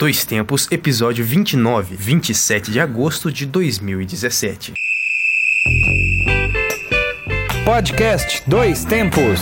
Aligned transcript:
Dois 0.00 0.24
Tempos, 0.24 0.66
episódio 0.70 1.22
29, 1.22 1.94
27 1.94 2.70
de 2.70 2.80
agosto 2.80 3.30
de 3.30 3.44
2017. 3.44 4.72
Podcast 7.66 8.42
Dois 8.46 8.82
Tempos. 8.86 9.40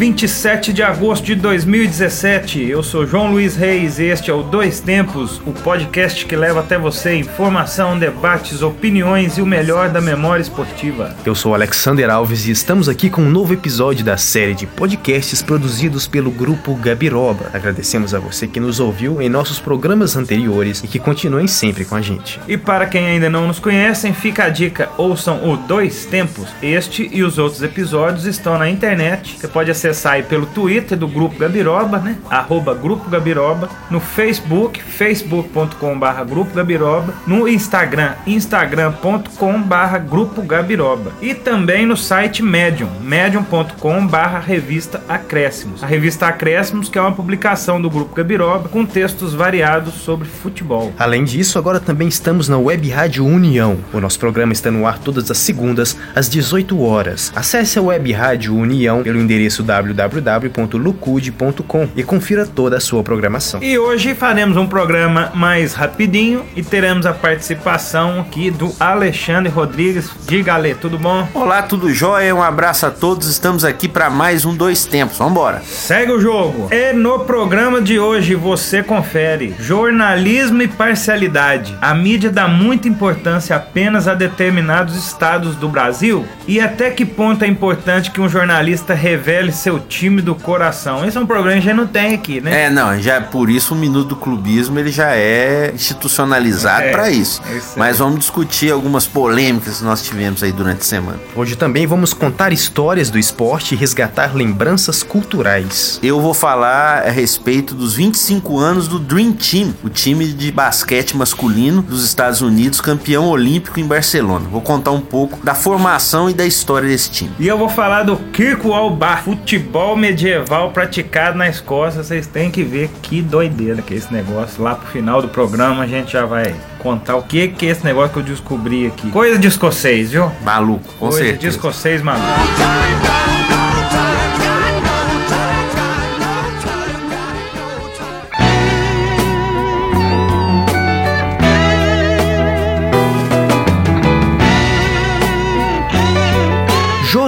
27 0.00 0.72
de 0.72 0.82
agosto 0.82 1.26
de 1.26 1.34
2017. 1.34 2.66
Eu 2.66 2.82
sou 2.82 3.06
João 3.06 3.30
Luiz 3.30 3.54
Reis 3.54 3.98
e 3.98 4.04
este 4.04 4.30
é 4.30 4.32
o 4.32 4.42
Dois 4.42 4.80
Tempos, 4.80 5.42
o 5.44 5.52
podcast 5.52 6.24
que 6.24 6.34
leva 6.34 6.60
até 6.60 6.78
você 6.78 7.16
informação, 7.16 7.98
debates, 7.98 8.62
opiniões 8.62 9.36
e 9.36 9.42
o 9.42 9.46
melhor 9.46 9.90
da 9.90 10.00
memória 10.00 10.40
esportiva. 10.40 11.14
Eu 11.22 11.34
sou 11.34 11.54
Alexander 11.54 12.08
Alves 12.08 12.46
e 12.46 12.50
estamos 12.50 12.88
aqui 12.88 13.10
com 13.10 13.20
um 13.20 13.28
novo 13.28 13.52
episódio 13.52 14.02
da 14.02 14.16
série 14.16 14.54
de 14.54 14.66
podcasts 14.66 15.42
produzidos 15.42 16.08
pelo 16.08 16.30
grupo 16.30 16.74
Gabiroba. 16.76 17.50
Agradecemos 17.52 18.14
a 18.14 18.18
você 18.18 18.46
que 18.46 18.58
nos 18.58 18.80
ouviu 18.80 19.20
em 19.20 19.28
nossos 19.28 19.60
programas 19.60 20.16
anteriores 20.16 20.82
e 20.82 20.88
que 20.88 20.98
continuem 20.98 21.46
sempre 21.46 21.84
com 21.84 21.94
a 21.94 22.00
gente. 22.00 22.40
E 22.48 22.56
para 22.56 22.86
quem 22.86 23.06
ainda 23.06 23.28
não 23.28 23.46
nos 23.46 23.58
conhece, 23.58 24.10
fica 24.14 24.44
a 24.44 24.48
dica: 24.48 24.88
ouçam 24.96 25.46
o 25.46 25.58
Dois 25.58 26.06
Tempos. 26.06 26.48
Este 26.62 27.06
e 27.12 27.22
os 27.22 27.36
outros 27.36 27.62
episódios 27.62 28.24
estão 28.24 28.56
na 28.56 28.70
internet. 28.70 29.36
Você 29.38 29.46
pode 29.46 29.70
acessar 29.70 29.89
aí 30.06 30.22
pelo 30.22 30.46
Twitter 30.46 30.96
do 30.96 31.08
Grupo 31.08 31.38
Gabiroba, 31.38 31.98
né? 31.98 32.16
Arroba 32.28 32.74
Grupo 32.74 33.08
Gabiroba. 33.10 33.68
No 33.90 34.00
Facebook, 34.00 34.82
facebook.com.br 34.82 36.24
Grupo 36.28 36.54
Gabiroba. 36.54 37.14
No 37.26 37.48
Instagram, 37.48 38.14
instagram.com.br 38.26 39.98
Grupo 40.08 40.42
Gabiroba. 40.42 41.12
E 41.20 41.34
também 41.34 41.86
no 41.86 41.96
site 41.96 42.42
Medium, 42.42 42.90
medium.com.br 43.02 44.16
Revista 44.46 45.02
Acréscimos. 45.08 45.82
A 45.82 45.86
Revista 45.86 46.26
Acréscimos, 46.26 46.88
que 46.88 46.98
é 46.98 47.00
uma 47.00 47.12
publicação 47.12 47.80
do 47.80 47.90
Grupo 47.90 48.14
Gabiroba 48.14 48.68
com 48.68 48.84
textos 48.84 49.34
variados 49.34 49.94
sobre 49.94 50.28
futebol. 50.28 50.92
Além 50.98 51.24
disso, 51.24 51.58
agora 51.58 51.80
também 51.80 52.08
estamos 52.08 52.48
na 52.48 52.58
Web 52.58 52.88
Rádio 52.90 53.24
União. 53.24 53.78
O 53.92 54.00
nosso 54.00 54.18
programa 54.18 54.52
está 54.52 54.70
no 54.70 54.86
ar 54.86 54.98
todas 54.98 55.30
as 55.30 55.38
segundas, 55.38 55.96
às 56.14 56.28
18 56.28 56.80
horas. 56.82 57.32
Acesse 57.34 57.78
a 57.78 57.82
Web 57.82 58.12
Rádio 58.12 58.54
União 58.56 59.02
pelo 59.02 59.20
endereço 59.20 59.62
www.lucude.com 59.82 61.88
e 61.96 62.02
confira 62.02 62.46
toda 62.46 62.76
a 62.76 62.80
sua 62.80 63.02
programação. 63.02 63.62
E 63.62 63.78
hoje 63.78 64.14
faremos 64.14 64.56
um 64.56 64.66
programa 64.66 65.30
mais 65.34 65.74
rapidinho 65.74 66.44
e 66.54 66.62
teremos 66.62 67.06
a 67.06 67.12
participação 67.12 68.20
aqui 68.20 68.50
do 68.50 68.74
Alexandre 68.78 69.50
Rodrigues. 69.50 70.10
Diga, 70.26 70.54
Ale, 70.54 70.74
tudo 70.74 70.98
bom? 70.98 71.26
Olá, 71.34 71.62
tudo 71.62 71.92
jóia? 71.92 72.34
Um 72.34 72.42
abraço 72.42 72.86
a 72.86 72.90
todos. 72.90 73.28
Estamos 73.28 73.64
aqui 73.64 73.88
para 73.88 74.10
mais 74.10 74.44
um 74.44 74.54
Dois 74.54 74.84
Tempos. 74.84 75.18
Vambora. 75.18 75.62
Segue 75.64 76.12
o 76.12 76.20
jogo. 76.20 76.68
E 76.70 76.92
no 76.92 77.20
programa 77.20 77.80
de 77.80 77.98
hoje 77.98 78.34
você 78.34 78.82
confere 78.82 79.54
jornalismo 79.58 80.62
e 80.62 80.68
parcialidade. 80.68 81.76
A 81.80 81.94
mídia 81.94 82.30
dá 82.30 82.46
muita 82.46 82.88
importância 82.88 83.56
apenas 83.56 84.08
a 84.08 84.14
determinados 84.14 84.96
estados 84.96 85.56
do 85.56 85.68
Brasil 85.68 86.26
e 86.46 86.60
até 86.60 86.90
que 86.90 87.04
ponto 87.04 87.44
é 87.44 87.48
importante 87.48 88.10
que 88.10 88.20
um 88.20 88.28
jornalista 88.28 88.94
revele 88.94 89.52
seu 89.52 89.69
time 89.78 90.20
do 90.20 90.34
coração. 90.34 91.04
Esse 91.04 91.16
é 91.16 91.20
um 91.20 91.26
programa 91.26 91.52
que 91.52 91.58
a 91.58 91.60
gente 91.72 91.76
não 91.76 91.86
tem 91.86 92.14
aqui, 92.14 92.40
né? 92.40 92.64
É, 92.64 92.70
não, 92.70 92.98
já 93.00 93.20
por 93.20 93.48
isso 93.50 93.74
o 93.74 93.76
minuto 93.76 94.08
do 94.08 94.16
clubismo 94.16 94.78
ele 94.78 94.90
já 94.90 95.14
é 95.14 95.72
institucionalizado 95.74 96.82
É, 96.86 96.90
para 96.90 97.10
isso. 97.10 97.40
é 97.50 97.56
isso. 97.56 97.74
Mas 97.78 97.98
vamos 97.98 98.20
discutir 98.20 98.70
algumas 98.72 99.06
polêmicas 99.06 99.78
que 99.78 99.84
nós 99.84 100.02
tivemos 100.02 100.42
aí 100.42 100.52
durante 100.52 100.80
a 100.80 100.84
semana. 100.84 101.18
Hoje 101.36 101.56
também 101.56 101.86
vamos 101.86 102.12
contar 102.12 102.52
histórias 102.52 103.10
do 103.10 103.18
esporte 103.18 103.74
e 103.74 103.78
resgatar 103.78 104.34
lembranças 104.34 105.02
culturais. 105.02 105.98
Eu 106.02 106.20
vou 106.20 106.34
falar 106.34 107.06
a 107.06 107.10
respeito 107.10 107.74
dos 107.74 107.94
25 107.94 108.58
anos 108.58 108.88
do 108.88 108.98
Dream 108.98 109.32
Team, 109.32 109.74
o 109.84 109.88
time 109.88 110.26
de 110.26 110.50
basquete 110.50 111.16
masculino 111.16 111.82
dos 111.82 112.04
Estados 112.04 112.40
Unidos, 112.40 112.80
campeão 112.80 113.28
olímpico 113.28 113.78
em 113.78 113.86
Barcelona. 113.86 114.46
Vou 114.50 114.60
contar 114.60 114.90
um 114.90 115.00
pouco 115.00 115.38
da 115.44 115.54
formação 115.54 116.28
e 116.28 116.34
da 116.34 116.44
história 116.46 116.88
desse 116.88 117.10
time. 117.10 117.30
E 117.38 117.46
eu 117.46 117.58
vou 117.58 117.68
falar 117.68 118.02
do 118.02 118.16
Kirkwall 118.32 118.90
Bar, 118.90 119.22
futebol 119.24 119.59
medieval 119.96 120.70
praticado 120.70 121.36
na 121.38 121.48
Escócia. 121.48 122.02
Vocês 122.02 122.26
têm 122.26 122.50
que 122.50 122.62
ver 122.62 122.90
que 123.02 123.22
doideira 123.22 123.82
que 123.82 123.94
é 123.94 123.96
esse 123.96 124.12
negócio. 124.12 124.62
Lá 124.62 124.74
pro 124.74 124.86
final 124.88 125.20
do 125.22 125.28
programa 125.28 125.82
a 125.84 125.86
gente 125.86 126.12
já 126.12 126.24
vai 126.24 126.54
contar 126.78 127.16
o 127.16 127.22
que 127.22 127.48
que 127.48 127.66
é 127.66 127.70
esse 127.70 127.84
negócio 127.84 128.10
que 128.12 128.18
eu 128.18 128.22
descobri 128.22 128.86
aqui. 128.86 129.10
Coisa 129.10 129.38
de 129.38 129.48
escocês, 129.48 130.10
viu? 130.12 130.30
Maluco, 130.42 130.84
com 130.98 131.08
Coisa 131.08 131.20
de 131.22 131.28
certeza. 131.30 131.56
escocês, 131.56 132.02
maluco. 132.02 133.29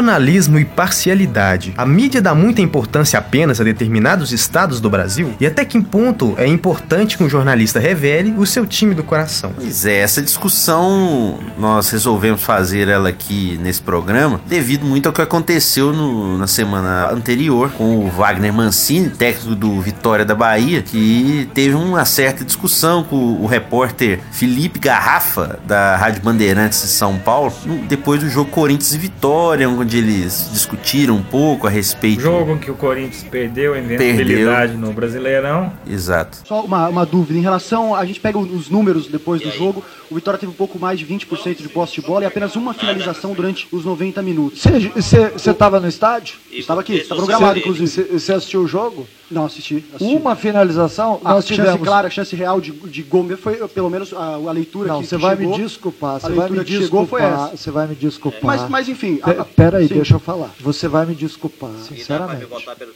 Jornalismo 0.03 0.59
e 0.59 0.65
parcialidade. 0.65 1.73
A 1.79 1.87
mídia 1.87 2.21
dá 2.21 2.35
muita 2.35 2.61
importância 2.61 3.17
apenas 3.21 3.61
a 3.61 3.65
determinados 3.65 4.33
estados 4.33 4.81
do 4.81 4.91
Brasil? 4.91 5.33
E 5.39 5.47
até 5.47 5.65
que 5.65 5.81
ponto 5.81 6.35
é 6.37 6.45
importante 6.45 7.17
que 7.17 7.23
um 7.23 7.29
jornalista 7.29 7.79
revele 7.79 8.35
o 8.37 8.45
seu 8.45 8.67
time 8.67 8.97
do 8.97 9.05
coração? 9.05 9.53
Pois 9.55 9.87
é, 9.87 9.99
essa 9.99 10.21
discussão 10.21 11.39
nós 11.57 11.89
resolvemos 11.91 12.43
fazer 12.43 12.89
ela 12.89 13.11
aqui 13.11 13.57
nesse 13.63 13.81
programa 13.81 14.41
devido 14.49 14.85
muito 14.85 15.07
ao 15.07 15.13
que 15.13 15.23
aconteceu 15.23 15.93
no- 15.93 16.37
na 16.37 16.49
semana 16.49 17.09
anterior 17.13 17.71
com 17.71 17.99
o 18.05 18.09
Wagner 18.11 18.53
Mancini, 18.53 19.09
técnico 19.09 19.55
do 19.55 19.81
Vitória 19.81 20.25
da 20.25 20.35
Bahia, 20.35 20.83
que 20.83 21.49
teve 21.55 21.77
uma 21.77 22.05
certa 22.05 22.45
discussão 22.45 23.05
com 23.05 23.17
o 23.41 23.47
repórter 23.47 24.19
Felipe 24.33 24.81
Garrafa, 24.81 25.61
da 25.65 25.97
Rádio 25.97 26.23
Bandeirantes 26.23 26.83
de 26.83 26.89
São 26.89 27.17
Paulo, 27.19 27.53
depois 27.89 28.21
do 28.21 28.29
jogo 28.29 28.51
Corinthians 28.51 28.93
e 28.95 28.99
Vitória, 28.99 29.69
onde 29.71 29.93
eles 30.03 30.51
discutiram 30.53 31.17
um 31.17 31.23
pouco 31.23 31.67
a 31.67 31.71
respeito. 31.71 32.21
Jogo 32.21 32.59
que 32.59 32.71
o 32.71 32.75
Corinthians 32.75 33.25
perdeu 33.25 33.73
a 33.73 33.77
Perdeu. 33.77 33.95
invencibilidade 33.95 34.75
no 34.75 34.93
Brasileirão. 34.93 35.73
Exato. 35.89 36.39
Só 36.45 36.63
uma, 36.65 36.89
uma 36.89 37.07
dúvida, 37.07 37.39
em 37.39 37.43
relação, 37.43 37.95
a 37.95 38.05
gente 38.05 38.21
pega 38.21 38.39
os 38.39 38.69
números 38.69 39.07
depois 39.07 39.41
do 39.41 39.51
jogo, 39.51 39.85
o 40.11 40.15
Vitória 40.15 40.39
teve 40.39 40.51
um 40.51 40.55
pouco 40.55 40.79
mais 40.79 40.99
de 40.99 41.07
20% 41.07 41.57
de 41.57 41.69
posse 41.69 41.95
de 41.95 42.03
bola 42.03 42.25
e 42.25 42.27
apenas 42.27 42.57
uma 42.57 42.75
finalização 42.75 43.33
durante 43.33 43.67
os 43.73 43.85
90 43.85 44.21
minutos. 44.23 44.63
Você 44.63 45.51
estava 45.51 45.81
no 45.81 45.89
estádio? 45.89 46.37
Estava 46.51 46.81
aqui, 46.81 46.97
está 46.97 47.15
programado, 47.15 47.59
inclusive. 47.59 48.19
Você 48.19 48.33
assistiu 48.33 48.63
o 48.63 48.69
jogo? 48.69 49.07
Não, 49.33 49.47
assisti. 49.47 49.85
assisti. 49.95 50.15
Uma 50.15 50.37
finalização, 50.37 51.21
a 51.25 51.35
nós 51.35 51.47
chance 51.47 51.61
tivemos. 51.61 51.87
clara, 51.89 52.07
a 52.09 52.11
chance 52.11 52.37
real 52.37 52.61
de, 52.61 52.71
de 52.71 53.03
gol 53.03 53.23
mesmo 53.23 53.43
foi, 53.43 53.57
pelo 53.69 53.89
menos, 53.91 54.13
a, 54.13 54.35
a 54.35 54.53
leitura 54.53 54.89
Não, 54.89 55.01
que 55.01 55.07
você 55.07 55.17
que 55.17 55.23
vai 55.23 55.37
chegou, 55.37 55.57
me 55.59 55.63
desculpar. 55.65 56.17
a 56.17 56.19
Você 56.19 56.27
vai 56.27 56.35
me 56.35 56.41
leitura 56.41 56.65
que 56.65 56.73
chegou 56.85 57.07
foi 57.07 57.21
desculpar. 57.21 57.47
essa. 57.49 57.57
Você 57.57 57.71
vai 57.71 57.87
me 57.89 57.95
desculpar. 57.95 58.41
Mas, 58.45 58.69
mas 58.69 58.89
enfim... 58.89 59.19
A- 59.23 59.31
a- 59.31 59.45
Pera 59.45 59.79
aí, 59.79 59.89
sim. 59.89 59.95
deixa 59.95 60.15
eu 60.15 60.21
falar. 60.21 60.51
Você 60.61 60.87
vai 60.89 61.07
me 61.07 61.15
desculpar, 61.15 61.71
sinceramente. 61.89 62.47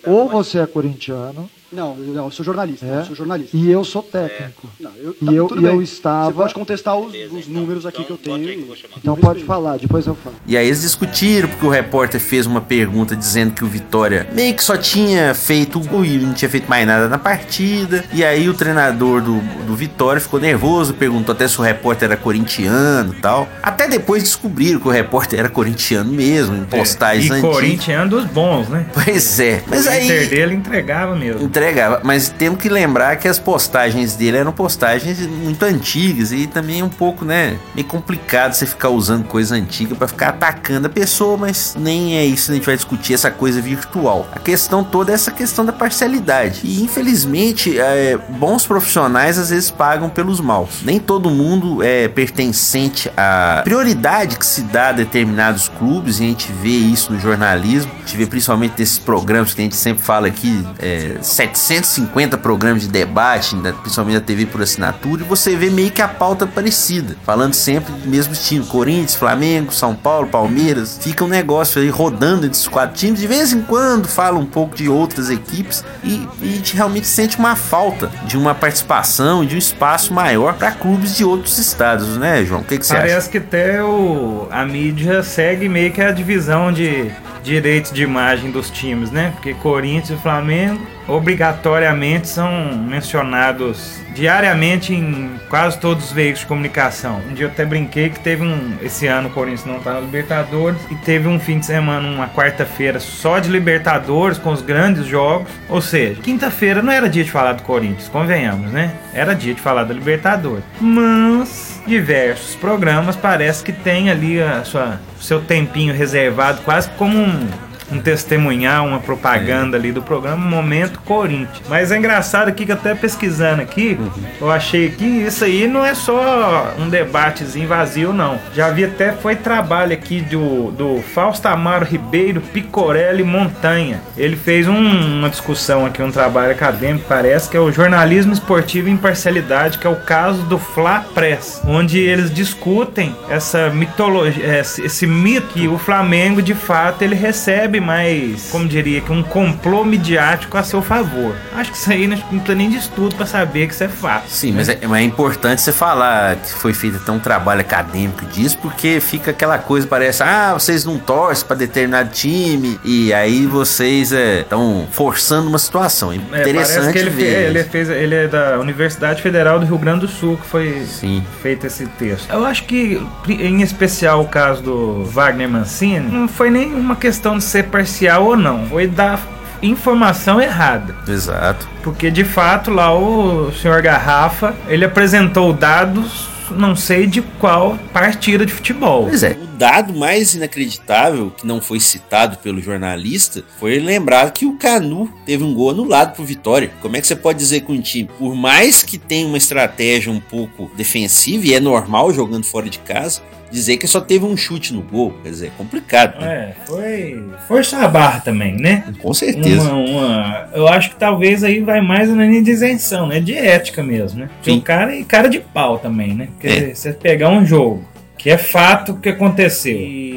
Ou 0.07 0.29
você 0.29 0.59
é 0.59 0.67
corintiano 0.67 1.49
Não, 1.73 1.97
não, 1.97 2.25
eu 2.27 2.31
sou 2.31 2.45
jornalista, 2.45 2.87
É? 2.87 3.01
eu 3.01 3.05
sou 3.07 3.17
jornalista. 3.17 3.57
e 3.57 3.71
eu 3.71 3.85
sou 3.85 4.03
técnico. 4.03 4.69
Não, 4.79 4.91
eu, 4.97 5.17
E 5.21 5.25
tá, 5.27 5.33
eu- 5.33 5.47
tudo 5.49 5.61
e 5.61 5.65
bem. 5.65 5.75
eu 5.75 5.83
estava- 5.83 6.27
Você 6.31 6.37
pode 6.37 6.55
contestar 6.55 6.97
os, 6.97 7.13
os 7.33 7.47
números 7.49 7.85
aqui 7.85 8.05
que 8.05 8.11
eu 8.11 8.17
tenho. 8.17 8.49
e- 8.49 8.67
Então 8.97 9.17
pode 9.17 9.43
falar, 9.45 9.77
depois 9.79 10.07
eu 10.07 10.15
falo. 10.15 10.37
E 10.47 10.57
aí 10.57 10.67
eles 10.67 10.83
discutiram 10.83 11.49
porque 11.49 11.67
o 11.67 11.69
repórter 11.69 12.21
fez 12.21 12.47
uma 12.47 12.61
pergunta 12.61 13.17
dizendo 13.17 13.53
que 13.53 13.65
o 13.65 13.67
Vitória 13.67 14.29
meio 14.33 14.55
que 14.55 14.63
só 14.63 14.77
tinha 14.77 15.35
feito 15.35 15.79
o 15.81 15.85
gol 15.87 16.05
e 16.05 16.17
não 16.19 16.33
tinha 16.35 16.49
feito 16.49 16.69
mais 16.69 16.87
nada 16.87 17.09
na 17.09 17.19
partida. 17.19 18.05
E 18.13 18.25
aí 18.25 18.49
o 18.49 18.55
treinador 18.55 19.21
do, 19.21 19.41
do 19.67 19.75
Vitória 19.75 20.21
ficou 20.21 20.39
nervoso, 20.41 20.95
perguntou 20.95 21.35
até 21.35 21.49
se 21.49 21.59
o 21.59 21.63
repórter 21.63 22.07
era 22.11 22.17
corintiano 22.17 23.13
e 23.13 23.21
tal. 23.21 23.49
Até 23.63 23.89
depois 23.89 24.23
descobriram 24.23 24.79
que 24.81 24.87
o 24.87 24.91
repórter 24.91 25.41
era 25.41 25.49
corintiano 25.49 26.13
mesmo, 26.13 26.57
em 26.57 26.65
postagens 26.65 27.27
e 27.27 27.33
antigas. 27.33 27.55
Corinthians 27.55 28.09
dos 28.11 28.25
bons, 28.27 28.69
né? 28.69 28.87
Pois 28.95 29.41
é. 29.41 29.63
Mas 29.67 29.87
o 29.87 29.91
aí 29.91 30.27
dele 30.29 30.55
entregava 30.55 31.15
mesmo. 31.17 31.49
Entregava, 31.57 32.01
mas 32.05 32.29
temos 32.29 32.61
que 32.61 32.69
lembrar 32.69 33.17
que 33.17 33.27
as 33.27 33.39
postagens 33.39 34.15
dele 34.15 34.37
eram 34.37 34.53
postagens 34.53 35.27
muito 35.27 35.65
antigas 35.65 36.31
e 36.31 36.47
também 36.47 36.83
um 36.83 36.89
pouco, 36.89 37.25
né, 37.25 37.59
meio 37.75 37.87
complicado 37.87 38.53
você 38.53 38.67
ficar 38.67 38.91
usando 38.91 39.25
coisa 39.25 39.55
antiga 39.55 39.95
pra 39.95 40.07
ficar 40.07 40.29
atacando 40.29 40.87
a 40.87 40.91
pessoa, 40.91 41.37
mas 41.37 41.75
nem 41.79 42.19
é 42.19 42.25
isso 42.25 42.47
que 42.47 42.53
a 42.53 42.55
gente 42.57 42.67
vai 42.67 42.77
discutir 42.77 43.15
essa 43.15 43.31
coisa 43.31 43.61
virtual. 43.61 44.29
A 44.33 44.39
questão 44.39 44.85
toda 44.85 45.13
é 45.13 45.15
essa 45.15 45.31
questão 45.31 45.65
da 45.65 45.73
parcialidade. 45.73 46.61
E 46.63 46.83
infelizmente, 46.83 47.79
é, 47.79 48.19
bons 48.29 48.67
profissionais 48.67 49.39
às 49.39 49.51
vezes 49.51 49.71
pagam 49.71 50.11
pelos 50.11 50.41
maus. 50.41 50.83
Nem 50.83 51.01
todo 51.01 51.31
mundo 51.31 51.83
é 51.83 52.07
pertencente 52.09 53.11
à 53.17 53.63
prioridade 53.65 54.39
que 54.39 54.47
se 54.47 54.63
dá 54.63 54.89
a 54.89 54.93
determinados 54.93 55.69
clubes, 55.69 56.21
e 56.21 56.25
a 56.25 56.27
gente 56.27 56.53
vê 56.53 56.69
isso 56.69 57.13
no 57.13 57.19
jornalismo, 57.19 57.91
a 57.95 57.99
gente 58.01 58.17
vê 58.17 58.27
principalmente 58.27 58.75
nesses 58.79 58.99
programas 58.99 59.55
que 59.55 59.61
a 59.63 59.65
gente 59.65 59.77
sempre 59.77 60.03
fala 60.03 60.27
aqui, 60.27 60.67
é, 60.79 61.17
750 61.55 62.39
programas 62.39 62.83
de 62.83 62.89
debate, 62.89 63.57
principalmente 63.81 64.15
da 64.15 64.21
TV 64.21 64.47
por 64.47 64.63
assinatura, 64.63 65.23
e 65.23 65.25
você 65.25 65.57
vê 65.57 65.71
meio 65.71 65.91
que 65.91 66.03
a 66.03 66.09
pauta 66.09 66.47
parecida, 66.47 67.17
falando 67.25 67.55
sempre 67.55 67.93
do 67.93 68.09
mesmo 68.09 68.35
time: 68.35 68.65
Corinthians, 68.65 69.15
Flamengo, 69.15 69.73
São 69.73 69.95
Paulo, 69.95 70.29
Palmeiras. 70.29 70.99
Fica 71.01 71.25
um 71.25 71.29
negócio 71.29 71.81
aí 71.81 71.89
rodando 71.89 72.47
entre 72.47 72.59
os 72.59 72.69
quatro 72.69 72.97
times. 72.97 73.21
De 73.21 73.27
vez 73.27 73.53
em 73.53 73.63
quando 73.63 74.09
fala 74.09 74.39
um 74.39 74.47
pouco 74.47 74.75
de 74.75 74.89
outras 74.89 75.31
equipes 75.31 75.85
e, 76.03 76.27
e 76.41 76.53
a 76.53 76.57
gente 76.57 76.75
realmente 76.75 77.07
sente 77.07 77.39
uma 77.39 77.57
falta 77.57 78.11
de 78.25 78.37
uma 78.37 78.55
participação 78.55 79.45
de 79.45 79.55
um 79.55 79.59
espaço 79.59 80.13
maior 80.13 80.55
para 80.55 80.73
clubes 80.73 81.17
de 81.17 81.25
outros 81.25 81.59
estados, 81.59 82.17
né, 82.17 82.45
João? 82.45 82.61
O 82.61 82.65
que, 82.65 82.79
que 82.79 82.87
você 82.87 82.95
Parece 82.95 83.17
acha? 83.17 83.29
que 83.29 83.39
até 83.39 83.83
o, 83.83 84.49
a 84.51 84.65
mídia 84.65 85.23
segue 85.23 85.69
meio 85.69 85.93
que 85.93 86.01
a 86.01 86.11
divisão 86.11 86.73
de 86.73 87.11
direitos 87.43 87.93
de 87.93 88.03
imagem 88.03 88.51
dos 88.51 88.71
times, 88.71 89.11
né? 89.11 89.33
Porque 89.35 89.55
Corinthians 89.55 90.19
e 90.19 90.23
Flamengo 90.23 90.96
obrigatoriamente 91.09 92.29
são 92.29 92.77
mencionados 92.77 94.01
diariamente 94.15 94.95
em 94.95 95.31
quase 95.49 95.79
todos 95.79 96.07
os 96.07 96.13
veículos 96.13 96.41
de 96.41 96.47
comunicação. 96.47 97.21
Um 97.31 97.35
dia 97.35 97.45
eu 97.45 97.51
até 97.51 97.65
brinquei 97.65 98.09
que 98.09 98.19
teve 98.19 98.43
um. 98.43 98.77
Esse 98.83 99.07
ano 99.07 99.29
o 99.29 99.33
Corinthians 99.33 99.67
não 99.67 99.79
tá 99.79 99.93
na 99.95 100.01
Libertadores 100.01 100.81
e 100.91 100.95
teve 100.95 101.29
um 101.29 101.39
fim 101.39 101.59
de 101.59 101.67
semana, 101.67 102.09
uma 102.09 102.29
quarta-feira 102.29 102.99
só 102.99 103.39
de 103.39 103.51
Libertadores 103.51 104.39
com 104.39 104.51
os 104.51 104.63
grandes 104.63 105.07
jogos. 105.07 105.49
Ou 105.69 105.83
seja, 105.83 106.21
quinta-feira 106.23 106.83
não 106.83 106.93
era 106.93 107.09
dia 107.09 107.25
de 107.25 107.31
falar 107.31 107.53
do 107.53 107.63
Corinthians, 107.63 108.09
convenhamos, 108.09 108.73
né? 108.73 108.93
Era 109.13 109.35
dia 109.35 109.55
de 109.55 109.61
falar 109.61 109.85
da 109.85 109.93
Libertadores. 109.93 110.65
Mas 110.81 111.81
diversos 111.87 112.55
programas 112.57 113.15
parece 113.15 113.63
que 113.63 113.73
tem 113.73 114.11
ali 114.11 114.41
a 114.41 114.65
sua 114.65 114.99
seu 115.21 115.41
tempinho 115.41 115.95
reservado, 115.95 116.63
quase 116.63 116.89
como 116.91 117.19
um 117.19 117.49
um 117.91 117.99
testemunhar, 118.01 118.85
uma 118.85 118.99
propaganda 118.99 119.77
ali 119.77 119.93
do 119.93 120.03
programa 120.03 120.45
Momento 120.45 120.99
Corinthians. 121.05 121.63
Mas 121.69 121.93
é 121.93 121.97
engraçado 121.99 122.49
aqui 122.49 122.67
que 122.67 122.73
até 122.73 122.95
pesquisando 122.95 123.63
aqui, 123.63 123.99
eu 124.41 124.51
achei 124.51 124.91
que 124.91 125.05
isso 125.05 125.45
aí 125.45 125.69
não 125.69 125.85
é 125.85 125.95
só 125.95 126.75
um 126.79 126.89
debatezinho 126.89 127.69
vazio, 127.69 128.13
não. 128.13 128.39
Já 128.55 128.71
vi 128.71 128.85
até 128.85 129.13
foi 129.13 129.37
trabalho 129.37 129.93
aqui 129.93 130.21
do, 130.21 130.71
do 130.73 131.03
Fausto 131.15 131.47
Amaro 131.47 131.85
Ribeiro 131.85 132.41
Picorelli 132.41 133.23
Montanha. 133.23 134.01
Ele 134.17 134.37
fez 134.37 134.67
um- 134.67 135.19
uma 135.19 135.31
discussão 135.31 135.87
aqui, 135.87 136.03
um 136.03 136.11
trabalho 136.11 136.53
acadêmico, 136.53 137.05
parece 137.09 137.49
que 137.49 137.57
é 137.57 137.61
o 137.61 137.71
jornalismo 137.71 138.33
esportivo 138.33 138.89
e 138.89 138.93
imparcialidade, 138.93 139.79
que 139.79 139.87
é 139.87 139.91
o 139.91 139.97
caso 139.97 140.43
do 140.43 140.59
Fla 140.59 141.05
Press, 141.15 141.63
onde 141.67 141.99
eles 141.99 142.33
discutem 142.33 143.15
essa 143.29 143.71
mitologia, 143.71 144.59
esse, 144.59 144.83
esse 144.83 145.07
mito 145.07 145.47
que 145.49 145.69
o 145.69 145.79
Flamengo 145.79 146.43
de 146.43 146.55
fato 146.55 147.03
ele 147.03 147.15
recebe 147.15 147.76
mais, 147.81 148.49
como 148.51 148.67
diria, 148.67 149.01
que 149.01 149.13
um 149.13 149.23
complô 149.23 149.85
midiático 149.85 150.57
a 150.57 150.63
seu 150.63 150.83
favor. 150.83 151.35
Acho 151.55 151.71
que 151.73 151.77
isso 151.77 151.91
aí 151.91 152.07
não 152.07 152.17
não 152.17 152.39
precisa 152.41 152.55
nem 152.55 152.71
de 152.71 152.77
estudo 152.77 153.15
pra 153.15 153.27
saber 153.27 153.67
que 153.69 153.75
isso 153.75 153.85
é 153.85 153.89
fato. 153.89 154.29
Sim, 154.29 154.53
mas 154.53 154.69
é, 154.69 154.79
mas 154.87 155.01
é 155.01 155.03
importante 155.03 155.61
você 155.63 155.73
falar 155.73 156.37
que 156.37 156.53
foi 156.55 156.73
feito 156.73 156.97
até 156.97 157.13
um 157.13 157.19
trabalho 157.19 157.61
acadêmico 157.61 158.25
disso, 158.27 158.59
porque 158.59 158.99
fica 159.01 159.31
aquela 159.31 159.59
coisa, 159.59 159.87
parece, 159.87 160.23
ah, 160.23 160.55
vocês 160.55 160.85
não 160.85 160.99
torcem 160.99 161.47
pra 161.47 161.55
determinado 161.57 162.11
time, 162.11 162.79
e 162.85 163.13
aí 163.13 163.47
vocês 163.47 164.13
estão 164.13 164.87
forçando 164.91 165.49
uma 165.49 165.59
situação. 165.59 166.13
É 166.13 166.17
É, 166.17 166.19
interessante 166.41 166.77
parece 166.87 166.93
que 166.93 166.99
ele, 166.99 167.11
ver. 167.11 167.49
ele 167.51 167.61
isso. 167.61 167.71
fez, 167.71 167.89
ele 167.91 168.15
é 168.15 168.29
da 168.29 168.59
Universidade 168.59 169.23
Federal 169.23 169.59
do 169.59 169.67
Rio 169.67 169.79
Grande 169.79 170.01
do 170.01 170.09
Sul 170.09 170.37
que 170.37 170.47
foi 170.47 170.85
Sim. 170.87 171.23
feito 171.43 171.67
esse 171.67 171.87
texto. 171.87 172.31
Eu 172.31 172.45
acho 172.45 172.65
que, 172.65 173.01
em 173.29 173.61
especial 173.63 174.23
o 174.23 174.29
caso 174.29 174.63
do 174.63 175.05
Wagner 175.05 175.49
Mancini, 175.49 176.11
não 176.11 176.27
foi 176.29 176.51
nem 176.51 176.73
uma 176.75 176.97
questão 176.97 177.39
de 177.39 177.45
ser 177.45 177.65
parcial 177.67 178.25
ou 178.25 178.37
não, 178.37 178.67
foi 178.67 178.87
dar 178.87 179.21
informação 179.63 180.41
errada. 180.41 180.95
Exato. 181.09 181.69
Porque 181.83 182.11
de 182.11 182.25
fato 182.25 182.71
lá 182.71 182.95
o 182.95 183.53
senhor 183.53 183.81
Garrafa, 183.83 184.55
ele 184.69 184.85
apresentou 184.85 185.53
dados, 185.53 186.29
não 186.51 186.77
sei 186.77 187.07
de 187.07 187.23
qual 187.23 187.79
partida 187.93 188.47
de 188.47 188.53
futebol. 188.53 189.07
Pois 189.09 189.23
é. 189.23 189.33
O 189.33 189.47
dado 189.57 189.95
mais 189.95 190.35
inacreditável, 190.35 191.31
que 191.31 191.47
não 191.47 191.61
foi 191.61 191.81
citado 191.81 192.37
pelo 192.39 192.61
jornalista, 192.61 193.43
foi 193.59 193.79
lembrar 193.79 194.31
que 194.31 194.47
o 194.47 194.57
Canu 194.57 195.11
teve 195.25 195.43
um 195.43 195.55
gol 195.55 195.71
anulado 195.71 196.15
por 196.15 196.25
Vitória. 196.25 196.71
Como 196.81 196.97
é 196.97 197.01
que 197.01 197.07
você 197.07 197.17
pode 197.17 197.39
dizer 197.39 197.63
que 197.63 197.73
um 197.73 197.81
time, 197.81 198.09
por 198.19 198.35
mais 198.35 198.83
que 198.83 198.99
tenha 198.99 199.27
uma 199.27 199.39
estratégia 199.39 200.13
um 200.13 200.21
pouco 200.21 200.71
defensiva, 200.77 201.47
e 201.47 201.55
é 201.55 201.61
normal 201.61 202.13
jogando 202.13 202.45
fora 202.45 202.69
de 202.69 202.79
casa, 202.81 203.23
dizer 203.51 203.77
que 203.77 203.87
só 203.87 204.01
teve 204.01 204.25
um 204.25 204.37
chute 204.37 204.73
no 204.75 204.83
gol? 204.83 205.15
Quer 205.23 205.31
dizer, 205.31 205.47
é 205.47 205.51
complicado. 205.57 206.21
Né? 206.21 206.27
É, 206.35 206.67
foi 206.67 207.23
força 207.47 207.79
a 207.79 207.89
barra 207.89 208.21
também, 208.21 208.57
né? 208.57 208.85
Com 209.01 209.15
certeza. 209.15 209.73
Uma, 209.73 209.91
uma- 209.91 210.49
eu 210.55 210.67
acho 210.69 210.91
que 210.91 210.97
talvez 210.97 211.43
aí 211.45 211.61
vai 211.61 211.81
mais 211.81 212.09
na 212.11 212.25
linha 212.27 212.43
de 212.43 212.51
isenção, 212.51 213.07
né? 213.07 213.21
De 213.21 213.35
ética 213.35 213.83
mesmo, 213.83 214.21
né? 214.21 214.29
Porque 214.37 214.51
Sim. 214.51 214.59
o 214.59 214.63
cara 214.63 214.97
é 214.99 215.03
cara 215.05 215.29
de 215.29 215.41
pau 215.41 215.79
também, 215.79 216.15
né? 216.15 216.29
Porque 216.33 216.47
É. 216.49 216.75
você 216.75 216.93
pegar 216.93 217.31
um 217.31 217.45
jogo 217.45 217.85
que 218.19 218.31
é 218.31 218.39
fato 218.39 218.95
que 218.95 219.09
aconteceu 219.11 219.77
e 219.77 220.16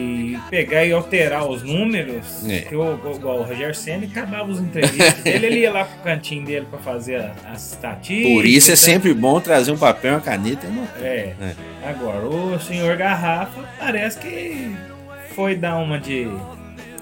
pegar 0.50 0.86
e 0.86 0.92
alterar 0.92 1.48
os 1.48 1.64
números, 1.64 2.44
É. 2.50 2.62
que 2.62 2.76
o, 2.76 3.00
igual 3.16 3.40
o 3.40 3.44
Roger 3.44 3.76
Senna 3.76 4.06
acabava 4.06 4.50
os 4.50 4.60
entrevistas 4.60 5.14
dele, 5.24 5.46
ele 5.46 5.60
ia 5.60 5.72
lá 5.72 5.86
pro 5.86 6.00
cantinho 6.04 6.44
dele 6.46 6.66
pra 6.70 6.80
fazer 6.80 7.32
as 7.52 7.74
estatísticas. 7.74 8.34
Por 8.34 8.46
isso 8.46 8.72
é 8.72 8.76
sempre 8.76 9.14
bom 9.14 9.40
trazer 9.40 9.72
um 9.72 9.78
papel 9.78 10.14
uma 10.16 10.22
caneta. 10.22 10.66
e 10.66 10.70
anotar. 10.70 11.04
É. 11.04 11.34
É. 11.40 11.54
Agora, 11.88 12.26
o 12.28 12.60
senhor 12.60 12.98
Garrafa 12.98 13.62
parece 13.80 14.20
que 14.20 14.76
foi 15.36 15.56
dar 15.56 15.78
uma 15.78 16.00
de, 16.00 16.28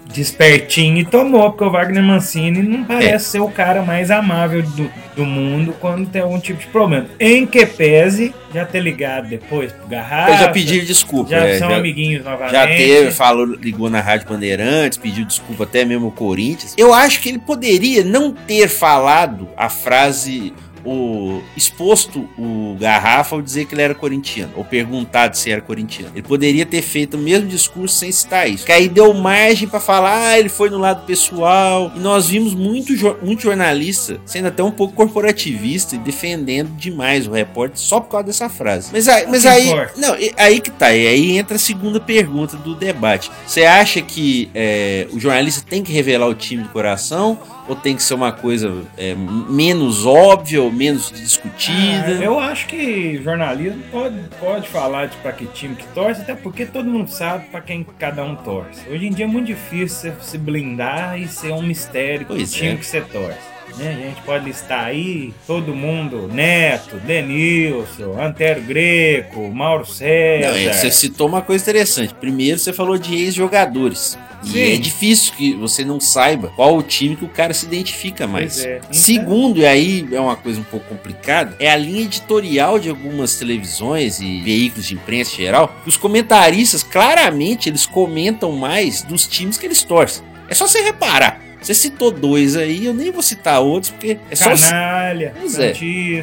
de 0.07 0.21
espertinho 0.21 0.97
e 0.99 1.05
tomou, 1.05 1.49
porque 1.51 1.63
o 1.65 1.69
Wagner 1.71 2.01
Mancini 2.03 2.61
não 2.63 2.83
parece 2.83 3.09
É. 3.15 3.19
ser 3.19 3.39
o 3.41 3.49
cara 3.49 3.81
mais 3.81 4.09
amável 4.09 4.61
do, 4.63 4.89
do 5.15 5.25
mundo 5.25 5.75
quando 5.79 6.07
tem 6.09 6.21
algum 6.21 6.39
tipo 6.39 6.59
de 6.59 6.67
problema. 6.67 7.07
Em 7.19 7.45
que 7.45 7.65
pese, 7.65 8.33
já 8.53 8.65
ter 8.65 8.79
ligado 8.79 9.27
depois 9.27 9.71
pro 9.71 9.87
Garrafa. 9.87 10.31
Eu 10.31 10.37
já 10.37 10.47
pedi 10.49 10.81
desculpa. 10.85 11.29
Já 11.31 11.45
é, 11.45 11.57
são 11.59 11.69
já- 11.69 11.77
amiguinhos 11.77 12.23
novamente. 12.23 12.53
Já 12.53 12.67
teve, 12.67 13.11
falou, 13.11 13.45
ligou 13.45 13.89
na 13.89 13.99
Rádio 13.99 14.27
Bandeirantes, 14.29 14.97
pediu 14.97 15.25
desculpa 15.25 15.63
até 15.65 15.83
mesmo 15.83 16.05
ao 16.05 16.11
Corinthians. 16.11 16.73
Eu 16.77 16.93
acho 16.93 17.19
que 17.21 17.29
ele 17.29 17.39
poderia 17.39 18.03
não 18.03 18.31
ter 18.31 18.67
falado 18.69 19.47
a 19.57 19.69
frase, 19.69 20.53
o 20.85 21.41
exposto 21.55 22.27
o 22.37 22.75
Garrafa 22.79 23.35
ao 23.35 23.41
dizer 23.41 23.65
que 23.65 23.73
ele 23.73 23.81
era 23.81 23.95
corintiano, 23.95 24.53
ou 24.55 24.63
perguntado 24.63 25.37
se 25.37 25.51
era 25.51 25.61
corintiano. 25.61 26.11
Ele 26.13 26.21
poderia 26.21 26.65
ter 26.65 26.81
feito 26.81 27.17
o 27.17 27.19
mesmo 27.19 27.47
discurso 27.47 27.97
sem 27.97 28.11
citar 28.11 28.49
isso. 28.49 28.65
Que 28.65 28.71
aí 28.71 28.87
deu 28.87 29.13
margem 29.13 29.67
pra 29.67 29.79
falar, 29.79 30.29
ah, 30.29 30.39
ele 30.39 30.49
foi 30.49 30.69
no 30.69 30.77
lado 30.77 31.05
pessoal. 31.05 31.91
E 31.95 31.99
nós 31.99 32.27
vimos 32.27 32.53
muito, 32.53 32.93
muito 33.23 33.41
jornalista 33.41 34.19
sendo 34.25 34.47
até 34.47 34.63
um 34.63 34.71
pouco 34.71 34.93
corporativista 34.93 35.95
e 35.95 35.97
defendendo 35.97 36.69
demais 36.75 37.27
o 37.27 37.31
repórter 37.31 37.79
só 37.79 37.99
por 37.99 38.09
causa 38.09 38.27
dessa 38.27 38.49
frase. 38.49 38.89
Mas 38.91 39.07
aí, 39.07 39.27
mas 39.27 39.45
aí 39.45 39.69
não, 39.97 40.15
aí 40.37 40.59
que 40.59 40.71
tá, 40.71 40.93
e 40.93 41.07
aí 41.07 41.37
entra 41.37 41.55
a 41.55 41.59
segunda 41.59 41.99
pergunta 41.99 42.57
do 42.57 42.75
debate. 42.75 43.31
Você 43.45 43.63
acha 43.63 44.01
que 44.01 44.49
é, 44.53 45.07
o 45.11 45.19
jornalista 45.19 45.63
tem 45.67 45.83
que 45.83 45.91
revelar 45.91 46.27
o 46.27 46.35
time 46.35 46.63
do 46.63 46.69
coração? 46.69 47.39
Ou 47.67 47.75
tem 47.75 47.95
que 47.95 48.03
ser 48.03 48.13
uma 48.13 48.31
coisa 48.31 48.73
é, 48.97 49.13
menos 49.15 50.05
óbvia 50.05 50.61
ou 50.61 50.71
menos 50.71 51.11
discutida? 51.11 52.07
Ah, 52.07 52.23
eu 52.23 52.39
acho 52.39 52.65
que 52.67 53.21
jornalismo 53.21 53.83
pode, 53.91 54.15
pode 54.39 54.67
falar 54.69 55.07
de 55.07 55.17
pra 55.17 55.33
que 55.33 55.45
time 55.47 55.75
que 55.75 55.85
torce, 55.87 56.21
até 56.21 56.33
porque 56.33 56.65
todo 56.65 56.89
mundo 56.89 57.09
sabe 57.09 57.47
pra 57.47 57.59
quem 57.59 57.85
cada 57.99 58.23
um 58.23 58.35
torce. 58.35 58.87
Hoje 58.89 59.07
em 59.07 59.11
dia 59.11 59.25
é 59.25 59.27
muito 59.27 59.47
difícil 59.47 60.13
você 60.13 60.13
se 60.21 60.37
blindar 60.37 61.19
e 61.19 61.27
ser 61.27 61.51
um 61.51 61.61
mistério 61.61 62.25
que 62.25 62.35
Pois 62.35 62.53
time 62.53 62.69
é. 62.73 62.75
que 62.77 62.85
você 62.85 63.01
torce. 63.01 63.56
Né? 63.77 63.89
A 63.91 64.07
gente 64.09 64.21
pode 64.23 64.45
listar 64.45 64.85
aí 64.85 65.33
todo 65.45 65.73
mundo: 65.75 66.27
Neto, 66.31 66.97
Denilson, 66.97 68.19
Antero 68.19 68.61
Greco, 68.61 69.49
Mauro 69.49 69.85
César. 69.85 70.49
Não, 70.51 70.57
é, 70.57 70.73
você 70.73 70.91
citou 70.91 71.27
uma 71.27 71.41
coisa 71.41 71.63
interessante. 71.63 72.13
Primeiro, 72.13 72.57
você 72.59 72.73
falou 72.73 72.97
de 72.97 73.15
ex-jogadores. 73.15 74.17
E 74.43 74.49
Sim. 74.49 74.73
é 74.73 74.77
difícil 74.77 75.33
que 75.33 75.53
você 75.55 75.83
não 75.83 75.99
saiba 75.99 76.49
qual 76.55 76.77
o 76.77 76.83
time 76.83 77.15
que 77.15 77.25
o 77.25 77.29
cara 77.29 77.53
se 77.55 77.65
identifica 77.65 78.27
mais. 78.27 78.63
É. 78.63 78.77
Então- 78.77 78.93
Segundo, 78.93 79.59
e 79.59 79.65
aí 79.65 80.07
é 80.11 80.19
uma 80.19 80.35
coisa 80.35 80.59
um 80.59 80.63
pouco 80.63 80.85
complicada, 80.87 81.55
é 81.59 81.69
a 81.71 81.75
linha 81.75 82.03
editorial 82.03 82.77
de 82.77 82.87
algumas 82.87 83.35
televisões 83.35 84.19
e 84.19 84.41
veículos 84.41 84.85
de 84.85 84.93
imprensa 84.93 85.33
em 85.33 85.37
geral. 85.37 85.75
que 85.83 85.89
Os 85.89 85.97
comentaristas, 85.97 86.83
claramente, 86.83 87.67
eles 87.67 87.87
comentam 87.87 88.51
mais 88.51 89.01
dos 89.01 89.25
times 89.25 89.57
que 89.57 89.65
eles 89.65 89.81
torcem. 89.83 90.23
É 90.47 90.53
só 90.53 90.67
você 90.67 90.81
reparar. 90.81 91.41
Você 91.61 91.73
citou 91.73 92.11
dois 92.11 92.55
aí, 92.55 92.85
eu 92.85 92.93
nem 92.93 93.11
vou 93.11 93.21
citar 93.21 93.61
outros, 93.61 93.91
porque 93.91 94.17
é 94.29 94.35
só, 94.35 94.55
Canalha, 94.55 95.33
Pois 95.39 95.59
é. 95.59 95.73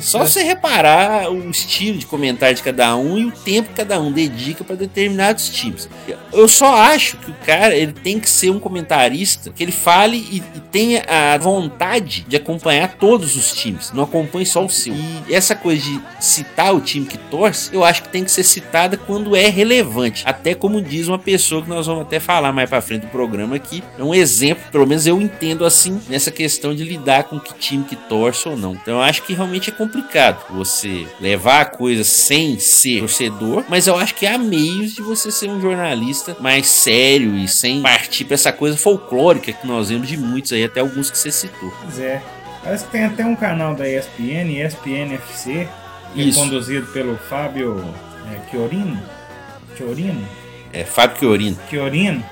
Só 0.01 0.21
você 0.21 0.43
reparar 0.43 1.31
o 1.31 1.51
estilo 1.51 1.99
de 1.99 2.07
comentário 2.07 2.57
de 2.57 2.63
cada 2.63 2.97
um 2.97 3.19
e 3.19 3.25
o 3.27 3.31
tempo 3.31 3.69
que 3.71 3.75
cada 3.75 4.01
um 4.01 4.13
dedica 4.13 4.65
para 4.65 4.77
determinados 4.77 5.49
times. 5.49 5.89
Eu 6.33 6.49
só 6.49 6.75
acho 6.75 7.17
que 7.19 7.31
o 7.31 7.35
cara 7.47 7.75
ele 7.75 7.93
tem 7.93 8.19
que 8.19 8.29
ser 8.29 8.51
um 8.51 8.59
comentarista 8.59 9.51
que 9.51 9.63
ele 9.63 9.73
fale 9.73 10.17
e, 10.17 10.43
e 10.57 10.61
tenha 10.61 11.05
a 11.07 11.37
vontade 11.39 12.25
de 12.29 12.37
acompanhar 12.37 12.95
todos 12.95 13.37
os 13.37 13.53
times, 13.53 13.93
não 13.93 14.05
acompanhe 14.05 14.47
só 14.47 14.65
o 14.65 14.71
seu. 14.71 14.95
E 14.95 15.35
essa 15.35 15.55
coisa 15.55 15.83
de 15.83 16.01
citar 16.21 16.75
o 16.75 16.81
time 16.81 17.07
que 17.07 17.19
torce, 17.19 17.75
eu 17.75 17.85
acho 17.85 18.03
que 18.03 18.09
tem 18.09 18.25
que 18.25 18.31
ser 18.31 18.45
citada 18.45 18.97
quando 18.97 19.37
é 19.37 19.49
relevante. 19.49 20.23
Até 20.27 20.55
como 20.55 20.81
diz 20.81 21.09
uma 21.09 21.19
pessoa 21.19 21.63
que 21.63 21.69
nós 21.69 21.87
vamos 21.87 22.03
até 22.03 22.21
falar 22.21 22.53
mais 22.53 22.69
para 22.69 22.81
frente 22.81 23.03
do 23.03 23.09
programa 23.09 23.57
aqui, 23.57 23.83
é 23.99 24.03
um 24.03 24.15
exemplo, 24.15 24.65
pelo 24.71 24.87
menos 24.87 25.07
eu 25.07 25.21
entendo 25.25 25.65
assim 25.65 26.01
nessa 26.09 26.31
questão 26.31 26.75
de 26.75 26.85
lidar 26.85 27.25
com 27.25 27.41
que 27.41 27.55
time 27.55 27.85
que 27.85 27.97
torce 27.97 28.49
ou 28.49 28.57
não. 28.57 28.75
Então 28.75 28.95
eu 28.95 29.03
acho 29.03 29.23
que 29.23 29.35
realmente 29.35 29.71
é 29.71 29.73
complicado 29.73 30.45
você 30.51 31.07
levar 31.21 31.61
a 31.61 31.65
coisa 31.65 32.05
sem 32.05 32.59
ser 32.59 33.01
torcedor, 33.01 33.65
mas 33.69 33.87
eu 33.87 33.97
acho 33.97 34.15
que 34.15 34.27
há 34.27 34.39
meios 34.39 34.95
de 34.95 35.03
você 35.03 35.31
ser 35.31 35.49
um 35.49 35.61
jornalista 35.61 36.37
mais 36.41 36.67
sério 36.67 37.37
e 37.37 37.49
sem 37.49 37.83
partir 37.83 38.25
para 38.25 38.35
essa 38.35 38.53
coisa 38.53 38.77
folclórica 38.77 39.53
que 39.53 39.67
nós 39.67 39.89
vemos 39.89 40.09
de 40.09 40.17
muitos 40.17 40.53
aí, 40.53 40.65
até 40.65 40.81
alguns 40.81 41.11
que 41.11 41.19
você 41.19 41.31
citou. 41.31 41.73
Pois 41.83 41.99
é. 41.99 42.23
Parece 42.63 42.85
que 42.87 42.93
tem 42.93 43.05
até 43.05 43.25
um 43.27 43.37
canal 43.37 43.75
da 43.75 43.87
ESPN, 43.87 44.51
ESPN 44.51 45.15
FC, 45.15 45.69
que 46.15 46.31
é 46.31 46.33
conduzido 46.33 46.87
pelo 46.93 47.17
Fábio 47.17 47.85
é, 48.33 48.51
Chiorino. 48.51 48.99
Chiorino? 49.77 50.27
É 50.73 50.83
Fábio 50.83 51.19
Chiorino. 51.19 51.59
Chiorino. 51.69 52.25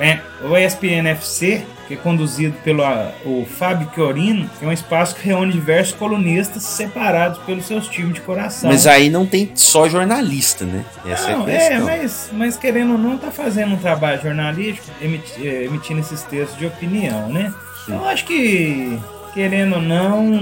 É, 0.00 0.20
o 0.42 0.56
ESPN 0.56 1.08
FC, 1.10 1.64
que 1.86 1.94
é 1.94 1.96
conduzido 1.96 2.54
pelo 2.64 2.82
a- 2.82 3.12
o 3.24 3.44
Fábio 3.46 3.88
Chiorino, 3.94 4.48
que 4.58 4.64
é 4.64 4.68
um 4.68 4.72
espaço 4.72 5.14
que 5.14 5.26
reúne 5.26 5.52
diversos 5.52 5.94
colunistas 5.94 6.62
separados 6.62 7.38
pelos 7.40 7.64
seus 7.66 7.88
times 7.88 8.14
de 8.14 8.20
coração. 8.20 8.70
Mas 8.70 8.86
aí 8.86 9.08
não 9.08 9.24
tem 9.26 9.50
só 9.54 9.88
jornalista, 9.88 10.64
né? 10.64 10.84
Essa 11.06 11.30
Não, 11.30 11.48
é 11.48 11.52
a 11.52 11.54
é, 11.54 11.68
questão. 11.68 11.86
mas, 11.86 12.30
mas 12.32 12.56
querendo 12.56 12.92
ou 12.92 12.98
não, 12.98 13.16
tá 13.16 13.30
fazendo 13.30 13.74
um 13.74 13.78
trabalho 13.78 14.20
jornalístico, 14.22 14.88
eh, 15.00 15.64
emitindo 15.64 16.00
esses 16.00 16.22
textos 16.22 16.58
de 16.58 16.66
opinião, 16.66 17.28
né? 17.28 17.52
Então, 17.84 17.98
eu 18.02 18.08
acho 18.08 18.24
que, 18.24 18.98
querendo 19.36 19.74
ou 19.74 19.82
não, 19.82 20.32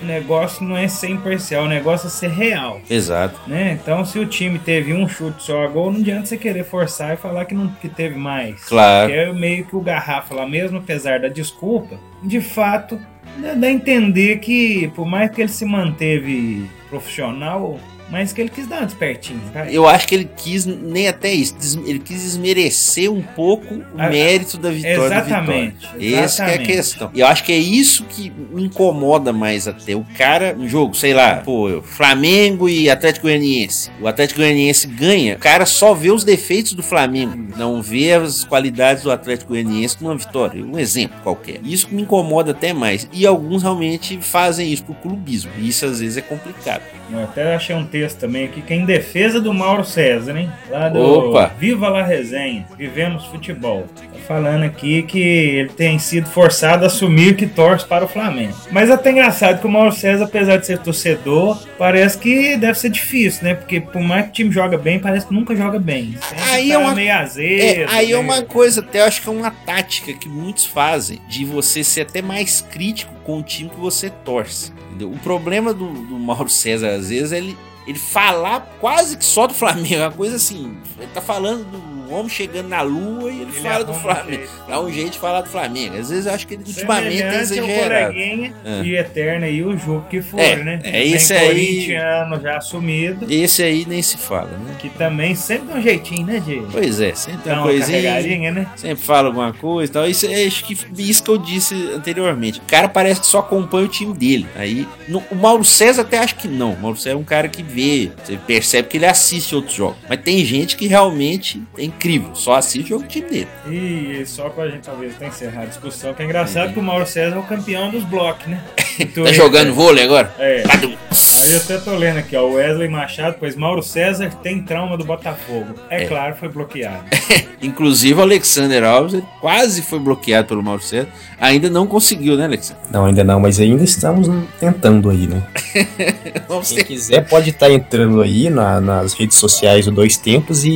o 0.00 0.04
negócio 0.04 0.64
não 0.64 0.76
é 0.76 0.86
ser 0.86 1.10
imparcial, 1.10 1.64
o 1.64 1.68
negócio 1.68 2.06
é 2.06 2.10
ser 2.10 2.30
real, 2.30 2.80
Exato. 2.88 3.40
né? 3.44 3.76
Então, 3.82 4.04
se 4.04 4.20
o 4.20 4.24
time 4.24 4.56
teve 4.56 4.94
um 4.94 5.08
chute 5.08 5.42
só 5.42 5.64
a 5.64 5.66
gol, 5.66 5.90
não 5.90 5.98
adianta 5.98 6.26
você 6.26 6.36
querer 6.36 6.64
forçar 6.64 7.14
e 7.14 7.16
falar 7.16 7.44
que, 7.44 7.56
não, 7.56 7.66
que 7.66 7.88
teve 7.88 8.16
mais. 8.16 8.64
Claro. 8.64 9.10
Que 9.10 9.18
é 9.18 9.32
meio 9.32 9.64
que 9.64 9.74
o 9.74 9.80
garrafa 9.80 10.32
lá 10.32 10.46
mesmo, 10.46 10.78
apesar 10.78 11.18
da 11.18 11.26
desculpa, 11.26 11.98
de 12.22 12.40
fato, 12.40 13.00
dá 13.38 13.54
dá 13.54 13.66
a 13.66 13.70
entender 13.70 14.38
que, 14.38 14.92
por 14.94 15.04
mais 15.04 15.28
que 15.32 15.40
ele 15.42 15.48
se 15.48 15.64
manteve 15.64 16.70
profissional, 16.88 17.80
mas 18.10 18.32
que 18.32 18.40
ele 18.40 18.50
quis 18.50 18.66
dar 18.66 18.78
uma 18.78 18.86
despertinha, 18.86 19.40
tá? 19.52 19.70
Eu 19.70 19.86
acho 19.86 20.06
que 20.06 20.14
ele 20.14 20.30
quis 20.36 20.64
nem 20.64 21.08
até 21.08 21.32
isso, 21.32 21.54
ele 21.86 21.98
quis 21.98 22.22
desmerecer 22.22 23.10
um 23.10 23.22
pouco 23.22 23.74
o 23.74 23.82
Ah, 23.98 24.08
mérito 24.08 24.56
da 24.58 24.70
vitória 24.70 25.16
exatamente, 25.16 25.86
do 25.86 25.98
Vitória. 25.98 26.16
Essa 26.20 26.44
que 26.44 26.50
é 26.50 26.54
a 26.54 26.58
questão. 26.58 27.10
E 27.14 27.20
eu 27.20 27.26
acho 27.26 27.44
que 27.44 27.52
é 27.52 27.58
isso 27.58 28.04
que 28.04 28.30
me 28.30 28.64
incomoda 28.64 29.32
mais 29.32 29.66
até. 29.66 29.94
O 29.94 30.04
cara, 30.16 30.52
no 30.54 30.68
jogo, 30.68 30.94
sei 30.94 31.12
lá, 31.14 31.36
pô, 31.36 31.82
Flamengo 31.82 32.68
e 32.68 32.88
Atlético 32.88 33.26
Goianiense. 33.26 33.90
O 34.00 34.06
Atlético 34.06 34.40
Goianiense 34.40 34.86
ganha, 34.86 35.34
o 35.36 35.38
cara 35.38 35.66
só 35.66 35.94
vê 35.94 36.10
os 36.10 36.24
defeitos 36.24 36.72
do 36.72 36.82
Flamengo, 36.82 37.36
não 37.56 37.82
vê 37.82 38.12
as 38.12 38.44
qualidades 38.44 39.02
do 39.02 39.10
Atlético 39.10 39.52
Goianiense 39.52 39.96
numa 40.00 40.16
vitória. 40.16 40.64
Um 40.64 40.78
exemplo 40.78 41.16
qualquer. 41.22 41.60
Isso 41.64 41.88
que 41.88 41.94
me 41.94 42.02
incomoda 42.02 42.52
até 42.52 42.72
mais. 42.72 43.08
E 43.12 43.26
alguns 43.26 43.62
realmente 43.62 44.18
fazem 44.20 44.72
isso 44.72 44.84
por 44.84 44.94
clubismo. 44.96 45.50
E 45.58 45.68
isso 45.68 45.84
às 45.86 46.00
vezes 46.00 46.16
é 46.16 46.22
complicado. 46.22 46.82
Eu 47.10 47.22
até 47.22 47.54
achei 47.54 47.74
um 47.74 47.84
texto 47.84 48.18
também 48.18 48.44
aqui 48.46 48.60
que 48.62 48.72
é 48.72 48.76
em 48.76 48.84
defesa 48.84 49.40
do 49.40 49.54
Mauro 49.54 49.84
César, 49.84 50.36
hein? 50.36 50.50
Lá 50.68 50.88
do 50.88 50.98
Opa! 51.00 51.52
Viva 51.58 51.88
La 51.88 52.02
Resenha, 52.02 52.66
Vivemos 52.76 53.24
Futebol. 53.26 53.86
Tá 53.94 54.18
falando 54.26 54.64
aqui 54.64 55.02
que 55.04 55.20
ele 55.20 55.68
tem 55.68 55.98
sido 56.00 56.28
forçado 56.28 56.82
a 56.84 56.88
assumir 56.88 57.36
que 57.36 57.46
torce 57.46 57.86
para 57.86 58.04
o 58.04 58.08
Flamengo. 58.08 58.54
Mas 58.72 58.90
é 58.90 58.94
até 58.94 59.12
engraçado 59.12 59.60
que 59.60 59.66
o 59.66 59.70
Mauro 59.70 59.92
César, 59.92 60.24
apesar 60.24 60.56
de 60.56 60.66
ser 60.66 60.78
torcedor, 60.78 61.56
parece 61.78 62.18
que 62.18 62.56
deve 62.56 62.76
ser 62.78 62.90
difícil, 62.90 63.44
né? 63.44 63.54
Porque 63.54 63.80
por 63.80 64.02
mais 64.02 64.24
que 64.24 64.30
o 64.30 64.32
time 64.32 64.50
joga 64.50 64.76
bem, 64.76 64.98
parece 64.98 65.26
que 65.26 65.32
nunca 65.34 65.54
joga 65.54 65.78
bem. 65.78 66.16
Sempre 66.20 66.44
Aí 66.50 66.68
tá 66.68 66.74
é 66.74 66.78
uma- 66.78 66.94
meio 66.94 67.08
É, 67.08 67.12
azedo. 67.12 67.90
aí 67.92 68.04
é 68.06 68.08
meio- 68.08 68.20
uma 68.20 68.42
coisa, 68.42 68.80
até 68.80 69.00
eu 69.00 69.04
acho 69.04 69.22
que 69.22 69.28
é 69.28 69.32
uma 69.32 69.50
tática 69.50 70.12
que 70.12 70.28
muitos 70.28 70.64
fazem 70.66 71.20
de 71.28 71.44
você 71.44 71.84
ser 71.84 72.00
até 72.00 72.20
mais 72.20 72.60
crítico 72.60 73.14
com 73.26 73.40
o 73.40 73.42
time 73.42 73.68
que 73.68 73.76
você 73.76 74.08
torce. 74.08 74.72
entendeu? 74.86 75.10
O 75.10 75.18
problema 75.18 75.74
do, 75.74 75.88
do 75.88 76.18
Mauro 76.18 76.48
César, 76.48 76.90
às 76.90 77.08
vezes, 77.08 77.32
é 77.32 77.38
ele, 77.38 77.58
ele 77.86 77.98
falar 77.98 78.60
quase 78.80 79.18
que 79.18 79.24
só 79.24 79.48
do 79.48 79.52
Flamengo. 79.52 79.94
É 79.96 80.06
uma 80.06 80.12
coisa 80.12 80.36
assim, 80.36 80.78
ele 80.98 81.10
tá 81.12 81.20
falando 81.20 81.64
do 81.64 81.95
homem 82.12 82.28
chegando 82.28 82.68
na 82.68 82.82
lua 82.82 83.30
e 83.30 83.40
ele, 83.40 83.42
Ele 83.42 83.52
fala 83.60 83.84
do 83.84 83.92
um 83.92 83.94
Flamengo. 83.94 84.30
jeito. 84.30 84.50
Dá 84.68 84.80
um 84.80 84.92
jeito 84.92 85.10
de 85.12 85.18
falar 85.18 85.40
do 85.42 85.48
Flamengo. 85.48 85.96
Às 85.98 86.08
vezes 86.10 86.26
eu 86.26 86.32
acho 86.34 86.46
que 86.46 86.54
ele 86.54 86.64
ultimamente 86.66 87.22
é 87.22 87.28
ao 87.28 87.34
exagerado. 87.40 88.14
É. 88.16 88.82
e 88.84 88.96
eterno 88.96 89.44
aí 89.44 89.62
o 89.62 89.76
jogo 89.78 90.06
que 90.08 90.20
for, 90.22 90.40
É, 90.40 90.56
né? 90.56 90.80
é 90.84 90.90
Tem 90.90 91.12
esse 91.12 91.32
aí- 91.32 91.46
corintiano 91.48 92.40
já 92.40 92.56
assumido, 92.56 93.26
Esse 93.30 93.62
aí 93.62 93.84
nem 93.86 94.02
se 94.02 94.16
fala, 94.16 94.50
né? 94.58 94.74
que 94.78 94.88
também 94.90 95.34
sempre 95.34 95.68
dá 95.68 95.74
um 95.78 95.82
jeitinho, 95.82 96.26
né, 96.26 96.40
de 96.40 96.62
Pois 96.72 97.00
é, 97.00 97.14
sempre 97.14 97.42
tem 97.42 97.52
dar 97.52 97.58
uma 97.60 97.68
coisinha. 97.68 98.52
né? 98.52 98.66
Sempre 98.76 99.02
fala 99.04 99.28
alguma 99.28 99.52
coisa 99.52 99.90
e 99.90 99.92
tal. 99.92 100.08
Isso, 100.08 100.26
é, 100.26 100.44
acho 100.44 100.64
que 100.64 100.76
isso 100.98 101.22
que 101.22 101.30
eu 101.30 101.38
disse 101.38 101.74
anteriormente. 101.94 102.58
O 102.60 102.62
cara 102.62 102.88
parece 102.88 103.20
que 103.20 103.26
só 103.26 103.38
acompanha 103.40 103.84
o 103.86 103.88
time 103.88 104.14
dele. 104.14 104.46
Aí, 104.56 104.86
no- 105.08 105.22
o 105.30 105.34
Mauro 105.34 105.64
César 105.64 106.02
até 106.02 106.18
acho 106.18 106.36
que 106.36 106.48
não. 106.48 106.72
O 106.72 106.80
Mauro 106.80 106.96
César 106.96 107.10
é 107.16 107.16
um 107.18 107.24
cara 107.24 107.48
que 107.48 107.62
vê, 107.62 108.10
você 108.24 108.36
percebe 108.46 108.88
que 108.88 108.96
ele 108.96 109.06
assiste 109.06 109.54
outros 109.54 109.74
jogos. 109.74 109.96
Mas 110.08 110.20
tem 110.20 110.44
gente 110.44 110.76
que 110.76 110.86
realmente 110.86 111.62
é 111.78 111.84
incrível, 111.96 112.30
só 112.34 112.54
assiste 112.54 112.92
o 112.94 113.02
time 113.02 113.28
dele. 113.28 113.48
E 113.68 114.24
só 114.26 114.48
pra 114.48 114.68
gente 114.68 114.82
talvez 114.84 115.14
até 115.16 115.28
encerrar 115.28 115.62
a 115.62 115.66
discussão, 115.66 116.12
que 116.14 116.22
é 116.22 116.24
engraçado 116.24 116.72
que 116.72 116.78
o 116.78 116.82
Mauro 116.82 117.06
César 117.06 117.36
é 117.36 117.38
o 117.38 117.42
campeão 117.42 117.90
dos 117.90 118.04
blocos, 118.04 118.46
né? 118.46 118.62
Tá 119.14 119.30
jogando 119.30 119.74
vôlei 119.74 120.04
agora? 120.04 120.34
É. 120.38 120.62
Badum. 120.66 120.94
Aí 121.42 121.52
eu 121.52 121.58
até 121.58 121.76
tô 121.76 121.94
lendo 121.94 122.16
aqui, 122.18 122.34
ó. 122.34 122.46
O 122.46 122.54
Wesley 122.54 122.88
Machado, 122.88 123.36
pois 123.38 123.54
Mauro 123.54 123.82
César 123.82 124.30
tem 124.42 124.62
trauma 124.62 124.96
do 124.96 125.04
Botafogo. 125.04 125.74
É, 125.90 126.04
É. 126.04 126.06
claro, 126.06 126.34
foi 126.36 126.48
bloqueado. 126.48 127.04
Inclusive 127.60 128.18
o 128.18 128.22
Alexander 128.22 128.84
Alves 128.84 129.14
ele 129.14 129.24
quase 129.40 129.82
foi 129.82 129.98
bloqueado 129.98 130.48
pelo 130.48 130.62
Mauro 130.62 130.82
César. 130.82 131.08
Ainda 131.38 131.68
não 131.68 131.86
conseguiu, 131.86 132.36
né, 132.38 132.44
Alexander? 132.46 132.82
Não, 132.90 133.04
ainda 133.04 133.22
não, 133.22 133.38
mas 133.38 133.60
ainda 133.60 133.84
estamos 133.84 134.30
tentando 134.58 135.10
aí, 135.10 135.26
né? 135.26 135.42
Vamos 136.48 136.68
Quem 136.68 136.78
ter 136.78 136.84
quiser 136.84 137.28
pode 137.28 137.50
estar 137.50 137.70
entrando 137.70 138.22
aí 138.22 138.48
na- 138.48 138.80
nas 138.80 139.12
redes 139.12 139.36
sociais 139.36 139.84
do 139.84 139.90
Dois 139.90 140.16
Tempos 140.16 140.64
e, 140.64 140.70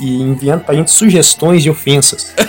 e 0.00 0.22
enviando 0.22 0.55
pra 0.60 0.74
gente 0.74 0.90
sugestões 0.90 1.62
de 1.62 1.70
ofensas. 1.70 2.34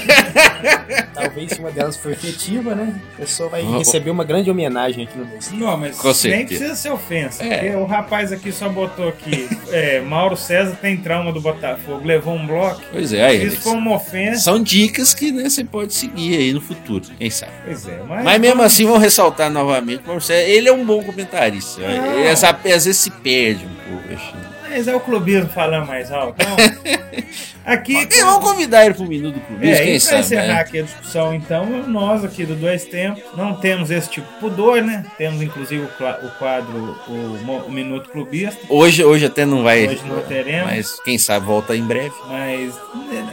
Talvez 1.14 1.52
se 1.52 1.60
uma 1.60 1.72
delas 1.72 1.98
for 1.98 2.12
efetiva, 2.12 2.76
né? 2.76 2.94
A 3.16 3.22
pessoa 3.22 3.50
vai 3.50 3.64
Oh. 3.64 3.78
receber 3.80 4.12
uma 4.12 4.24
grande 4.24 4.50
homenagem 4.52 5.06
aqui 5.06 5.18
no 5.18 5.26
Tempos. 5.26 5.52
Não, 5.52 5.76
mas 5.76 5.98
Com 5.98 6.08
nem 6.08 6.14
certeza. 6.16 6.46
precisa 6.48 6.76
ser 6.76 6.90
ofensa. 6.92 7.44
É. 7.44 7.76
O 7.76 7.86
rapaz 7.86 8.32
aqui 8.32 8.52
só 8.52 8.70
botou 8.70 9.10
aqui: 9.10 9.50
é, 9.72 10.00
Mauro 10.02 10.38
César 10.38 10.78
tem 10.80 10.96
trauma 10.98 11.32
do 11.34 11.42
Botafogo, 11.42 12.06
levou 12.06 12.36
um 12.36 12.46
bloco. 12.46 12.82
Pois 12.92 13.12
é, 13.14 13.26
aí, 13.26 13.46
isso 13.48 13.68
Alex. 13.70 13.82
uma 13.82 13.96
ofensa. 13.96 14.42
São 14.42 14.62
dicas 14.62 15.14
que 15.14 15.32
né, 15.32 15.50
você 15.50 15.64
pode 15.64 15.94
seguir 15.94 16.38
aí 16.38 16.54
no 16.54 16.62
futuro, 16.62 17.06
quem 17.18 17.30
sabe. 17.30 17.52
Pois 17.66 17.88
é, 17.88 18.00
mas. 18.08 18.24
Mas 18.24 18.40
mesmo 18.40 18.62
assim, 18.62 18.86
vamos 18.86 19.02
ressaltar 19.02 19.50
novamente, 19.50 20.04
Mauro 20.06 20.22
César, 20.22 20.48
ele 20.48 20.70
é 20.70 20.74
um 20.74 20.86
bom 20.86 21.02
comentarista. 21.04 21.82
Não. 21.82 22.20
Ele, 22.20 22.30
às 22.30 22.44
às 22.44 22.62
vezes 22.64 22.98
se 22.98 23.10
perde 23.12 23.66
um 23.66 23.92
pouco. 23.92 24.14
acho. 24.14 24.34
Mas 24.70 24.88
é 24.88 24.96
o 24.96 25.00
clubismo 25.00 25.50
falando 25.50 25.88
mais 25.88 26.12
alto. 26.12 26.36
Então, 26.40 26.56
aqui. 27.68 28.08
Vamos 28.22 28.50
convidar 28.50 28.86
ele 28.86 28.94
pro 28.94 29.06
Minuto 29.06 29.36
do 29.36 29.42
Clubismo, 29.42 29.76
É, 29.76 29.78
quem 29.84 29.96
e 29.96 30.00
pra 30.00 30.10
sabe. 30.10 30.20
encerrar 30.22 30.48
né? 30.48 30.60
aqui 30.62 30.80
a 30.80 30.84
discussão, 30.84 31.34
então, 31.34 31.66
nós 31.88 32.24
aqui 32.24 32.46
do 32.46 32.56
Dois 32.56 32.86
Tempos 32.86 33.22
não 33.36 33.54
temos 33.56 33.92
esse 33.92 34.10
tipo 34.10 34.28
de 34.34 34.40
pudor, 34.40 34.82
né? 34.82 35.06
Temos 35.18 35.42
inclusive 35.42 35.84
o, 35.84 36.30
quadro, 36.40 36.98
o, 37.08 37.66
o 37.68 37.72
Minuto 37.72 38.10
Clubista. 38.10 38.60
Hoje, 38.70 39.04
hoje 39.04 39.26
até 39.26 39.46
não 39.46 39.64
vai. 39.64 39.88
Hoje 39.88 40.02
não 40.06 40.22
teremos. 40.22 40.72
Mas 40.72 41.00
quem 41.02 41.18
sabe 41.18 41.46
volta 41.46 41.76
em 41.76 41.84
breve. 41.84 42.14
Mas 42.28 42.74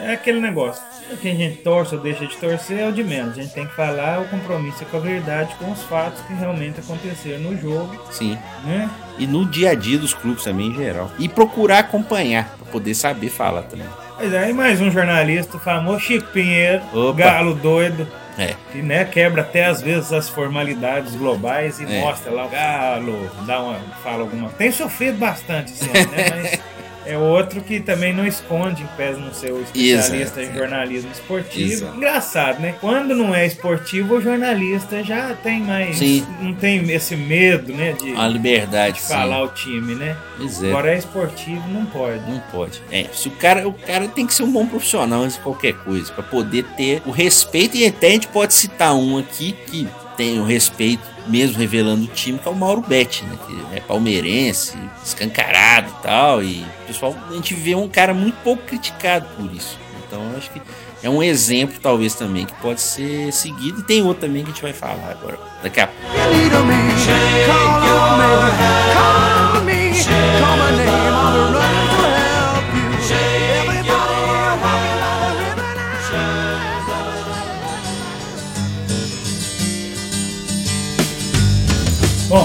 é 0.02 0.12
aquele 0.12 0.40
negócio. 0.40 0.82
Quem 1.20 1.32
a 1.32 1.36
gente 1.36 1.56
torce 1.58 1.94
ou 1.94 2.00
deixa 2.00 2.26
de 2.26 2.34
torcer 2.36 2.78
é 2.78 2.88
o 2.88 2.92
de 2.92 3.04
menos. 3.04 3.38
A 3.38 3.42
gente 3.42 3.52
tem 3.52 3.66
que 3.66 3.74
falar 3.76 4.20
o 4.20 4.24
compromisso 4.28 4.82
é 4.82 4.86
com 4.86 4.96
a 4.96 5.00
verdade, 5.00 5.54
com 5.58 5.70
os 5.70 5.82
fatos 5.82 6.20
que 6.22 6.32
realmente 6.32 6.80
aconteceram 6.80 7.40
no 7.40 7.56
jogo, 7.60 7.94
Sim. 8.10 8.38
né? 8.64 8.90
E 9.18 9.26
no 9.26 9.44
dia 9.44 9.70
a 9.70 9.74
dia 9.74 9.98
dos 9.98 10.14
clubes 10.14 10.42
também 10.42 10.68
em 10.68 10.74
geral. 10.74 11.10
E 11.18 11.28
procurar 11.28 11.80
acompanhar, 11.80 12.48
pra 12.56 12.72
poder 12.72 12.94
saber 12.94 13.28
falar 13.28 13.62
também. 13.64 13.86
Mas 14.18 14.32
aí 14.34 14.52
mais 14.52 14.80
um 14.80 14.90
jornalista, 14.90 15.56
o 15.56 15.60
famoso 15.60 16.00
Chico 16.00 16.28
Pinheiro, 16.28 16.82
Opa. 16.92 17.18
galo 17.18 17.54
doido, 17.54 18.06
É. 18.38 18.54
que 18.72 18.80
né, 18.80 19.04
quebra 19.04 19.42
até 19.42 19.66
às 19.66 19.82
vezes 19.82 20.12
as 20.12 20.28
formalidades 20.28 21.14
globais 21.16 21.80
e 21.80 21.84
É. 21.84 22.00
mostra 22.00 22.32
lá 22.32 22.46
o 22.46 22.48
galo, 22.48 23.30
dá 23.46 23.60
uma, 23.60 23.78
fala 24.02 24.20
alguma. 24.22 24.48
Tem 24.50 24.70
sofrido 24.70 25.18
bastante, 25.18 25.72
assim, 25.72 25.86
né? 25.92 26.00
Mas 26.30 26.60
é 27.06 27.18
outro 27.18 27.60
que 27.60 27.80
também 27.80 28.12
não 28.12 28.26
esconde, 28.26 28.82
em 28.82 28.86
pés 28.96 29.18
não 29.18 29.32
ser 29.32 29.52
o 29.52 29.62
especialista 29.62 30.40
Exato. 30.40 30.56
em 30.56 30.58
jornalismo 30.58 31.10
esportivo. 31.12 31.72
Exato. 31.72 31.96
Engraçado, 31.96 32.60
né? 32.60 32.74
Quando 32.80 33.14
não 33.14 33.34
é 33.34 33.46
esportivo, 33.46 34.16
o 34.16 34.20
jornalista 34.20 35.02
já 35.02 35.34
tem 35.34 35.60
mais. 35.60 35.98
Sim. 35.98 36.26
Não 36.40 36.54
tem 36.54 36.90
esse 36.90 37.16
medo, 37.16 37.72
né? 37.72 37.92
De, 37.92 38.12
Uma 38.12 38.28
liberdade, 38.28 38.96
de 38.96 39.02
sim. 39.02 39.12
falar 39.12 39.42
o 39.42 39.48
time, 39.48 39.94
né? 39.94 40.16
Pois 40.36 40.62
é. 40.62 40.68
Agora 40.68 40.94
é 40.94 40.98
esportivo, 40.98 41.62
não 41.68 41.86
pode. 41.86 42.20
Não 42.30 42.40
pode. 42.50 42.82
É, 42.90 43.06
se 43.12 43.28
o 43.28 43.32
cara, 43.32 43.68
o 43.68 43.72
cara 43.72 44.08
tem 44.08 44.26
que 44.26 44.34
ser 44.34 44.42
um 44.42 44.52
bom 44.52 44.66
profissional 44.66 45.22
antes 45.22 45.36
de 45.36 45.42
qualquer 45.42 45.74
coisa, 45.74 46.12
pra 46.12 46.22
poder 46.22 46.64
ter 46.76 47.02
o 47.04 47.10
respeito 47.10 47.76
e 47.76 47.86
até 47.86 48.08
a 48.08 48.10
gente 48.10 48.28
pode 48.28 48.54
citar 48.54 48.94
um 48.94 49.18
aqui 49.18 49.52
que 49.66 49.86
tem 50.16 50.40
o 50.40 50.44
respeito 50.44 51.13
mesmo 51.26 51.58
revelando 51.58 52.04
o 52.04 52.08
time, 52.08 52.38
que 52.38 52.48
é 52.48 52.50
o 52.50 52.54
Mauro 52.54 52.80
Betti, 52.80 53.24
né, 53.24 53.36
que 53.46 53.76
é 53.76 53.80
palmeirense, 53.80 54.76
escancarado 55.04 55.88
e 55.88 56.02
tal, 56.02 56.42
e 56.42 56.60
o 56.82 56.86
pessoal, 56.86 57.16
a 57.30 57.34
gente 57.34 57.54
vê 57.54 57.74
um 57.74 57.88
cara 57.88 58.12
muito 58.12 58.36
pouco 58.42 58.62
criticado 58.64 59.26
por 59.36 59.52
isso. 59.54 59.78
Então 60.06 60.22
eu 60.30 60.36
acho 60.38 60.50
que 60.50 60.60
é 61.02 61.10
um 61.10 61.22
exemplo, 61.22 61.76
talvez, 61.82 62.14
também, 62.14 62.46
que 62.46 62.54
pode 62.54 62.80
ser 62.80 63.30
seguido. 63.30 63.80
E 63.80 63.82
tem 63.82 64.02
outro 64.02 64.26
também 64.26 64.42
que 64.42 64.50
a 64.50 64.52
gente 64.54 64.62
vai 64.62 64.72
falar 64.72 65.10
agora, 65.10 65.38
daqui 65.62 65.80
a 65.80 65.86
pouco. 65.86 66.02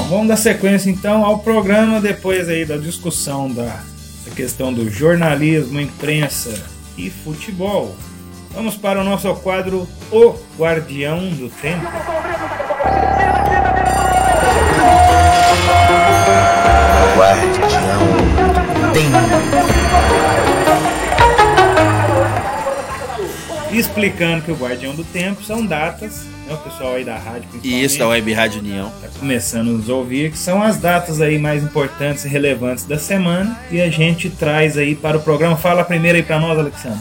Vamos 0.10 0.28
dar 0.28 0.38
sequência 0.38 0.90
então 0.90 1.24
ao 1.24 1.40
programa 1.40 2.02
depois 2.02 2.50
aí 2.50 2.66
da 2.66 2.78
discussão 2.78 3.50
da, 3.52 3.84
da 4.26 4.32
questão 4.36 4.74
do 4.74 4.90
jornalismo, 4.90 5.80
imprensa 5.80 6.66
e 6.98 7.10
futebol. 7.10 7.96
Vamos 8.52 8.76
para 8.76 9.00
o 9.00 9.04
nosso 9.04 9.32
quadro 9.36 9.88
O 10.12 10.34
Guardião 10.58 11.30
do 11.30 11.50
Tempo. 11.50 11.86
Guardião 17.16 18.08
do 18.82 18.94
Tempo. 18.94 19.79
Explicando 23.80 24.42
que 24.42 24.52
o 24.52 24.56
Guardião 24.56 24.94
do 24.94 25.06
Tempo 25.06 25.42
são 25.42 25.66
datas, 25.66 26.26
né, 26.46 26.54
o 26.54 26.58
pessoal 26.58 26.96
aí 26.96 27.06
da 27.06 27.18
rádio 27.18 27.44
E 27.44 27.60
principalmente, 27.60 27.86
isso 27.86 27.98
da 27.98 28.08
Web 28.10 28.34
Rádio 28.34 28.60
União. 28.60 28.92
tá 29.02 29.08
começando 29.18 29.70
a 29.70 29.72
nos 29.72 29.88
ouvir, 29.88 30.32
que 30.32 30.38
são 30.38 30.62
as 30.62 30.76
datas 30.78 31.22
aí 31.22 31.40
mais 31.40 31.64
importantes 31.64 32.26
e 32.26 32.28
relevantes 32.28 32.84
da 32.84 33.00
semana 33.00 33.58
e 33.72 33.80
a 33.80 33.90
gente 33.90 34.30
traz 34.30 34.78
aí 34.78 34.96
para 34.96 35.16
o 35.16 35.22
programa. 35.22 35.56
Fala 35.56 35.86
primeiro 35.86 36.18
aí 36.18 36.24
para 36.24 36.38
nós, 36.40 36.60
Alexandre. 36.60 37.00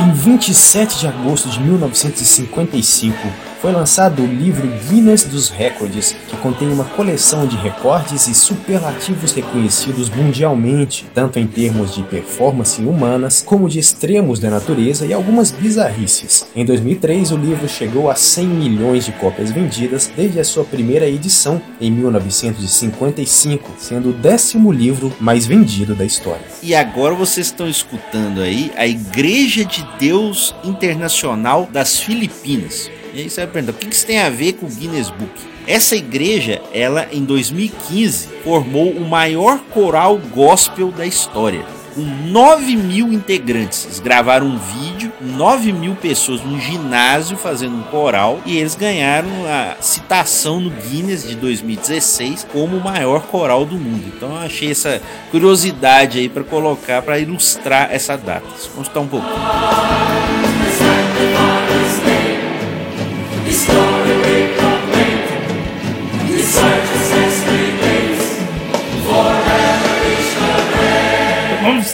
Em 0.00 0.12
27 0.12 0.98
de 0.98 1.06
agosto 1.06 1.48
de 1.48 1.60
1955, 1.60 3.49
foi 3.60 3.72
lançado 3.72 4.22
o 4.22 4.26
livro 4.26 4.66
Guinness 4.88 5.24
dos 5.24 5.50
Recordes, 5.50 6.16
que 6.28 6.36
contém 6.38 6.72
uma 6.72 6.84
coleção 6.84 7.46
de 7.46 7.56
recordes 7.56 8.26
e 8.26 8.34
superlativos 8.34 9.34
reconhecidos 9.34 10.08
mundialmente, 10.08 11.06
tanto 11.14 11.38
em 11.38 11.46
termos 11.46 11.94
de 11.94 12.02
performance 12.02 12.80
humanas, 12.80 13.42
como 13.46 13.68
de 13.68 13.78
extremos 13.78 14.40
da 14.40 14.48
natureza 14.48 15.04
e 15.04 15.12
algumas 15.12 15.50
bizarrices. 15.50 16.46
Em 16.56 16.64
2003, 16.64 17.32
o 17.32 17.36
livro 17.36 17.68
chegou 17.68 18.10
a 18.10 18.14
100 18.14 18.46
milhões 18.46 19.04
de 19.04 19.12
cópias 19.12 19.50
vendidas 19.50 20.10
desde 20.16 20.40
a 20.40 20.44
sua 20.44 20.64
primeira 20.64 21.06
edição 21.06 21.60
em 21.78 21.90
1955, 21.90 23.72
sendo 23.76 24.10
o 24.10 24.14
décimo 24.14 24.72
livro 24.72 25.12
mais 25.20 25.44
vendido 25.44 25.94
da 25.94 26.04
história. 26.04 26.44
E 26.62 26.74
agora 26.74 27.14
vocês 27.14 27.48
estão 27.48 27.68
escutando 27.68 28.40
aí 28.40 28.72
a 28.76 28.86
Igreja 28.86 29.64
de 29.66 29.86
Deus 29.98 30.54
Internacional 30.64 31.68
das 31.70 32.00
Filipinas. 32.00 32.90
E 33.12 33.22
aí 33.22 33.30
você 33.30 33.40
vai 33.40 33.54
perguntar, 33.54 33.72
o 33.72 33.74
que 33.80 33.94
isso 33.94 34.06
tem 34.06 34.20
a 34.20 34.30
ver 34.30 34.52
com 34.54 34.66
o 34.66 34.68
Guinness 34.68 35.10
Book? 35.10 35.32
Essa 35.66 35.96
igreja, 35.96 36.60
ela 36.72 37.08
em 37.12 37.24
2015 37.24 38.28
formou 38.44 38.90
o 38.90 39.08
maior 39.08 39.58
coral 39.70 40.16
gospel 40.16 40.90
da 40.90 41.06
história. 41.06 41.64
Com 41.94 42.02
9 42.02 42.76
mil 42.76 43.12
integrantes. 43.12 43.84
Eles 43.84 43.98
gravaram 43.98 44.46
um 44.46 44.56
vídeo, 44.56 45.12
9 45.20 45.72
mil 45.72 45.96
pessoas 45.96 46.40
num 46.40 46.60
ginásio 46.60 47.36
fazendo 47.36 47.76
um 47.76 47.82
coral 47.82 48.40
e 48.46 48.58
eles 48.58 48.76
ganharam 48.76 49.28
a 49.44 49.76
citação 49.80 50.60
no 50.60 50.70
Guinness 50.70 51.28
de 51.28 51.34
2016 51.34 52.46
como 52.52 52.76
o 52.76 52.84
maior 52.84 53.22
coral 53.22 53.64
do 53.64 53.74
mundo. 53.74 54.04
Então 54.16 54.30
eu 54.30 54.38
achei 54.38 54.70
essa 54.70 55.02
curiosidade 55.32 56.20
aí 56.20 56.28
para 56.28 56.44
colocar, 56.44 57.02
para 57.02 57.18
ilustrar 57.18 57.88
essa 57.92 58.16
data. 58.16 58.46
Vamos 58.46 58.82
escutar 58.82 59.00
um 59.00 59.08
pouco. 59.08 59.26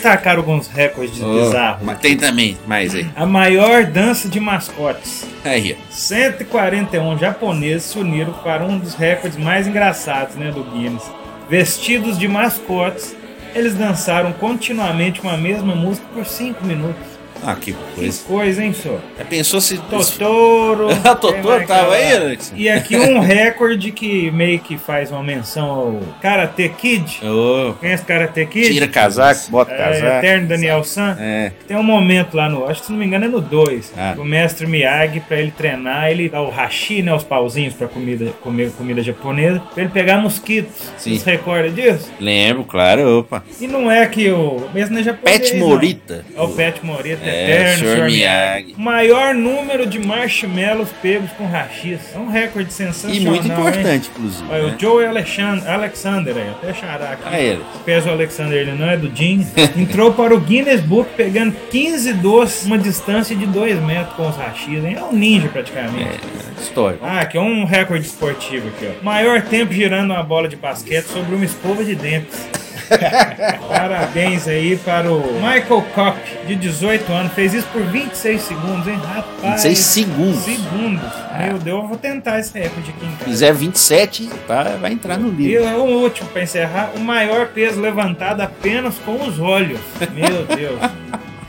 Destacar 0.07 0.37
alguns 0.37 0.69
recordes 0.69 1.19
bizarros. 1.19 1.83
Mas 1.83 1.99
tem 1.99 2.17
também 2.17 2.57
mais 2.65 2.95
aí. 2.95 3.11
A 3.17 3.27
maior 3.27 3.85
dança 3.85 4.29
de 4.29 4.39
mascotes. 4.39 5.27
Aí, 5.45 5.77
ó. 5.77 5.93
141 5.93 7.19
japoneses 7.19 7.91
se 7.91 7.99
uniram 7.99 8.33
para 8.33 8.65
um 8.65 8.79
dos 8.79 8.95
recordes 8.95 9.37
mais 9.37 9.67
engraçados 9.67 10.37
né, 10.37 10.53
do 10.53 10.63
Guinness. 10.63 11.11
Vestidos 11.51 12.17
de 12.17 12.29
mascotes, 12.29 13.17
eles 13.53 13.75
dançaram 13.75 14.33
continuamente 14.33 15.21
uma 15.21 15.37
mesma 15.37 15.75
música 15.75 16.07
por 16.15 16.25
5 16.25 16.65
minutos. 16.65 17.16
Ah, 17.45 17.55
que 17.55 17.73
Que 17.73 17.79
coisa. 17.95 18.25
coisa, 18.25 18.65
hein, 18.65 18.73
senhor? 18.73 19.01
Já 19.19 19.25
pensou 19.25 19.61
se. 19.61 19.79
Totoro. 19.79 20.89
A 21.05 21.15
Totoro 21.15 21.67
tava 21.67 21.91
que 21.97 22.03
aí? 22.03 22.13
Alex? 22.17 22.53
E 22.57 22.69
aqui 22.69 22.97
um 22.97 23.21
recorde 23.21 23.93
que 23.93 24.31
meio 24.31 24.59
que 24.59 24.77
faz 24.79 25.11
uma 25.11 25.23
menção 25.23 25.67
ao 25.71 26.01
Karate 26.21 26.69
Kid. 26.71 27.21
Ô, 27.25 27.75
Conhece 27.75 28.05
Karate 28.05 28.47
Kid? 28.47 28.73
tira 28.73 28.89
casaco, 28.89 29.51
bota 29.51 29.73
É, 29.73 29.77
casaco. 29.77 30.07
Eterno 30.19 30.49
Daniel 30.49 30.85
San. 30.85 31.17
É. 31.19 31.53
Tem 31.67 31.77
um 31.77 31.83
momento 31.83 32.37
lá 32.37 32.49
no, 32.49 32.67
acho 32.67 32.81
que 32.81 32.87
se 32.87 32.93
não 32.93 32.99
me 32.99 33.07
engano 33.07 33.25
é 33.27 33.29
no 33.29 33.41
2, 33.41 33.93
Ah. 33.97 34.15
o 34.19 34.25
mestre 34.25 34.67
Miyagi, 34.67 35.21
pra 35.21 35.39
ele 35.39 35.51
treinar, 35.51 36.11
ele 36.11 36.29
dá 36.29 36.41
o 36.43 36.51
hashi, 36.51 37.03
né, 37.03 37.15
os 37.15 37.23
pauzinhos 37.25 37.75
pra 37.75 37.87
comida, 37.89 38.33
comer 38.43 38.71
comida 38.73 39.03
japonesa, 39.03 39.61
pra 39.75 39.83
ele 39.85 39.93
pegar 39.93 40.19
mosquitos. 40.19 40.93
Sim. 40.99 41.19
Você 41.19 41.31
recorda 41.33 41.71
disso? 41.71 42.11
Lembro, 42.21 42.65
claro, 42.65 43.19
opa. 43.21 43.43
E 43.61 43.67
não 43.67 43.91
é 43.91 44.07
que 44.07 44.31
o, 44.31 44.69
mesmo 44.75 44.95
não 44.95 45.01
é 45.01 45.05
japonês, 45.05 45.39
Pet 45.39 45.57
não. 45.57 45.69
Morita. 45.69 46.25
É 46.37 46.41
o 46.41 46.49
Pet 46.49 46.85
Morita, 46.85 47.25
É, 47.29 47.45
Eterno, 47.61 47.87
Sr. 47.87 47.97
Sr. 47.97 48.05
Miyagi. 48.07 48.75
Maior 48.77 49.35
número 49.35 49.87
de 49.87 49.99
marshmallows 49.99 50.91
pegos 51.03 51.31
com 51.33 51.47
hashis. 51.47 52.01
É 52.15 52.19
um 52.19 52.29
recorde 52.29 52.73
sensacional, 52.73 53.17
E 53.17 53.21
muito 53.21 53.47
hein? 53.47 53.53
importante, 53.53 54.11
inclusive. 54.15 54.45
Olha, 54.51 54.63
né? 54.67 54.75
o 54.77 54.81
Joe 54.81 55.05
Alexander, 55.07 55.71
Alexander 55.71 56.37
aí, 56.37 56.49
até 56.51 56.75
charar 56.75 57.13
aqui. 57.13 57.23
Ah, 57.27 57.41
ele. 57.41 57.63
Pesa 57.85 58.09
o 58.11 58.13
Alexander, 58.13 58.59
ele 58.59 58.73
não 58.73 58.89
é 58.89 58.97
do 58.97 59.15
Jim. 59.15 59.47
Entrou 59.77 60.13
para 60.13 60.35
o 60.35 60.41
Guinness 60.41 60.81
Book 60.81 61.11
pegando 61.17 61.55
15 61.71 62.13
doces, 62.15 62.67
uma 62.67 62.79
distância 62.79 63.35
de 63.35 63.47
2 63.47 63.81
metros 63.83 64.15
com 64.17 64.29
os 64.29 64.37
rachis, 64.37 64.85
hein? 64.85 64.97
É 64.99 65.03
um 65.03 65.13
ninja 65.13 65.49
praticamente. 65.49 66.03
É, 66.05 66.61
história. 66.61 66.99
Ah, 67.03 67.21
aqui 67.21 67.37
é 67.37 67.41
um 67.41 67.65
recorde 67.65 68.07
esportivo 68.07 68.69
aqui, 68.69 68.89
ó. 69.01 69.05
Maior 69.05 69.43
tempo 69.43 69.73
girando 69.73 70.13
uma 70.13 70.23
bola 70.23 70.49
de 70.49 70.57
basquete 70.57 71.07
sobre 71.07 71.35
uma 71.35 71.45
escova 71.45 71.85
de 71.85 71.95
dentes. 71.95 72.49
Parabéns 73.69 74.47
aí 74.49 74.77
para 74.77 75.11
o 75.11 75.21
Michael 75.35 75.85
Koch, 75.95 76.17
de 76.47 76.55
18 76.57 77.13
anos. 77.13 77.33
Fez 77.33 77.55
isso 77.55 77.67
por 77.73 77.83
26 77.83 78.41
segundos, 78.41 78.87
hein? 78.87 79.01
Rapaz. 79.05 79.63
26 79.65 79.79
segundos. 79.79 80.43
Segundos. 80.45 81.13
Meu 81.39 81.59
Deus, 81.59 81.83
eu 81.83 81.89
vou 81.89 81.97
tentar 81.97 82.39
esse 82.41 82.59
recorde 82.59 82.91
aqui 82.91 83.05
em 83.07 83.11
casa. 83.13 83.25
Fizer 83.25 83.53
27, 83.53 84.31
tá, 84.47 84.63
vai 84.81 84.93
entrar 84.93 85.19
no 85.19 85.29
E 85.41 85.47
livro. 85.59 85.65
o 85.83 86.03
último, 86.03 86.29
para 86.31 86.43
encerrar, 86.43 86.91
o 86.97 87.01
maior 87.01 87.49
peso 87.49 87.81
levantado 87.81 88.41
apenas 88.41 88.95
com 89.05 89.17
os 89.27 89.39
olhos. 89.39 89.81
Meu 90.13 90.45
Deus. 90.57 90.81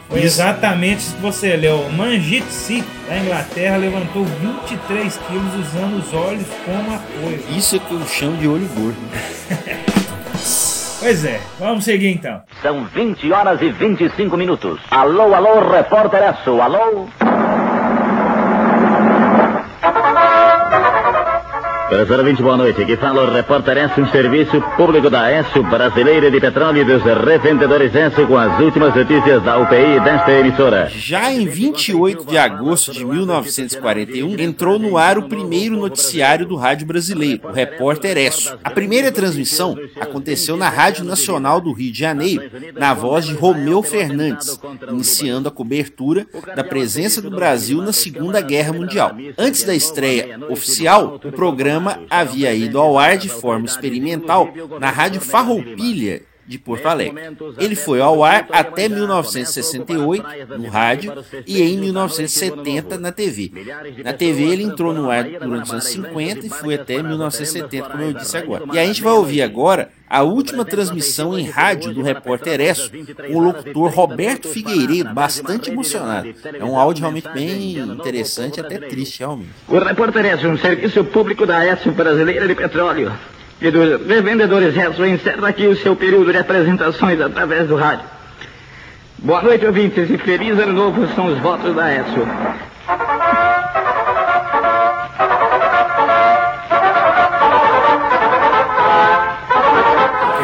Foi 0.10 0.22
exatamente 0.24 1.00
isso 1.00 1.16
que 1.16 1.22
você 1.22 1.56
leu. 1.58 1.90
Manjit 1.92 2.46
Singh, 2.50 2.86
da 3.10 3.18
Inglaterra, 3.18 3.76
levantou 3.78 4.24
23 4.26 5.18
quilos 5.28 5.54
usando 5.68 5.98
os 6.00 6.14
olhos 6.14 6.46
como 6.64 6.96
apoio. 6.96 7.44
Isso 7.56 7.76
é 7.76 7.80
que 7.80 7.92
eu 7.92 8.08
chamo 8.08 8.38
de 8.38 8.48
olho 8.48 8.68
gordo. 8.74 8.98
Pois 11.00 11.24
é, 11.24 11.40
vamos 11.60 11.86
seguir 11.86 12.10
então. 12.10 12.42
São 12.62 12.86
20 12.86 13.32
horas 13.32 13.62
e 13.62 13.70
25 13.70 14.36
minutos. 14.36 14.82
Alô, 14.90 15.34
alô, 15.34 15.70
repórter 15.70 16.24
Esso, 16.24 16.60
alô? 16.60 17.08
Professor 21.90 22.22
20, 22.22 22.44
boa 22.44 22.58
noite. 22.58 22.82
Aqui 22.82 22.98
fala 22.98 23.24
o 23.24 23.34
repórter 23.34 23.78
Esso, 23.78 24.02
um 24.02 24.12
serviço 24.12 24.62
público 24.76 25.10
da 25.10 25.32
Esso 25.32 25.64
Brasileira 25.64 26.30
de 26.30 26.38
Petróleo 26.38 26.82
e 26.82 26.84
dos 26.84 27.02
revendedores 27.02 27.96
Esso 27.96 28.28
com 28.28 28.36
as 28.38 28.60
últimas 28.60 28.94
notícias 28.94 29.42
da 29.42 29.58
UPI 29.58 30.02
desta 30.02 30.32
emissora. 30.34 30.90
Já 30.90 31.32
em 31.32 31.48
28 31.48 32.26
de 32.26 32.38
agosto 32.38 32.92
de 32.92 33.06
1941, 33.06 34.38
entrou 34.38 34.78
no 34.78 34.98
ar 34.98 35.18
o 35.18 35.30
primeiro 35.30 35.78
noticiário 35.78 36.46
do 36.46 36.58
rádio 36.58 36.86
brasileiro, 36.86 37.48
o 37.48 37.54
Repórter 37.54 38.18
Esso. 38.18 38.58
A 38.66 38.70
primeira 38.70 39.10
transmissão 39.10 39.78
aconteceu 39.98 40.58
na 40.58 40.68
Rádio 40.68 41.06
Nacional 41.06 41.62
do 41.62 41.72
Rio 41.72 41.94
de 41.94 42.00
Janeiro, 42.00 42.52
na 42.78 42.94
voz 42.94 43.26
de 43.26 43.34
Romeu 43.34 43.82
Fernandes, 43.82 44.60
iniciando 44.92 45.48
a 45.48 45.52
cobertura 45.52 46.28
da 46.54 46.66
presença 46.66 47.22
do 47.22 47.32
Brasil 47.32 47.82
na 47.82 47.94
Segunda 47.94 48.42
Guerra 48.42 48.74
Mundial. 48.74 49.16
Antes 49.38 49.64
da 49.64 49.74
estreia 49.74 50.38
oficial, 50.50 51.18
o 51.24 51.32
programa 51.32 51.77
havia 52.10 52.54
ido 52.54 52.80
ao 52.80 52.98
ar 52.98 53.18
de 53.18 53.30
forma 53.30 53.66
experimental 53.66 54.50
na 54.80 54.90
Rádio 54.90 55.22
Farroupilha 55.22 56.22
de 56.48 56.58
Porto 56.58 56.88
Alegre. 56.88 57.22
Ele 57.58 57.76
foi 57.76 58.00
ao 58.00 58.24
ar 58.24 58.48
até 58.52 58.88
1968 58.88 60.26
no 60.58 60.68
rádio 60.70 61.14
e 61.46 61.62
em 61.62 61.78
1970 61.78 62.98
na 62.98 63.12
TV. 63.12 63.52
Na 64.04 64.14
TV 64.14 64.44
ele 64.44 64.64
entrou 64.64 64.94
no 64.94 65.10
ar 65.10 65.26
durante 65.26 65.66
os 65.66 65.72
anos 65.72 65.86
50 65.86 66.46
e 66.46 66.50
foi 66.50 66.76
até 66.76 67.04
1970, 67.04 67.90
como 67.90 68.04
eu 68.04 68.14
disse 68.14 68.38
agora. 68.38 68.64
E 68.72 68.80
a 68.80 68.86
gente 68.86 69.04
vai 69.04 69.14
ouvir 69.14 69.42
agora 69.42 69.90
a 70.10 70.24
última 70.24 70.64
transmissão 70.64 71.38
em 71.38 71.50
rádio 71.50 71.94
do 71.94 72.02
repórter 72.02 72.62
Esso, 72.62 72.90
com 73.28 73.36
o 73.36 73.40
locutor 73.40 73.92
Roberto 73.92 74.48
Figueiredo, 74.48 75.14
bastante 75.14 75.70
emocionado. 75.70 76.34
É 76.58 76.64
um 76.64 76.78
áudio 76.78 77.02
realmente 77.02 77.28
bem 77.30 77.78
interessante, 77.78 78.62
até 78.62 78.78
triste 78.78 79.20
realmente. 79.20 79.50
O 79.68 79.78
repórter 79.78 80.26
Esso, 80.26 80.48
um 80.48 80.58
serviço 80.58 81.04
público 81.04 81.46
da 81.46 81.66
Esso 81.66 81.92
Brasileira 81.92 82.48
de 82.48 82.56
Petróleo 82.56 83.12
revendedores 83.60 84.76
Esso, 84.76 85.06
encerra 85.06 85.48
aqui 85.48 85.68
o 85.68 85.76
seu 85.76 85.96
período 85.96 86.32
de 86.32 86.38
apresentações 86.38 87.20
através 87.20 87.68
do 87.68 87.76
rádio. 87.76 88.06
Boa 89.20 89.42
noite, 89.42 89.66
ouvintes, 89.66 90.10
e 90.10 90.18
feliz 90.18 90.60
ano 90.60 90.74
novo 90.74 91.08
são 91.16 91.26
os 91.28 91.40
votos 91.40 91.76
da 91.76 91.92
Esso. 91.92 92.28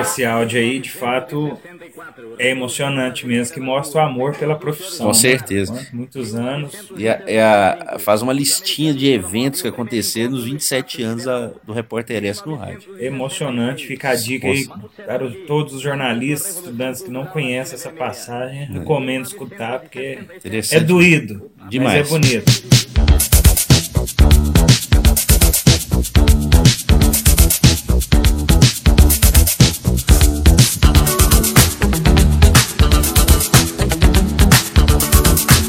Esse 0.04 0.24
áudio 0.26 0.60
aí, 0.60 0.80
de 0.80 0.92
fato, 0.92 1.58
é 2.38 2.50
emocionante 2.52 3.26
mesmo, 3.26 3.54
que 3.54 3.60
mostra 3.60 4.02
o 4.02 4.06
amor 4.06 4.36
pela 4.36 4.56
profissão. 4.56 5.06
Com 5.08 5.12
né? 5.12 5.14
certeza. 5.14 5.74
Quanto- 5.74 5.96
Muitos 5.96 6.36
anos. 6.36 6.92
E 6.98 7.08
a- 7.08 7.22
é 7.26 7.42
a- 7.42 7.96
faz 8.00 8.22
uma 8.22 8.34
listinha 8.34 8.94
de 8.94 9.10
eventos 9.12 9.62
que 9.62 9.68
aconteceram 9.68 10.32
nos 10.32 10.44
27 10.46 11.02
anos 11.04 11.28
a- 11.28 11.52
do 11.66 11.74
repórter 11.74 12.24
Esso 12.24 12.48
no 12.48 12.56
rádio. 12.56 12.96
Emocionante, 13.00 13.86
fica 13.88 14.10
a 14.10 14.16
dica 14.16 14.48
aí 14.48 14.66
para 15.06 15.24
os- 15.26 15.36
todos 15.48 15.74
os 15.74 15.82
jornalistas, 15.82 16.56
estudantes 16.58 17.02
que 17.02 17.10
não 17.10 17.26
conhecem 17.26 17.76
essa 17.76 17.90
passagem, 17.90 18.66
recomendo 18.66 19.26
escutar, 19.26 19.80
porque 19.80 20.20
é 20.72 20.80
doído, 20.80 21.50
Demais. 21.70 22.00
mas 22.00 22.08
é 22.08 22.20
bonito. 22.42 22.93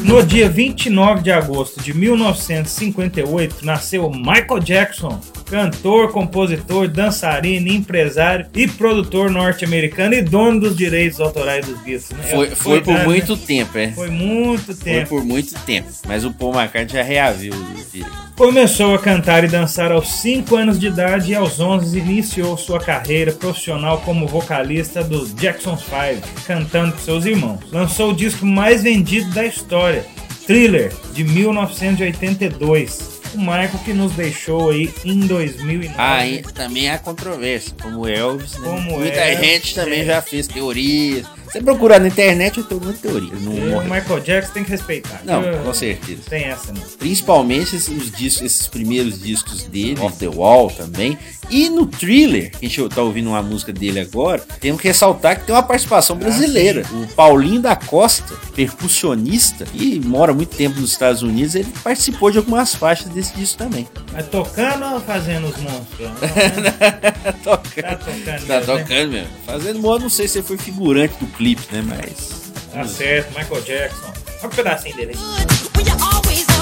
No 0.07 0.21
dia 0.21 0.47
29 0.47 1.23
de 1.23 1.31
agosto 1.31 1.81
de 1.81 1.91
1958, 1.91 3.65
nasceu 3.65 4.07
Michael 4.11 4.61
Jackson, 4.63 5.19
cantor, 5.55 6.11
compositor, 6.11 6.89
dançarino, 6.89 7.69
empresário 7.69 8.45
e 8.53 8.67
produtor 8.67 9.31
norte-americano 9.31 10.13
e 10.13 10.21
dono 10.21 10.59
dos 10.59 10.75
direitos 10.75 11.21
autorais 11.21 11.65
dos 11.65 11.79
Beatles. 11.79 12.09
Né? 12.09 12.23
Foi, 12.23 12.49
foi 12.49 12.81
por 12.81 12.93
dado, 12.93 13.05
muito 13.05 13.35
né? 13.37 13.41
tempo, 13.47 13.77
é. 13.77 13.91
Foi 13.93 14.09
muito 14.09 14.75
Foi 14.75 14.75
tempo. 14.75 15.07
por 15.07 15.23
muito 15.23 15.57
tempo. 15.65 15.87
Mas 16.05 16.25
o 16.25 16.33
Paul 16.33 16.53
McCartney 16.53 17.01
já 17.01 17.01
reaviu 17.01 17.53
o. 17.53 18.35
Começou 18.35 18.93
a 18.93 18.99
cantar 18.99 19.45
e 19.45 19.47
dançar 19.47 19.93
aos 19.93 20.09
5 20.15 20.53
anos 20.57 20.77
de 20.77 20.87
idade 20.87 21.31
e 21.31 21.35
aos 21.35 21.57
11 21.57 21.97
iniciou 21.97 22.57
sua 22.57 22.81
carreira 22.81 23.31
profissional 23.31 24.01
como 24.01 24.27
vocalista 24.27 25.01
dos 25.05 25.33
Jackson's 25.33 25.83
Five, 25.83 26.21
cantando 26.45 26.91
com 26.91 26.99
seus 26.99 27.25
irmãos. 27.25 27.61
Lançou 27.71 28.11
o 28.11 28.13
disco 28.13 28.45
mais 28.45 28.83
vendido 28.83 29.33
da 29.33 29.45
história, 29.45 30.05
Thriller, 30.45 30.91
de 31.13 31.23
1982. 31.23 33.14
O 33.35 33.39
Michael 33.39 33.79
que 33.83 33.93
nos 33.93 34.13
deixou 34.13 34.69
aí 34.69 34.93
em 35.03 35.19
2009. 35.19 35.93
Ah, 35.97 36.25
e 36.25 36.41
também 36.41 36.89
há 36.89 36.97
controvérsia, 36.97 37.75
como 37.81 38.07
Elvis, 38.07 38.57
né? 38.57 38.69
Como 38.69 38.97
Muita 38.97 39.19
Elvis, 39.19 39.45
gente 39.45 39.75
também 39.75 40.01
é. 40.01 40.05
já 40.05 40.21
fez 40.21 40.47
teorias. 40.47 41.27
Você 41.55 41.63
procurar 41.63 42.01
na 42.01 42.09
internet, 42.09 42.57
eu 42.57 42.65
tenho 42.65 42.81
muita 42.81 42.99
teoria. 43.07 43.31
Não 43.39 43.53
E 43.53 43.59
o 43.59 43.71
morreu. 43.71 43.83
Michael 43.83 44.19
Jackson 44.19 44.51
tem 44.51 44.63
que 44.65 44.71
respeitar. 44.71 45.21
Não, 45.23 45.41
Eu- 45.41 45.63
com 45.63 45.73
certeza. 45.73 46.23
Tem 46.29 46.43
essa, 46.43 46.73
não. 46.73 46.81
Principalmente 46.99 47.77
esses, 47.77 47.87
os 47.87 48.11
discos, 48.11 48.41
esses 48.41 48.67
primeiros 48.67 49.21
discos 49.21 49.63
dele, 49.63 49.97
Off 50.01 50.17
the 50.17 50.27
Wall 50.27 50.69
também. 50.69 51.17
E 51.49 51.69
no 51.69 51.85
Thriller, 51.85 52.51
que 52.51 52.65
a 52.65 52.69
gente 52.69 52.89
tá 52.89 53.01
ouvindo 53.01 53.29
uma 53.29 53.41
música 53.41 53.71
dele 53.71 54.01
agora, 54.01 54.43
temos 54.59 54.81
que 54.81 54.87
ressaltar 54.89 55.39
que 55.39 55.45
tem 55.45 55.55
uma 55.55 55.63
participação 55.63 56.17
brasileira. 56.17 56.83
o 56.91 57.07
Paulinho 57.13 57.61
da 57.61 57.75
Costa, 57.75 58.35
percussionista, 58.53 59.63
que 59.65 59.99
mora 60.01 60.33
muito 60.33 60.55
tempo 60.57 60.79
nos 60.81 60.91
Estados 60.91 61.21
Unidos, 61.21 61.55
ele 61.55 61.71
participou 61.83 62.31
de 62.31 62.37
algumas 62.37 62.75
faixas 62.75 63.07
desse 63.09 63.33
disco 63.35 63.57
também. 63.59 63.87
Mas 64.11 64.27
tocando 64.27 64.85
ou 64.93 64.99
fazendo 64.99 65.47
os 65.47 65.57
monstros? 65.57 65.85
Não, 66.55 66.61
né? 66.63 66.71
Tá 66.71 67.33
tocando. 67.33 67.81
Tá 67.83 67.95
tocando. 67.95 68.25
Tá 68.25 68.31
mesmo, 68.33 68.47
né? 68.47 68.61
tocando 68.83 69.11
mesmo. 69.11 69.27
Fazendo 69.45 69.79
modo, 69.79 70.01
não 70.03 70.09
sei 70.09 70.27
se 70.27 70.39
ele 70.39 70.47
foi 70.47 70.57
figurante 70.57 71.13
do 71.19 71.27
clipe, 71.27 71.44
né? 71.71 71.83
Mas. 71.83 72.51
Tá 72.71 72.85
certo, 72.85 73.37
Michael 73.37 73.61
Jackson. 73.61 74.13
Olha 74.39 74.47
um 74.47 74.49
pedacinho 74.49 74.95
dele 74.95 75.11
aí. 75.13 76.54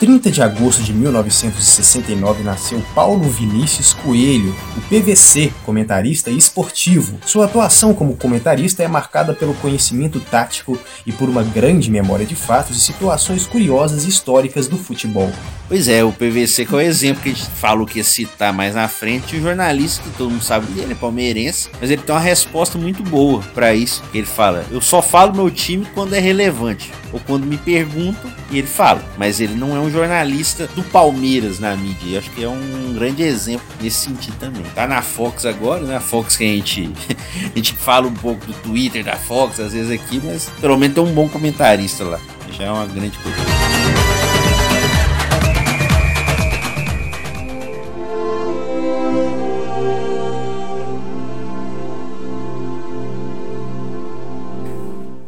30 0.00 0.30
de 0.30 0.40
agosto 0.40 0.82
de 0.82 0.94
1969 0.94 2.42
nasceu 2.42 2.82
Paulo 2.94 3.28
Vinícius 3.28 3.92
Coelho, 3.92 4.56
o 4.74 4.80
PVC, 4.80 5.52
comentarista 5.62 6.30
esportivo. 6.30 7.18
Sua 7.26 7.44
atuação 7.44 7.92
como 7.92 8.16
comentarista 8.16 8.82
é 8.82 8.88
marcada 8.88 9.34
pelo 9.34 9.52
conhecimento 9.52 10.18
tático 10.18 10.78
e 11.04 11.12
por 11.12 11.28
uma 11.28 11.42
grande 11.42 11.90
memória 11.90 12.24
de 12.24 12.34
fatos 12.34 12.78
e 12.78 12.80
situações 12.80 13.46
curiosas 13.46 14.06
e 14.06 14.08
históricas 14.08 14.66
do 14.66 14.78
futebol. 14.78 15.30
Pois 15.68 15.86
é, 15.86 16.02
o 16.02 16.10
PVC 16.10 16.64
que 16.64 16.74
é 16.74 16.78
o 16.78 16.80
exemplo 16.80 17.22
que 17.22 17.28
a 17.28 17.32
gente 17.32 17.50
falou 17.50 17.86
que 17.86 17.98
ia 17.98 18.04
citar 18.04 18.54
mais 18.54 18.74
na 18.74 18.88
frente, 18.88 19.36
o 19.36 19.42
jornalista 19.42 20.02
que 20.02 20.16
todo 20.16 20.30
mundo 20.30 20.42
sabe 20.42 20.64
dele, 20.72 20.92
é 20.92 20.96
palmeirense, 20.96 21.68
mas 21.78 21.90
ele 21.90 22.00
tem 22.00 22.14
uma 22.14 22.20
resposta 22.20 22.78
muito 22.78 23.02
boa 23.02 23.42
pra 23.54 23.74
isso. 23.74 24.02
Ele 24.14 24.26
fala: 24.26 24.64
"Eu 24.70 24.80
só 24.80 25.02
falo 25.02 25.34
meu 25.34 25.50
time 25.50 25.86
quando 25.94 26.14
é 26.14 26.18
relevante 26.18 26.90
ou 27.12 27.20
quando 27.20 27.46
me 27.46 27.58
perguntam", 27.58 28.32
e 28.50 28.58
ele 28.58 28.66
fala. 28.66 29.02
Mas 29.16 29.40
ele 29.40 29.54
não 29.54 29.76
é 29.76 29.80
um 29.80 29.89
jornalista 29.90 30.66
do 30.68 30.82
Palmeiras 30.82 31.58
na 31.58 31.76
mídia. 31.76 32.14
Eu 32.14 32.18
acho 32.18 32.30
que 32.30 32.44
é 32.44 32.48
um 32.48 32.94
grande 32.94 33.22
exemplo 33.22 33.66
nesse 33.80 34.08
sentido 34.08 34.36
também. 34.38 34.62
Tá 34.74 34.86
na 34.86 35.02
Fox 35.02 35.44
agora, 35.44 35.82
né? 35.82 35.96
A 35.96 36.00
Fox 36.00 36.36
que 36.36 36.44
a 36.44 36.46
gente 36.46 36.90
a 37.52 37.56
gente 37.56 37.74
fala 37.74 38.06
um 38.06 38.14
pouco 38.14 38.46
do 38.46 38.52
Twitter 38.54 39.04
da 39.04 39.16
Fox 39.16 39.60
às 39.60 39.72
vezes 39.72 39.90
aqui, 39.90 40.20
mas 40.22 40.50
pelo 40.60 40.76
menos 40.76 40.94
tem 40.94 41.04
um 41.04 41.12
bom 41.12 41.28
comentarista 41.28 42.04
lá. 42.04 42.20
Já 42.52 42.64
é 42.64 42.70
uma 42.70 42.86
grande 42.86 43.16
coisa. 43.18 43.99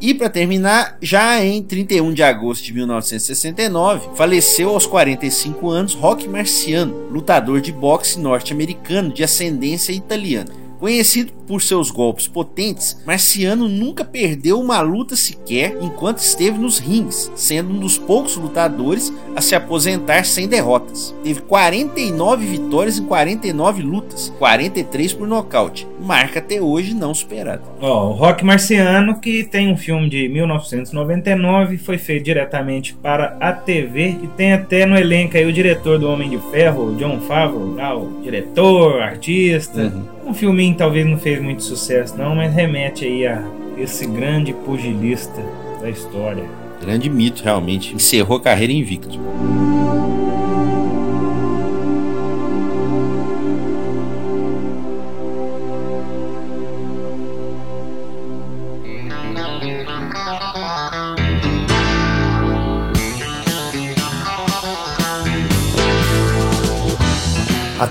E 0.03 0.13
para 0.13 0.29
terminar, 0.29 0.99
já 1.01 1.45
em 1.45 1.63
31 1.63 2.13
de 2.13 2.25
agosto 2.25 2.65
de 2.65 2.75
1969, 2.75 4.09
faleceu 4.17 4.71
aos 4.71 4.85
45 4.85 5.71
anos 5.71 5.95
Rock 5.95 6.29
Marciano, 6.29 7.09
lutador 7.09 7.61
de 7.61 7.71
boxe 7.71 8.19
norte-americano 8.19 9.13
de 9.13 9.23
ascendência 9.23 9.93
italiana. 9.93 10.62
Conhecido 10.83 11.33
por 11.47 11.63
seus 11.63 11.93
golpes 11.93 12.27
potentes, 12.27 13.01
Marciano 13.07 13.69
nunca 13.69 14.05
perdeu 14.05 14.59
uma 14.59 14.81
luta 14.81 15.15
sequer 15.15 15.77
enquanto 15.81 16.19
esteve 16.19 16.59
nos 16.59 16.81
rings, 16.81 17.31
sendo 17.37 17.73
um 17.73 17.79
dos 17.79 17.97
poucos 17.97 18.35
lutadores 18.35 19.13
a 19.37 19.41
se 19.41 19.55
aposentar 19.55 20.25
sem 20.25 20.49
derrotas. 20.49 21.15
Teve 21.23 21.41
49 21.43 22.45
vitórias 22.45 22.99
em 22.99 23.05
49 23.05 23.81
lutas, 23.81 24.35
43 24.41 25.13
por 25.13 25.29
nocaute, 25.29 25.87
marca 26.01 26.41
até 26.41 26.61
hoje 26.61 26.95
não 26.95 27.15
superada. 27.15 27.63
Ó, 27.81 28.09
o 28.09 28.13
Rock 28.15 28.45
Marciano, 28.45 29.21
que 29.21 29.45
tem 29.45 29.73
um 29.73 29.77
filme 29.77 30.09
de 30.09 30.29
1999, 30.29 31.79
foi 31.79 31.97
feito 31.97 32.25
diretamente 32.25 32.93
para 32.93 33.37
a 33.39 33.53
TV 33.53 34.17
e 34.21 34.27
tem 34.37 34.53
até 34.53 34.85
no 34.85 34.99
elenco 34.99 35.37
aí 35.37 35.47
o 35.47 35.53
diretor 35.53 36.01
do 36.01 36.11
Homem 36.11 36.29
de 36.29 36.39
Ferro, 36.51 36.97
John 36.97 37.21
Favreau, 37.21 37.77
lá, 37.77 37.97
o 37.97 38.21
diretor, 38.21 39.01
artista. 39.01 39.93
Um 40.25 40.33
filminho 40.33 40.75
talvez 40.75 41.07
não 41.07 41.19
fez 41.19 41.43
muito 41.43 41.63
sucesso 41.63 42.17
não, 42.17 42.35
mas 42.35 42.55
remete 42.55 43.05
aí 43.05 43.27
a 43.27 43.43
esse 43.77 44.07
grande 44.07 44.53
pugilista 44.53 45.43
da 45.81 45.91
história. 45.91 46.45
Grande 46.81 47.09
mito, 47.09 47.43
realmente. 47.43 47.95
Encerrou 47.95 48.39
a 48.39 48.41
carreira 48.41 48.73
invicto. 48.73 49.19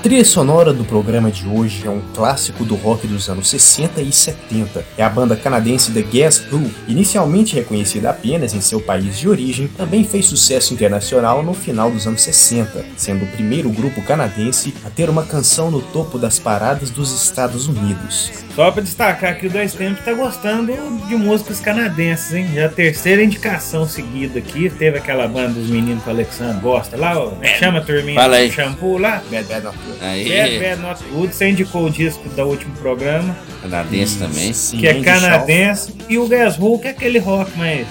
Trilha 0.02 0.26
sonora 0.26 0.74
do 0.74 0.84
programa 0.84 1.30
de 1.30 1.48
hoje 1.48 1.86
é 1.86 1.90
um 1.90 2.02
clássico 2.16 2.66
do 2.66 2.74
rock 2.74 3.06
dos 3.06 3.30
anos 3.30 3.48
60 3.50 4.02
e 4.02 4.12
70. 4.12 4.84
É 4.98 5.04
a 5.04 5.10
banda 5.10 5.36
canadense 5.36 5.92
The 5.92 6.02
Guess 6.02 6.52
Who, 6.52 6.72
inicialmente 6.88 7.54
reconhecida 7.54 8.10
apenas 8.10 8.56
em 8.56 8.62
seu 8.62 8.82
país 8.82 9.20
de 9.20 9.30
origem, 9.30 9.68
também 9.68 10.04
fez 10.04 10.26
sucesso 10.26 10.74
internacional 10.74 11.44
no 11.44 11.54
final 11.54 11.92
dos 11.92 12.08
anos 12.08 12.24
60, 12.24 12.84
sendo 12.98 13.26
o 13.26 13.28
primeiro 13.28 13.70
grupo 13.70 14.02
canadense 14.02 14.74
a 14.84 14.90
ter 14.90 15.08
uma 15.08 15.24
canção 15.24 15.70
no 15.70 15.82
topo 15.82 16.18
das 16.18 16.40
paradas 16.40 16.90
dos 16.90 17.14
Estados 17.14 17.68
Unidos. 17.68 18.32
Só 18.56 18.70
pra 18.70 18.82
destacar 18.82 19.38
que 19.38 19.48
o 19.48 19.50
Dois 19.50 19.74
Tempos 19.74 20.04
tá 20.04 20.14
gostando 20.14 20.74
de 21.08 21.16
músicas 21.16 21.60
canadenses, 21.62 22.34
hein? 22.34 22.50
Já 22.54 22.66
a 22.66 22.70
terceira 22.70 23.24
indicação 23.24 23.88
seguida 23.88 24.40
aqui. 24.40 24.70
Teve 24.70 24.98
aquela 24.98 25.28
banda 25.28 25.54
dos 25.60 25.70
meninos 25.70 26.04
que 26.04 26.10
o 26.10 26.12
Alexandre 26.12 26.60
gosta 26.62 26.98
lá, 26.98 27.18
ó. 27.18 27.32
É 27.42 27.58
Chama 27.58 27.80
a 27.80 27.82
turminha 27.82 28.20
Fala 28.20 28.36
aí. 28.38 28.52
shampoo 28.52 28.98
lá. 28.98 29.22
Bad 29.32 29.46
Bad 29.46 29.64
Not 29.64 29.78
Good. 29.78 30.00
Bad 30.00 30.06
Aí, 30.06 30.60
Bad 30.60 30.82
Not 30.82 31.04
Good. 31.04 31.36
Você 31.36 31.50
indicou 31.50 31.86
o 31.86 31.90
disco 31.90 32.28
do 32.28 32.44
último 32.44 32.76
programa, 32.76 33.36
canadense 33.62 34.20
também. 34.20 34.54
Sim, 34.54 34.78
que 34.80 34.88
é 34.88 35.02
canadense. 35.02 35.94
E 36.10 36.18
o 36.18 36.24
Who, 36.60 36.80
que 36.80 36.88
é 36.88 36.92
aquele 36.92 37.20
rock 37.20 37.58
mais, 37.58 37.88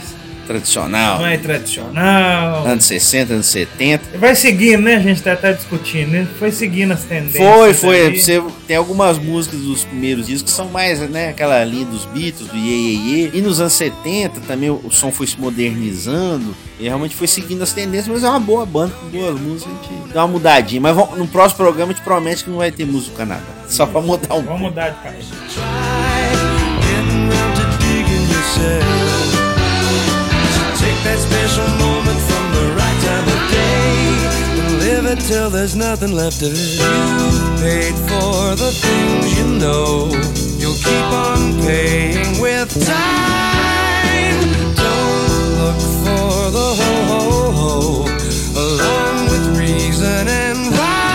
Tradicional. 0.51 1.21
mais 1.21 1.41
tradicional. 1.41 2.67
Anos 2.67 2.85
60, 2.85 3.35
anos 3.35 3.47
70. 3.47 4.19
Vai 4.19 4.35
seguindo, 4.35 4.83
né? 4.83 4.97
A 4.97 5.01
gente 5.01 5.23
tá, 5.23 5.37
tá 5.37 5.53
discutindo, 5.53 6.09
né? 6.11 6.27
Foi 6.41 6.51
seguindo 6.51 6.91
as 6.93 7.05
tendências. 7.05 7.37
Foi, 7.37 7.73
foi. 7.73 8.07
aí. 8.09 8.19
Você 8.21 8.43
tem 8.67 8.77
algumas 8.77 9.17
músicas 9.17 9.61
dos 9.61 9.85
primeiros 9.85 10.27
discos 10.27 10.51
que 10.51 10.57
são 10.57 10.69
mais, 10.69 10.99
né? 11.09 11.29
Aquela 11.29 11.63
linha 11.65 11.87
dos 11.87 12.05
Beatles, 12.07 12.49
do 12.49 12.57
Ye, 12.57 12.69
Ye, 12.69 13.11
Ye. 13.27 13.31
E 13.35 13.41
nos 13.41 13.61
anos 13.61 13.75
70 13.75 14.41
também 14.41 14.71
o 14.71 14.91
som 14.91 15.13
foi 15.13 15.29
se 15.29 15.39
modernizando. 15.41 16.57
E 16.81 16.85
realmente 16.85 17.15
foi 17.15 17.29
seguindo 17.29 17.63
as 17.63 17.73
tendências, 17.73 18.09
mas 18.09 18.25
é 18.25 18.29
uma 18.29 18.41
boa 18.41 18.67
banda 18.67 18.93
com 19.01 19.07
boas 19.09 19.39
músicas. 19.41 19.73
A 19.73 19.87
gente 19.87 20.13
dá 20.13 20.23
uma 20.25 20.33
mudadinha. 20.33 20.81
Mas 20.81 20.97
vamos- 20.97 21.17
no 21.17 21.29
próximo 21.29 21.59
programa 21.59 21.93
a 21.93 21.95
gente 21.95 22.03
promete 22.03 22.43
que 22.43 22.51
não 22.51 22.59
vai 22.59 22.73
ter 22.73 22.85
música 22.85 23.13
do 23.13 23.17
Canadá. 23.19 23.43
Só 23.69 23.87
pra 23.87 24.01
mudar 24.01 24.35
um 24.35 24.43
Vamos 24.43 24.47
pouco. 24.47 24.63
mudar 24.65 24.89
de 24.91 24.97
país. 25.01 25.27
Yourself. 28.31 29.10
Special 31.29 31.69
moment 31.85 32.21
from 32.29 32.45
the 32.57 32.65
right 32.79 32.99
time 33.07 33.27
of 33.35 33.41
day 33.51 33.71
live 34.81 35.07
it 35.07 35.21
till 35.21 35.51
there's 35.51 35.77
nothing 35.77 36.13
left 36.13 36.43
of 36.43 36.53
it. 36.53 36.59
You 36.59 37.57
paid 37.63 37.95
for 38.09 38.57
the 38.57 38.71
things 38.73 39.39
you 39.39 39.47
know. 39.59 40.11
You'll 40.59 40.81
keep 40.89 41.13
on 41.13 41.61
paying 41.61 42.41
with 42.41 42.71
time. 42.87 44.41
Don't 44.75 45.29
look 45.61 45.81
for 46.05 46.51
the 46.57 46.69
ho 46.81 46.93
ho 47.11 47.23
ho, 47.59 47.73
along 48.57 49.17
with 49.31 49.45
reason 49.59 50.29
and 50.29 50.59
rhyme. 50.77 51.11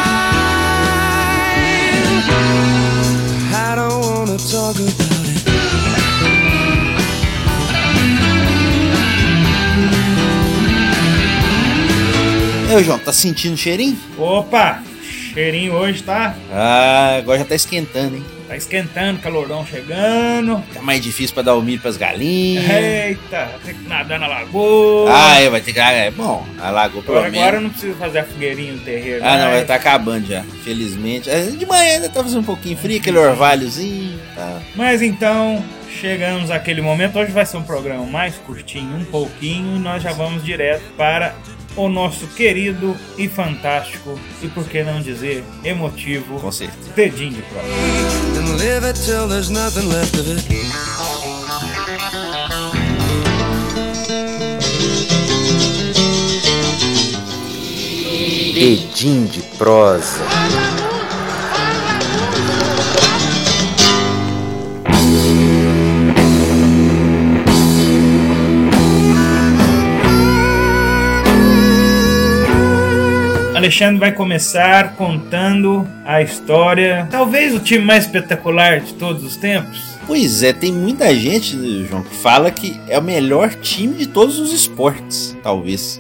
I 3.53 3.73
don't 3.75 3.99
wanna 4.01 4.37
talk 4.37 4.75
about 4.75 5.04
Ô, 12.75 12.83
João, 12.83 12.99
tá 12.99 13.13
sentindo 13.13 13.53
o 13.53 13.57
cheirinho? 13.57 13.97
Opa! 14.17 14.81
Cheirinho 15.33 15.73
hoje 15.73 16.01
tá, 16.01 16.33
Ah, 16.51 17.15
agora 17.17 17.39
já 17.39 17.45
tá 17.45 17.55
esquentando, 17.55 18.15
hein? 18.15 18.23
tá 18.47 18.55
esquentando, 18.55 19.19
calorão 19.19 19.65
chegando. 19.65 20.63
Tá 20.73 20.81
mais 20.81 21.01
difícil 21.01 21.33
pra 21.33 21.43
dar 21.43 21.55
o 21.55 21.61
milho 21.61 21.81
pras 21.81 21.97
galinhas. 21.97 22.63
Eita, 22.69 23.49
tem 23.65 23.73
que 23.75 23.87
nadar 23.87 24.19
na 24.19 24.27
lagoa. 24.27 25.09
Ah, 25.13 25.39
é, 25.41 25.49
vai 25.49 25.59
ter 25.61 25.73
que. 25.73 25.79
ah, 25.79 25.91
É 25.91 26.11
bom, 26.11 26.45
alagou 26.59 27.01
pelo 27.03 27.17
agora, 27.17 27.31
menos. 27.31 27.43
agora 27.43 27.57
eu 27.57 27.61
não 27.61 27.69
preciso 27.69 27.95
fazer 27.95 28.19
a 28.19 28.23
fogueirinha 28.23 28.73
no 28.73 28.79
terreiro. 28.79 29.23
Ah, 29.25 29.37
não, 29.37 29.45
né? 29.45 29.51
vai 29.51 29.61
estar 29.61 29.75
acabando 29.75 30.27
já, 30.27 30.43
felizmente. 30.63 31.29
É, 31.29 31.41
De 31.43 31.65
manhã 31.65 31.95
ainda 31.95 32.09
tá 32.09 32.23
fazendo 32.23 32.39
um 32.41 32.43
pouquinho 32.45 32.77
frio, 32.77 32.97
aquele 32.99 33.17
orvalhozinho. 33.17 34.17
Tá. 34.35 34.59
Mas 34.75 35.01
então, 35.01 35.61
chegamos 35.99 36.49
àquele 36.51 36.81
momento. 36.81 37.19
Hoje 37.19 37.31
vai 37.31 37.45
ser 37.45 37.57
um 37.57 37.63
programa 37.63 38.05
mais 38.05 38.35
curtinho, 38.35 38.95
um 38.97 39.05
pouquinho, 39.05 39.75
e 39.75 39.79
nós 39.79 40.01
já 40.01 40.13
vamos 40.13 40.43
direto 40.45 40.83
para 40.95 41.33
o 41.75 41.89
nosso 41.89 42.27
querido 42.27 42.95
e 43.17 43.27
fantástico, 43.27 44.19
e 44.41 44.47
por 44.47 44.67
que 44.67 44.83
não 44.83 45.01
dizer 45.01 45.43
emotivo, 45.63 46.39
Com 46.39 46.51
certeza. 46.51 46.91
dedinho 46.95 47.31
de 47.31 47.41
prova. 47.41 47.65
and 49.75 49.89
live 49.89 50.15
Alexandre 73.65 73.99
vai 73.99 74.11
começar 74.11 74.95
contando 74.95 75.87
a 76.05 76.21
história, 76.21 77.07
talvez 77.09 77.51
o 77.55 77.59
time 77.59 77.83
mais 77.83 78.05
espetacular 78.05 78.79
de 78.79 78.93
todos 78.93 79.23
os 79.23 79.37
tempos. 79.37 79.97
Pois 80.05 80.43
é, 80.43 80.53
tem 80.53 80.71
muita 80.71 81.15
gente, 81.15 81.57
João, 81.87 82.03
que 82.03 82.15
fala 82.15 82.51
que 82.51 82.79
é 82.87 82.99
o 82.99 83.01
melhor 83.01 83.49
time 83.55 83.95
de 83.95 84.05
todos 84.05 84.37
os 84.37 84.53
esportes, 84.53 85.35
talvez. 85.41 85.99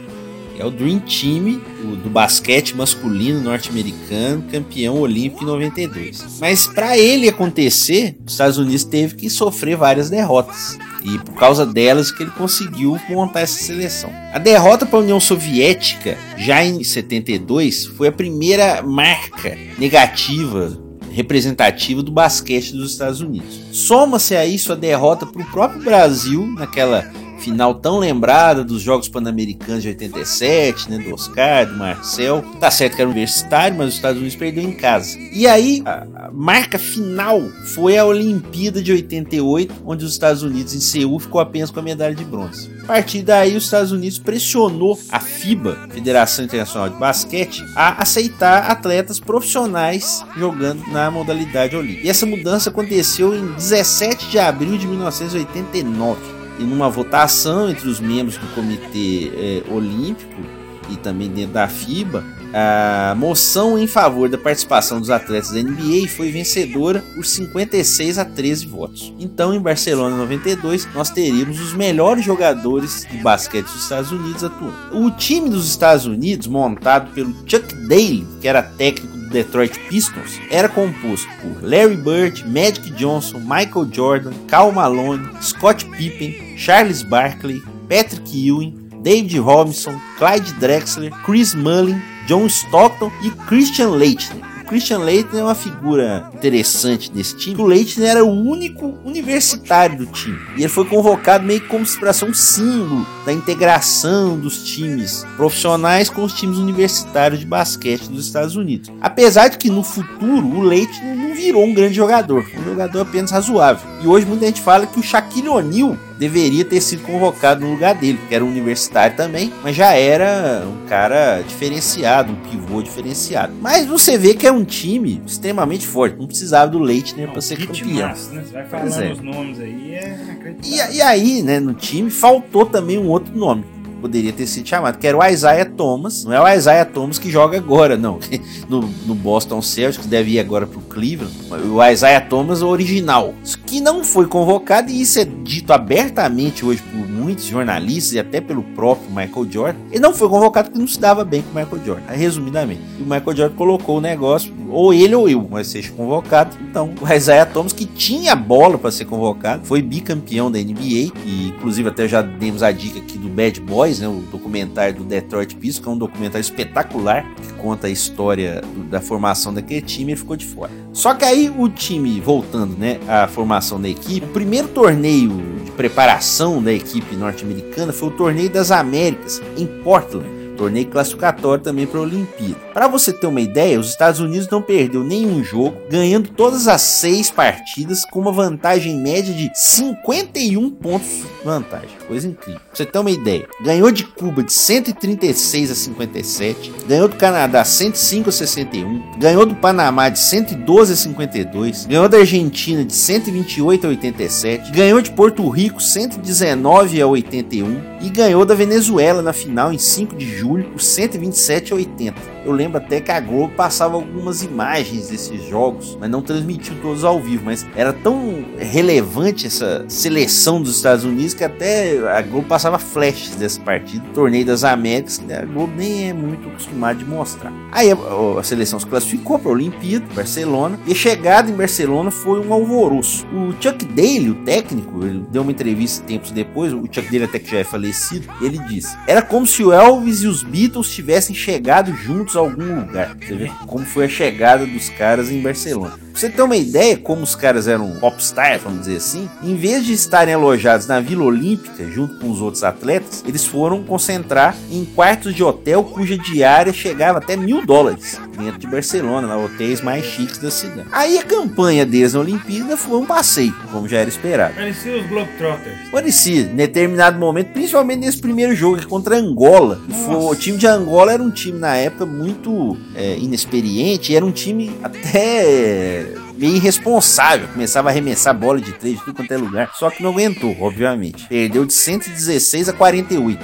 É 0.59 0.63
o 0.63 0.69
Dream 0.69 0.99
Team 0.99 1.59
o 1.83 1.95
do 1.95 2.07
basquete 2.07 2.75
masculino 2.75 3.41
norte-americano, 3.41 4.43
campeão 4.43 4.99
olímpico 4.99 5.43
em 5.43 5.47
92. 5.47 6.37
Mas 6.39 6.67
para 6.67 6.95
ele 6.95 7.27
acontecer, 7.27 8.15
os 8.23 8.33
Estados 8.33 8.59
Unidos 8.59 8.83
teve 8.83 9.15
que 9.15 9.27
sofrer 9.27 9.75
várias 9.75 10.07
derrotas. 10.07 10.77
E 11.05 11.19
por 11.19 11.35
causa 11.35 11.65
delas 11.65 12.11
que 12.11 12.23
ele 12.23 12.31
conseguiu 12.31 12.99
montar 13.07 13.41
essa 13.41 13.59
seleção. 13.59 14.11
A 14.33 14.39
derrota 14.39 14.85
para 14.85 14.97
a 14.97 15.01
União 15.03 15.19
Soviética, 15.19 16.17
já 16.35 16.65
em 16.65 16.83
72, 16.83 17.85
foi 17.85 18.07
a 18.07 18.11
primeira 18.11 18.81
marca 18.81 19.55
negativa 19.77 20.83
representativa 21.11 22.03
do 22.03 22.11
basquete 22.11 22.73
dos 22.73 22.91
Estados 22.91 23.21
Unidos. 23.21 23.61
Soma-se 23.71 24.35
a 24.35 24.45
isso 24.45 24.73
a 24.73 24.75
derrota 24.75 25.25
para 25.25 25.41
o 25.41 25.51
próprio 25.51 25.81
Brasil 25.81 26.45
naquela 26.45 27.09
final 27.45 27.75
tão 27.75 27.99
lembrada 27.99 28.63
dos 28.63 28.81
Jogos 28.81 29.07
Pan-Americanos 29.07 29.83
de 29.83 29.89
87, 29.89 30.89
né, 30.89 30.97
do 30.97 31.13
Oscar, 31.13 31.67
do 31.67 31.77
Marcel. 31.77 32.43
Tá 32.59 32.71
certo 32.71 32.95
que 32.95 33.01
era 33.01 33.09
universitário, 33.09 33.77
mas 33.77 33.89
os 33.89 33.95
Estados 33.95 34.17
Unidos 34.17 34.35
perdeu 34.35 34.63
em 34.63 34.71
casa. 34.71 35.17
E 35.31 35.45
aí, 35.45 35.83
a, 35.85 36.31
marca 36.33 36.79
final 36.79 37.39
foi 37.75 37.97
a 37.97 38.05
Olimpíada 38.05 38.81
de 38.81 38.91
88, 38.91 39.73
onde 39.85 40.03
os 40.03 40.11
Estados 40.11 40.41
Unidos 40.41 40.73
em 40.73 40.79
Seul 40.79 41.19
ficou 41.19 41.39
apenas 41.39 41.69
com 41.69 41.79
a 41.79 41.83
medalha 41.83 42.15
de 42.15 42.25
bronze. 42.25 42.71
A 42.83 42.87
partir 42.87 43.21
daí, 43.21 43.55
os 43.55 43.65
Estados 43.65 43.91
Unidos 43.91 44.17
pressionou 44.17 44.99
a 45.11 45.19
FIBA, 45.19 45.87
Federação 45.91 46.45
Internacional 46.45 46.89
de 46.89 46.95
Basquete, 46.97 47.63
a 47.75 48.01
aceitar 48.01 48.71
atletas 48.71 49.19
profissionais 49.19 50.23
jogando 50.35 50.83
na 50.91 51.11
modalidade 51.11 51.75
olímpica. 51.75 52.07
E 52.07 52.09
essa 52.09 52.25
mudança 52.25 52.69
aconteceu 52.69 53.35
em 53.35 53.53
17 53.53 54.29
de 54.29 54.39
abril 54.39 54.77
de 54.77 54.87
1989 54.87 56.34
e 56.59 56.63
numa 56.63 56.89
votação 56.89 57.69
entre 57.69 57.87
os 57.87 57.99
membros 57.99 58.37
do 58.37 58.47
Comitê 58.55 59.31
eh, 59.35 59.63
Olímpico 59.69 60.41
e 60.89 60.97
também 60.97 61.29
dentro 61.29 61.53
da 61.53 61.67
FIBA, 61.67 62.23
a 62.57 63.13
moção 63.15 63.77
em 63.77 63.85
favor 63.85 64.29
da 64.29 64.37
participação 64.37 65.01
dos 65.01 65.09
atletas 65.09 65.51
da 65.51 65.61
NBA 65.61 66.07
foi 66.07 66.31
vencedora 66.31 67.03
por 67.13 67.25
56 67.25 68.17
a 68.17 68.23
13 68.23 68.67
votos. 68.67 69.13
Então, 69.19 69.53
em 69.53 69.59
Barcelona 69.59 70.15
92, 70.15 70.87
nós 70.93 71.09
teríamos 71.09 71.59
os 71.59 71.73
melhores 71.73 72.23
jogadores 72.23 73.05
de 73.11 73.17
basquete 73.17 73.65
dos 73.65 73.83
Estados 73.83 74.09
Unidos 74.09 74.41
atuando. 74.41 74.73
O 74.93 75.11
time 75.11 75.49
dos 75.49 75.67
Estados 75.67 76.05
Unidos, 76.05 76.47
montado 76.47 77.11
pelo 77.11 77.35
Chuck 77.45 77.75
Daly, 77.89 78.25
que 78.39 78.47
era 78.47 78.63
técnico 78.63 79.17
do 79.17 79.27
Detroit 79.27 79.77
Pistons, 79.89 80.39
era 80.49 80.69
composto 80.69 81.27
por 81.41 81.61
Larry 81.61 81.97
Bird, 81.97 82.47
Magic 82.47 82.89
Johnson, 82.91 83.39
Michael 83.39 83.89
Jordan, 83.91 84.31
Karl 84.47 84.71
Malone, 84.71 85.27
Scott 85.41 85.83
Pippen, 85.97 86.44
Charles 86.55 87.03
Barkley, 87.03 87.61
Patrick 87.89 88.31
Ewing, 88.33 88.85
David 89.01 89.37
Robinson, 89.39 89.99
Clyde 90.17 90.53
Drexler, 90.53 91.11
Chris 91.23 91.53
Mullin, 91.53 92.01
John 92.27 92.47
Stockton 92.47 93.11
e 93.21 93.29
Christian 93.29 93.91
Leitner. 93.91 94.43
O 94.65 94.67
Christian 94.67 94.97
Leitner 94.97 95.41
é 95.41 95.43
uma 95.43 95.53
figura 95.53 96.27
interessante 96.33 97.11
desse 97.11 97.37
time. 97.37 97.61
O 97.61 97.67
Leitner 97.67 98.09
era 98.09 98.25
o 98.25 98.31
único 98.31 98.97
universitário 99.05 99.95
do 99.95 100.07
time. 100.07 100.39
E 100.57 100.61
ele 100.61 100.67
foi 100.67 100.85
convocado 100.85 101.45
meio 101.45 101.61
como 101.67 101.85
se 101.85 101.99
ser 101.99 102.25
um 102.25 102.33
símbolo 102.33 103.05
da 103.27 103.31
integração 103.31 104.39
dos 104.39 104.63
times 104.63 105.23
profissionais 105.37 106.09
com 106.09 106.23
os 106.23 106.33
times 106.33 106.57
universitários 106.57 107.41
de 107.41 107.45
basquete 107.45 108.07
dos 108.07 108.25
Estados 108.25 108.55
Unidos. 108.55 108.91
Apesar 108.99 109.49
de 109.49 109.59
que 109.59 109.69
no 109.69 109.83
futuro 109.83 110.47
o 110.47 110.63
Leitner 110.63 111.15
não 111.15 111.35
virou 111.35 111.63
um 111.63 111.73
grande 111.75 111.93
jogador, 111.93 112.43
um 112.57 112.63
jogador 112.63 113.01
apenas 113.01 113.29
razoável. 113.29 113.87
E 114.03 114.07
hoje 114.07 114.25
muita 114.25 114.47
gente 114.47 114.61
fala 114.61 114.87
que 114.87 114.99
o 114.99 115.03
Shaquille 115.03 115.47
O'Neal 115.47 115.95
deveria 116.17 116.63
ter 116.63 116.81
sido 116.81 117.03
convocado 117.03 117.61
no 117.61 117.71
lugar 117.71 117.95
dele, 117.95 118.19
que 118.27 118.35
era 118.35 118.43
um 118.43 118.49
universitário 118.49 119.15
também, 119.15 119.51
mas 119.63 119.75
já 119.75 119.93
era 119.93 120.65
um 120.65 120.85
cara 120.87 121.41
diferenciado, 121.41 122.31
um 122.31 122.35
pivô 122.35 122.81
diferenciado. 122.81 123.53
Mas 123.61 123.85
você 123.85 124.17
vê 124.17 124.33
que 124.33 124.47
é 124.47 124.51
um 124.51 124.63
time 124.63 125.21
extremamente 125.25 125.85
forte, 125.85 126.17
não 126.17 126.27
precisava 126.27 126.71
do 126.71 126.79
Leitner 126.79 127.29
para 127.31 127.41
ser 127.41 127.57
campeão. 127.57 127.73
timaço, 127.73 128.33
né? 128.33 128.43
Você 128.45 128.53
vai 128.53 128.65
falando 128.65 129.03
é. 129.03 129.11
os 129.11 129.21
nomes 129.21 129.59
aí, 129.59 129.93
é. 129.93 130.17
E, 130.63 130.95
e 130.95 131.01
aí, 131.01 131.41
né, 131.41 131.59
no 131.59 131.73
time, 131.73 132.09
faltou 132.09 132.65
também 132.65 132.97
um 132.97 133.07
outro 133.07 133.35
nome. 133.35 133.74
Que 134.05 134.15
Poderia 134.15 134.31
ter 134.31 134.45
sido 134.45 134.67
chamado, 134.67 134.97
que 134.99 135.07
era 135.07 135.17
o 135.17 135.25
Isaiah 135.25 135.65
Thomas. 135.65 136.23
Não 136.23 136.31
é 136.31 136.39
o 136.39 136.47
Isaiah 136.47 136.85
Thomas 136.85 137.17
que 137.17 137.29
joga 137.29 137.57
agora, 137.57 137.97
não. 137.97 138.19
No, 138.69 138.81
no 139.05 139.13
Boston 139.13 139.61
Celtics, 139.61 140.07
deve 140.07 140.31
ir 140.31 140.39
agora 140.39 140.65
pro 140.65 140.79
Cleveland. 140.81 141.33
O 141.69 141.83
Isaiah 141.83 142.21
Thomas, 142.21 142.63
original. 142.63 143.33
Que 143.65 143.79
não 143.79 144.03
foi 144.03 144.25
convocado, 144.25 144.89
e 144.89 145.01
isso 145.01 145.19
é 145.19 145.25
dito 145.25 145.71
abertamente 145.71 146.65
hoje 146.65 146.81
por 146.81 147.07
muitos 147.07 147.45
jornalistas 147.45 148.13
e 148.13 148.19
até 148.19 148.41
pelo 148.41 148.63
próprio 148.63 149.09
Michael 149.09 149.51
Jordan. 149.51 149.79
Ele 149.91 149.99
não 149.99 150.13
foi 150.13 150.29
convocado 150.29 150.69
porque 150.69 150.79
não 150.79 150.87
se 150.87 150.99
dava 150.99 151.23
bem 151.23 151.43
com 151.43 151.51
o 151.51 151.61
Michael 151.61 151.85
Jordan, 151.85 152.11
resumidamente. 152.13 152.81
E 152.99 153.03
o 153.03 153.05
Michael 153.05 153.35
Jordan 153.35 153.55
colocou 153.55 153.97
o 153.97 154.01
negócio, 154.01 154.53
ou 154.69 154.93
ele 154.93 155.15
ou 155.15 155.29
eu, 155.29 155.47
mas 155.49 155.67
seja 155.67 155.91
convocado. 155.91 156.57
Então, 156.69 156.93
o 156.99 157.13
Isaiah 157.13 157.45
Thomas, 157.45 157.73
que 157.73 157.85
tinha 157.85 158.35
bola 158.35 158.77
para 158.77 158.91
ser 158.91 159.05
convocado, 159.05 159.65
foi 159.65 159.81
bicampeão 159.81 160.51
da 160.51 160.59
NBA, 160.59 161.11
e 161.25 161.53
inclusive 161.55 161.89
até 161.89 162.07
já 162.07 162.21
demos 162.21 162.63
a 162.63 162.71
dica 162.71 162.99
aqui 162.99 163.17
do 163.17 163.29
Bad 163.29 163.61
Boys, 163.61 163.94
né, 163.99 164.07
o 164.07 164.21
documentário 164.31 164.95
do 164.95 165.03
Detroit 165.03 165.55
Pistons, 165.55 165.83
que 165.83 165.89
é 165.89 165.91
um 165.91 165.97
documentário 165.97 166.41
espetacular, 166.43 167.25
que 167.35 167.53
conta 167.53 167.87
a 167.87 167.89
história 167.89 168.61
do- 168.61 168.83
da 168.83 169.01
formação 169.01 169.53
daquele 169.53 169.81
time, 169.81 170.11
ele 170.11 170.19
ficou 170.19 170.35
de 170.35 170.45
fora. 170.45 170.71
Só 170.93 171.13
que 171.13 171.23
aí 171.25 171.53
o 171.55 171.67
time, 171.69 172.19
voltando 172.21 172.77
né, 172.77 172.99
à 173.07 173.27
formação 173.27 173.81
da 173.81 173.89
equipe, 173.89 174.25
o 174.25 174.29
primeiro 174.29 174.67
torneio 174.69 175.31
de 175.63 175.71
preparação 175.71 176.61
da 176.61 176.71
equipe 176.73 177.15
norte-americana 177.15 177.91
foi 177.93 178.09
o 178.09 178.11
Torneio 178.11 178.49
das 178.49 178.71
Américas, 178.71 179.41
em 179.57 179.65
Portland. 179.83 180.44
Torneio 180.55 180.87
classificatório 180.87 181.63
também 181.63 181.85
para 181.85 181.99
a 181.99 182.03
Olimpíada. 182.03 182.55
Para 182.73 182.87
você 182.87 183.13
ter 183.13 183.27
uma 183.27 183.41
ideia, 183.41 183.79
os 183.79 183.89
Estados 183.89 184.19
Unidos 184.19 184.49
não 184.49 184.61
perdeu 184.61 185.03
nenhum 185.03 185.43
jogo, 185.43 185.77
ganhando 185.89 186.29
todas 186.29 186.67
as 186.67 186.81
seis 186.81 187.29
partidas 187.29 188.05
com 188.05 188.19
uma 188.19 188.31
vantagem 188.31 188.97
média 188.97 189.33
de 189.33 189.51
51 189.53 190.69
pontos 190.69 191.07
de 191.07 191.25
vantagem. 191.43 191.89
Coisa 192.07 192.27
incrível. 192.27 192.59
Pra 192.59 192.75
você 192.75 192.85
ter 192.85 192.99
uma 192.99 193.11
ideia, 193.11 193.47
ganhou 193.61 193.91
de 193.91 194.03
Cuba 194.03 194.43
de 194.43 194.53
136 194.53 195.71
a 195.71 195.75
57, 195.75 196.73
ganhou 196.87 197.07
do 197.07 197.15
Canadá 197.15 197.63
105 197.63 198.29
a 198.29 198.31
61, 198.31 199.17
ganhou 199.17 199.45
do 199.45 199.55
Panamá 199.55 200.09
de 200.09 200.19
112 200.19 200.93
a 200.93 200.95
52, 200.95 201.85
ganhou 201.85 202.09
da 202.09 202.17
Argentina 202.17 202.83
de 202.83 202.93
128 202.93 203.85
a 203.85 203.89
87, 203.89 204.71
ganhou 204.71 205.01
de 205.01 205.11
Porto 205.11 205.47
Rico 205.49 205.81
119 205.81 207.01
a 207.01 207.07
81 207.07 207.95
e 208.01 208.09
ganhou 208.09 208.45
da 208.45 208.53
Venezuela 208.53 209.21
na 209.21 209.33
final 209.33 209.71
em 209.73 209.77
5 209.77 210.15
de 210.15 210.25
julho 210.25 210.44
por 210.45 210.81
127 210.81 211.73
a 211.73 211.75
80. 211.75 212.35
Eu 212.45 212.51
lembro 212.51 212.77
até 212.77 213.01
que 213.01 213.11
a 213.11 213.19
Globo 213.19 213.53
passava 213.55 213.95
algumas 213.95 214.43
imagens 214.43 215.09
desses 215.09 215.43
jogos, 215.47 215.97
mas 215.99 216.09
não 216.09 216.21
transmitiu 216.21 216.75
todos 216.81 217.03
ao 217.03 217.19
vivo. 217.19 217.45
Mas 217.45 217.65
era 217.75 217.91
tão 217.91 218.45
relevante 218.57 219.47
essa 219.47 219.83
seleção 219.87 220.61
dos 220.61 220.75
Estados 220.75 221.03
Unidos 221.03 221.33
que 221.33 221.43
até 221.43 221.97
a 222.07 222.21
Globo 222.21 222.47
passava 222.47 222.77
flashes 222.77 223.35
dessa 223.35 223.59
partida, 223.61 224.05
Torneio 224.13 224.45
das 224.45 224.63
Américas, 224.63 225.17
que 225.17 225.33
a 225.33 225.43
Globo 225.43 225.73
nem 225.75 226.09
é 226.09 226.13
muito 226.13 226.47
acostumada 226.47 226.99
de 226.99 227.05
mostrar. 227.05 227.51
Aí 227.71 227.91
a, 227.91 227.95
a 228.39 228.43
seleção 228.43 228.79
se 228.79 228.85
classificou 228.85 229.39
para 229.39 229.49
a 229.49 229.53
Olimpíada, 229.53 230.05
Barcelona, 230.13 230.79
e 230.85 230.91
a 230.91 230.95
chegada 230.95 231.49
em 231.49 231.55
Barcelona 231.55 232.11
foi 232.11 232.45
um 232.45 232.53
alvoroço. 232.53 233.25
O 233.27 233.53
Chuck 233.61 233.83
Daly, 233.85 234.29
o 234.29 234.35
técnico, 234.35 235.03
ele 235.03 235.25
deu 235.31 235.41
uma 235.41 235.51
entrevista 235.51 236.05
tempos 236.05 236.31
depois, 236.31 236.71
o 236.73 236.81
Chuck 236.83 237.05
Daly 237.05 237.23
até 237.23 237.39
que 237.39 237.49
já 237.49 237.57
é 237.57 237.63
falecido, 237.63 238.27
ele 238.41 238.59
disse: 238.59 238.95
Era 239.07 239.21
como 239.21 239.47
se 239.47 239.63
o 239.63 239.73
Elvis 239.73 240.21
e 240.21 240.27
os 240.27 240.34
Beatles 240.43 240.89
tivessem 240.89 241.35
chegado 241.35 241.93
juntos 241.95 242.35
a 242.35 242.39
algum 242.39 242.81
lugar. 242.81 243.15
Você 243.15 243.35
vê 243.35 243.51
como 243.67 243.85
foi 243.85 244.05
a 244.05 244.09
chegada 244.09 244.65
dos 244.65 244.89
caras 244.89 245.31
em 245.31 245.41
Barcelona. 245.41 246.04
Pra 246.15 246.21
você 246.21 246.29
ter 246.29 246.41
uma 246.43 246.55
ideia 246.55 246.95
como 246.95 247.23
os 247.23 247.35
caras 247.35 247.67
eram 247.67 247.91
popstars, 247.99 248.63
vamos 248.63 248.79
dizer 248.85 248.95
assim, 248.95 249.29
em 249.43 249.53
vez 249.57 249.85
de 249.85 249.91
estarem 249.91 250.33
alojados 250.33 250.87
na 250.87 251.01
Vila 251.01 251.25
Olímpica 251.25 251.91
junto 251.91 252.15
com 252.19 252.31
os 252.31 252.39
outros 252.39 252.63
atletas, 252.63 253.21
eles 253.27 253.43
foram 253.45 253.83
concentrar 253.83 254.55
em 254.71 254.85
quartos 254.85 255.35
de 255.35 255.43
hotel 255.43 255.83
cuja 255.83 256.17
diária 256.17 256.71
chegava 256.71 257.17
até 257.17 257.35
mil 257.35 257.65
dólares 257.65 258.17
dentro 258.37 258.57
de 258.59 258.65
Barcelona, 258.65 259.27
na 259.27 259.37
hotéis 259.37 259.81
mais 259.81 260.05
chiques 260.05 260.37
da 260.37 260.49
cidade. 260.49 260.87
Aí 260.93 261.17
a 261.17 261.23
campanha 261.23 261.85
deles 261.85 262.13
na 262.13 262.21
Olimpíada 262.21 262.77
foi 262.77 262.97
um 262.97 263.05
passeio, 263.05 263.53
como 263.69 263.85
já 263.85 263.97
era 263.97 264.07
esperado. 264.07 264.55
Parecia 264.55 264.95
os 264.97 265.05
Globetrotters. 265.07 265.89
Parecia, 265.91 266.43
em 266.43 266.55
determinado 266.55 267.19
momento, 267.19 267.47
principalmente 267.51 267.99
nesse 267.99 268.19
primeiro 268.19 268.55
jogo 268.55 268.79
é 268.79 268.85
contra 268.85 269.17
Angola. 269.17 269.81
Foi- 270.05 270.15
o 270.15 270.35
time 270.35 270.57
de 270.57 270.65
Angola 270.65 271.11
era 271.11 271.21
um 271.21 271.29
time 271.31 271.59
na 271.59 271.75
época 271.75 272.05
muito 272.05 272.77
é, 272.95 273.17
inexperiente, 273.17 274.15
era 274.15 274.25
um 274.25 274.31
time 274.31 274.71
até 274.81 276.04
meio 276.37 276.55
irresponsável. 276.55 277.47
Começava 277.49 277.89
a 277.89 277.91
arremessar 277.91 278.37
bola 278.37 278.59
de 278.59 278.73
três 278.73 278.97
de 278.97 279.05
tudo 279.05 279.15
quanto 279.15 279.31
é 279.31 279.37
lugar. 279.37 279.71
Só 279.75 279.89
que 279.89 280.03
não 280.03 280.11
aguentou, 280.11 280.55
obviamente. 280.59 281.27
Perdeu 281.27 281.65
de 281.65 281.73
116 281.73 282.69
a 282.69 282.73
48. 282.73 283.43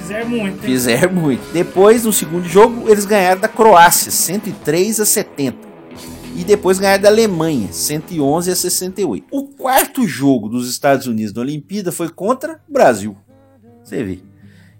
Fizeram 0.00 0.28
muito. 0.28 0.44
hein? 0.44 0.60
Fizeram 0.62 1.12
muito. 1.12 1.52
Depois, 1.52 2.04
no 2.04 2.12
segundo 2.12 2.48
jogo, 2.48 2.88
eles 2.90 3.04
ganharam 3.04 3.40
da 3.40 3.48
Croácia, 3.48 4.10
103 4.10 5.00
a 5.00 5.06
70. 5.06 5.56
E 6.34 6.44
depois 6.44 6.78
ganharam 6.78 7.02
da 7.02 7.08
Alemanha, 7.08 7.68
111 7.70 8.50
a 8.50 8.56
68. 8.56 9.26
O 9.30 9.48
quarto 9.48 10.06
jogo 10.06 10.48
dos 10.48 10.68
Estados 10.68 11.06
Unidos 11.06 11.32
na 11.34 11.42
Olimpíada 11.42 11.92
foi 11.92 12.08
contra 12.08 12.60
o 12.68 12.72
Brasil. 12.72 13.16
Você 13.84 14.02
vê. 14.02 14.20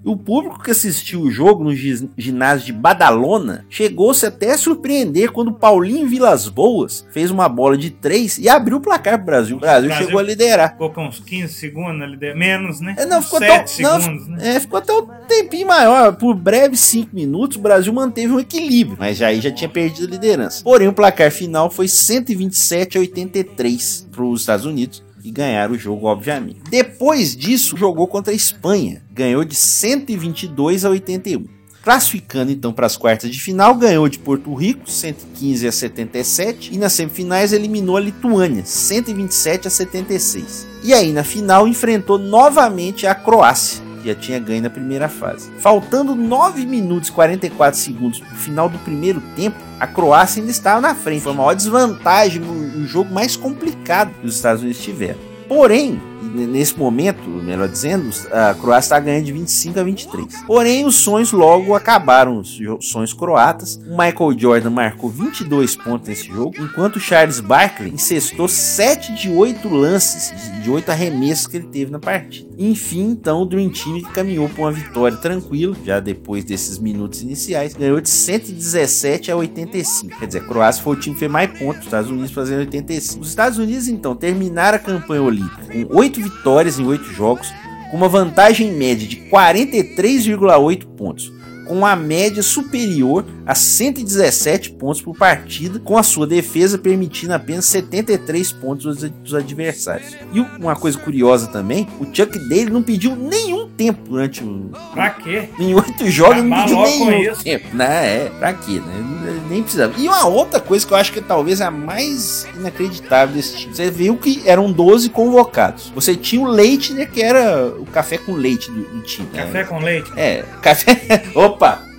E 0.04 0.08
o 0.08 0.16
público 0.16 0.60
que 0.62 0.70
assistiu 0.70 1.20
o 1.20 1.30
jogo 1.30 1.62
no 1.62 1.72
ginásio 1.74 2.66
de 2.66 2.72
Badalona 2.72 3.64
chegou-se 3.70 4.26
até 4.26 4.52
a 4.52 4.58
surpreender 4.58 5.30
quando 5.30 5.52
Paulinho 5.52 6.08
Vilas 6.08 6.48
Boas 6.48 7.06
fez 7.12 7.30
uma 7.30 7.48
bola 7.48 7.76
de 7.78 7.90
três 7.90 8.36
e 8.38 8.48
abriu 8.48 8.78
o 8.78 8.80
placar 8.80 9.16
pro 9.18 9.26
Brasil. 9.26 9.56
O 9.56 9.60
Brasil, 9.60 9.88
Brasil 9.88 10.06
chegou 10.06 10.20
a 10.20 10.22
liderar. 10.22 10.72
Ficou 10.72 10.90
com 10.90 11.06
uns 11.06 11.20
15 11.20 11.52
segundos 11.54 12.18
de- 12.18 12.34
menos, 12.34 12.80
né? 12.80 12.96
É, 12.98 13.06
não, 13.06 13.22
ficou 13.22 13.38
7 13.38 13.82
tão, 13.82 13.92
não, 13.92 14.00
segundos, 14.00 14.28
né? 14.28 14.56
é, 14.56 14.60
ficou 14.60 14.78
até 14.78 14.92
um 14.92 15.06
tempinho 15.28 15.68
maior. 15.68 16.16
Por 16.16 16.34
breves 16.34 16.80
5 16.80 17.14
minutos, 17.14 17.56
o 17.56 17.60
Brasil 17.60 17.92
manteve 17.92 18.32
um 18.32 18.40
equilíbrio, 18.40 18.96
mas 18.98 19.16
já 19.16 19.28
aí 19.28 19.40
já 19.40 19.52
tinha 19.52 19.68
perdido 19.68 20.08
a 20.08 20.10
liderança. 20.10 20.64
Porém, 20.64 20.88
o 20.88 20.92
placar 20.92 21.30
final 21.30 21.70
foi 21.70 21.86
127 21.86 22.98
a 22.98 23.00
83 23.00 24.08
para 24.10 24.24
os 24.24 24.40
Estados 24.40 24.66
Unidos 24.66 25.02
e 25.24 25.30
ganharam 25.30 25.74
o 25.74 25.78
jogo, 25.78 26.06
obviamente. 26.06 26.60
Depois 26.70 27.36
disso, 27.36 27.76
jogou 27.76 28.06
contra 28.06 28.32
a 28.32 28.36
Espanha, 28.36 29.02
ganhou 29.10 29.44
de 29.44 29.54
122 29.54 30.84
a 30.84 30.90
81. 30.90 31.44
Classificando 31.82 32.52
então 32.52 32.72
para 32.72 32.86
as 32.86 32.96
quartas 32.96 33.28
de 33.28 33.40
final, 33.40 33.74
ganhou 33.74 34.08
de 34.08 34.18
Porto 34.18 34.54
Rico 34.54 34.88
115 34.88 35.66
a 35.66 35.72
77 35.72 36.72
e 36.72 36.78
nas 36.78 36.92
semifinais 36.92 37.52
eliminou 37.52 37.96
a 37.96 38.00
Lituânia 38.00 38.64
127 38.64 39.66
a 39.66 39.70
76. 39.70 40.66
E 40.84 40.94
aí 40.94 41.12
na 41.12 41.24
final 41.24 41.66
enfrentou 41.66 42.18
novamente 42.18 43.04
a 43.04 43.16
Croácia, 43.16 43.82
já 44.08 44.14
tinha 44.14 44.38
ganho 44.38 44.62
na 44.62 44.70
primeira 44.70 45.08
fase. 45.08 45.50
Faltando 45.58 46.14
9 46.14 46.66
minutos 46.66 47.08
e 47.08 47.12
44 47.12 47.78
segundos 47.78 48.20
para 48.20 48.32
o 48.32 48.36
final 48.36 48.68
do 48.68 48.78
primeiro 48.78 49.20
tempo, 49.36 49.56
a 49.78 49.86
Croácia 49.86 50.40
ainda 50.40 50.50
estava 50.50 50.80
na 50.80 50.94
frente. 50.94 51.22
Foi 51.22 51.32
a 51.32 51.36
maior 51.36 51.54
desvantagem 51.54 52.40
no 52.40 52.86
jogo 52.86 53.12
mais 53.12 53.36
complicado 53.36 54.12
que 54.20 54.26
os 54.26 54.36
Estados 54.36 54.62
Unidos 54.62 54.82
tiveram. 54.82 55.18
Porém, 55.48 56.00
nesse 56.32 56.78
momento, 56.78 57.28
melhor 57.28 57.68
dizendo, 57.68 58.10
a 58.32 58.54
Croácia 58.54 58.86
está 58.86 59.00
ganhando 59.00 59.24
de 59.24 59.32
25 59.32 59.78
a 59.80 59.82
23. 59.82 60.42
Porém, 60.46 60.84
os 60.86 60.96
sonhos 60.96 61.32
logo 61.32 61.74
acabaram, 61.74 62.38
os 62.38 62.58
sonhos 62.80 63.12
croatas. 63.12 63.76
O 63.86 63.90
Michael 63.90 64.38
Jordan 64.38 64.70
marcou 64.70 65.10
22 65.10 65.76
pontos 65.76 66.08
nesse 66.08 66.26
jogo, 66.28 66.54
enquanto 66.58 66.96
o 66.96 67.00
Charles 67.00 67.40
Barkley 67.40 67.92
incestou 67.92 68.48
7 68.48 69.14
de 69.14 69.30
8 69.30 69.68
lances, 69.68 70.32
de- 70.52 70.62
de 70.62 70.70
8 70.70 70.90
arremessos 70.90 71.46
que 71.46 71.56
ele 71.56 71.66
teve 71.66 71.90
na 71.90 71.98
partida. 71.98 72.48
Enfim, 72.58 73.10
então, 73.10 73.42
o 73.42 73.46
Dream 73.46 73.70
Team 73.70 74.00
caminhou 74.12 74.48
para 74.48 74.62
uma 74.62 74.72
vitória 74.72 75.16
tranquila, 75.16 75.76
já 75.84 75.98
depois 76.00 76.44
desses 76.44 76.78
minutos 76.78 77.22
iniciais, 77.22 77.74
ganhou 77.74 78.00
de 78.00 78.08
117 78.08 79.30
a 79.30 79.36
85. 79.36 80.18
Quer 80.18 80.26
dizer, 80.26 80.38
a 80.40 80.44
Croácia 80.44 80.82
foi 80.82 80.96
o 80.96 81.00
time 81.00 81.14
que 81.14 81.20
fez 81.20 81.30
mais 81.30 81.50
pontos, 81.58 81.80
os 81.80 81.84
Estados 81.86 82.10
Unidos 82.10 82.30
fazendo 82.30 82.60
85. 82.60 83.22
Os 83.22 83.28
Estados 83.28 83.58
Unidos, 83.58 83.88
então, 83.88 84.14
terminaram 84.14 84.76
a 84.76 84.78
campanha 84.78 85.22
olímpica 85.22 85.62
com 85.64 85.96
8 85.96 86.21
vitórias 86.22 86.78
em 86.78 86.86
8 86.86 87.12
jogos, 87.12 87.52
com 87.90 87.96
uma 87.96 88.08
vantagem 88.08 88.72
média 88.72 89.06
de 89.06 89.16
43,8 89.30 90.86
pontos, 90.96 91.32
com 91.66 91.78
uma 91.78 91.94
média 91.94 92.42
superior 92.42 93.24
a 93.46 93.54
117 93.54 94.70
pontos 94.72 95.02
por 95.02 95.16
partida, 95.16 95.78
com 95.78 95.96
a 95.96 96.02
sua 96.02 96.26
defesa 96.26 96.78
permitindo 96.78 97.34
apenas 97.34 97.66
73 97.66 98.52
pontos 98.52 99.02
dos, 99.10 99.34
adversários. 99.34 100.16
E 100.32 100.40
uma 100.40 100.74
coisa 100.74 100.98
curiosa 100.98 101.46
também, 101.48 101.86
o 102.00 102.04
Chuck 102.04 102.38
Daly 102.38 102.70
não 102.70 102.82
pediu 102.82 103.14
nenhum 103.14 103.61
tempo 103.82 104.08
durante 104.08 104.44
o. 104.44 104.70
Pra 104.92 105.10
quê? 105.10 105.48
Em 105.58 105.74
oito 105.74 106.10
jogos 106.10 106.42
não 106.42 106.60
pediu 106.62 106.82
nenhum 106.82 107.34
tempo. 107.34 107.76
Né? 107.76 108.26
É, 108.26 108.30
pra 108.38 108.52
quê? 108.52 108.80
Né? 108.80 109.40
Nem 109.48 109.62
precisava. 109.62 109.92
E 109.98 110.08
uma 110.08 110.26
outra 110.26 110.60
coisa 110.60 110.86
que 110.86 110.92
eu 110.92 110.96
acho 110.96 111.12
que 111.12 111.20
talvez 111.20 111.60
a 111.60 111.70
mais 111.70 112.46
inacreditável 112.56 113.34
desse 113.34 113.56
time. 113.56 113.74
Você 113.74 113.90
viu 113.90 114.16
que 114.16 114.42
eram 114.46 114.70
12 114.70 115.10
convocados. 115.10 115.92
Você 115.94 116.14
tinha 116.14 116.40
o 116.42 116.46
Leitner, 116.46 117.10
que 117.10 117.22
era 117.22 117.66
o 117.68 117.86
café 117.86 118.18
com 118.18 118.32
leite 118.34 118.70
do, 118.70 118.82
do 118.82 119.02
time. 119.02 119.28
né? 119.32 119.42
Café 119.44 119.64
com 119.64 119.78
leite? 119.78 120.10
É, 120.16 120.44
café. 120.60 121.24
Opa! 121.34 121.91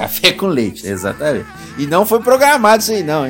Café 0.00 0.32
com 0.32 0.46
leite, 0.46 0.86
exatamente. 0.86 1.46
E 1.78 1.86
não 1.86 2.04
foi 2.06 2.20
programado 2.20 2.82
isso 2.82 2.92
aí, 2.92 3.02
não. 3.02 3.24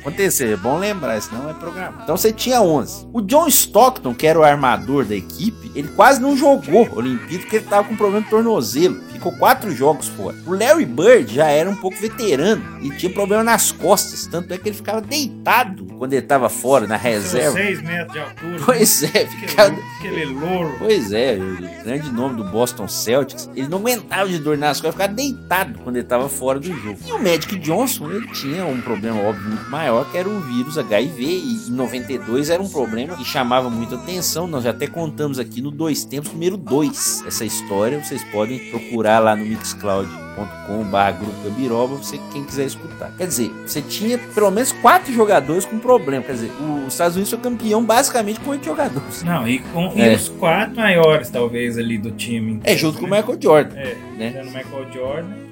Aconteceu, 0.00 0.52
é 0.52 0.56
bom 0.56 0.78
lembrar, 0.78 1.20
senão 1.20 1.48
é 1.50 1.54
programado. 1.54 2.02
Então 2.02 2.16
você 2.16 2.32
tinha 2.32 2.60
11. 2.60 3.08
O 3.12 3.20
John 3.20 3.46
Stockton, 3.48 4.14
que 4.14 4.26
era 4.26 4.38
o 4.38 4.42
armador 4.42 5.04
da 5.04 5.14
equipe, 5.14 5.70
ele 5.74 5.88
quase 5.88 6.20
não 6.20 6.36
jogou 6.36 6.88
Olimpíada 6.94 7.38
porque 7.38 7.56
ele 7.56 7.66
tava 7.66 7.88
com 7.88 7.96
problema 7.96 8.22
de 8.22 8.30
tornozelo. 8.30 9.00
Ficou 9.18 9.32
quatro 9.32 9.72
jogos 9.72 10.06
fora. 10.06 10.36
O 10.46 10.52
Larry 10.52 10.86
Bird 10.86 11.34
já 11.34 11.48
era 11.48 11.68
um 11.68 11.74
pouco 11.74 11.96
veterano 11.96 12.62
e 12.80 12.90
tinha 12.90 13.12
problema 13.12 13.42
nas 13.42 13.72
costas. 13.72 14.26
Tanto 14.26 14.54
é 14.54 14.58
que 14.58 14.68
ele 14.68 14.76
ficava 14.76 15.00
deitado 15.00 15.88
quando 15.98 16.12
ele 16.12 16.22
tava 16.22 16.48
fora, 16.48 16.86
na 16.86 16.96
reserva. 16.96 17.58
6 17.58 17.82
metros 17.82 18.12
de 18.12 18.20
altura. 18.20 18.62
Pois 18.64 19.02
é, 19.02 19.26
ficava. 19.26 19.76
aquele 19.98 20.24
louro. 20.26 20.76
Pois 20.78 21.12
é, 21.12 21.36
o 21.36 21.84
grande 21.84 22.12
nome 22.12 22.36
do 22.36 22.44
Boston 22.44 22.86
Celtics. 22.86 23.50
Ele 23.56 23.66
não 23.66 23.78
aguentava 23.78 24.28
de 24.28 24.38
dor 24.38 24.56
nas 24.56 24.80
costas, 24.80 24.94
ficava 24.94 25.12
deitado 25.12 25.78
quando 25.80 25.96
ele 25.96 26.04
estava 26.04 26.28
fora 26.28 26.60
do 26.60 26.72
jogo. 26.72 26.98
E 27.04 27.12
o 27.12 27.18
Magic 27.18 27.56
Johnson, 27.58 28.10
ele 28.12 28.28
tinha 28.28 28.64
um 28.64 28.80
problema 28.80 29.20
óbvio 29.20 29.48
muito 29.48 29.68
maior, 29.68 30.08
que 30.10 30.16
era 30.16 30.28
o 30.28 30.40
vírus 30.40 30.78
HIV. 30.78 31.24
E 31.24 31.54
em 31.66 31.70
92 31.70 32.50
era 32.50 32.62
um 32.62 32.68
problema 32.68 33.16
que 33.16 33.24
chamava 33.24 33.68
muita 33.68 33.96
atenção. 33.96 34.46
Nós 34.46 34.62
já 34.62 34.70
até 34.70 34.86
contamos 34.86 35.40
aqui 35.40 35.60
no 35.60 35.72
Dois 35.72 36.04
Tempos, 36.04 36.32
número 36.32 36.56
2, 36.56 37.24
essa 37.26 37.44
história. 37.44 38.02
Vocês 38.02 38.22
podem 38.24 38.70
procurar 38.70 39.17
lá 39.18 39.34
no 39.36 39.44
mixcloud.com.br 39.44 41.18
Grupo 41.18 41.42
Gabiroba, 41.44 41.96
você 41.96 42.18
quem 42.32 42.44
quiser 42.44 42.66
escutar. 42.66 43.10
Quer 43.16 43.26
dizer, 43.26 43.50
você 43.66 43.82
tinha 43.82 44.18
pelo 44.18 44.50
menos 44.50 44.72
quatro 44.72 45.12
jogadores 45.12 45.64
com 45.64 45.78
problema. 45.78 46.22
Quer 46.24 46.32
dizer, 46.32 46.52
os 46.86 46.92
Estados 46.92 47.16
Unidos 47.16 47.30
foi 47.30 47.38
campeão 47.40 47.84
basicamente 47.84 48.40
com 48.40 48.50
oito 48.50 48.64
jogadores. 48.64 49.22
Não, 49.22 49.46
e 49.48 49.58
com 49.58 49.92
e 49.96 50.00
É. 50.00 50.14
os 50.14 50.28
quatro 50.28 50.76
maiores, 50.76 51.30
talvez, 51.30 51.76
ali 51.78 51.98
do 51.98 52.10
time. 52.12 52.60
É, 52.64 52.76
junto 52.76 52.98
com 52.98 53.06
o 53.06 53.10
Michael 53.10 53.38
Jordan. 53.40 53.76
É, 53.76 53.96
né? 54.16 54.42
Michael 54.44 54.86
Jordan. 54.92 55.48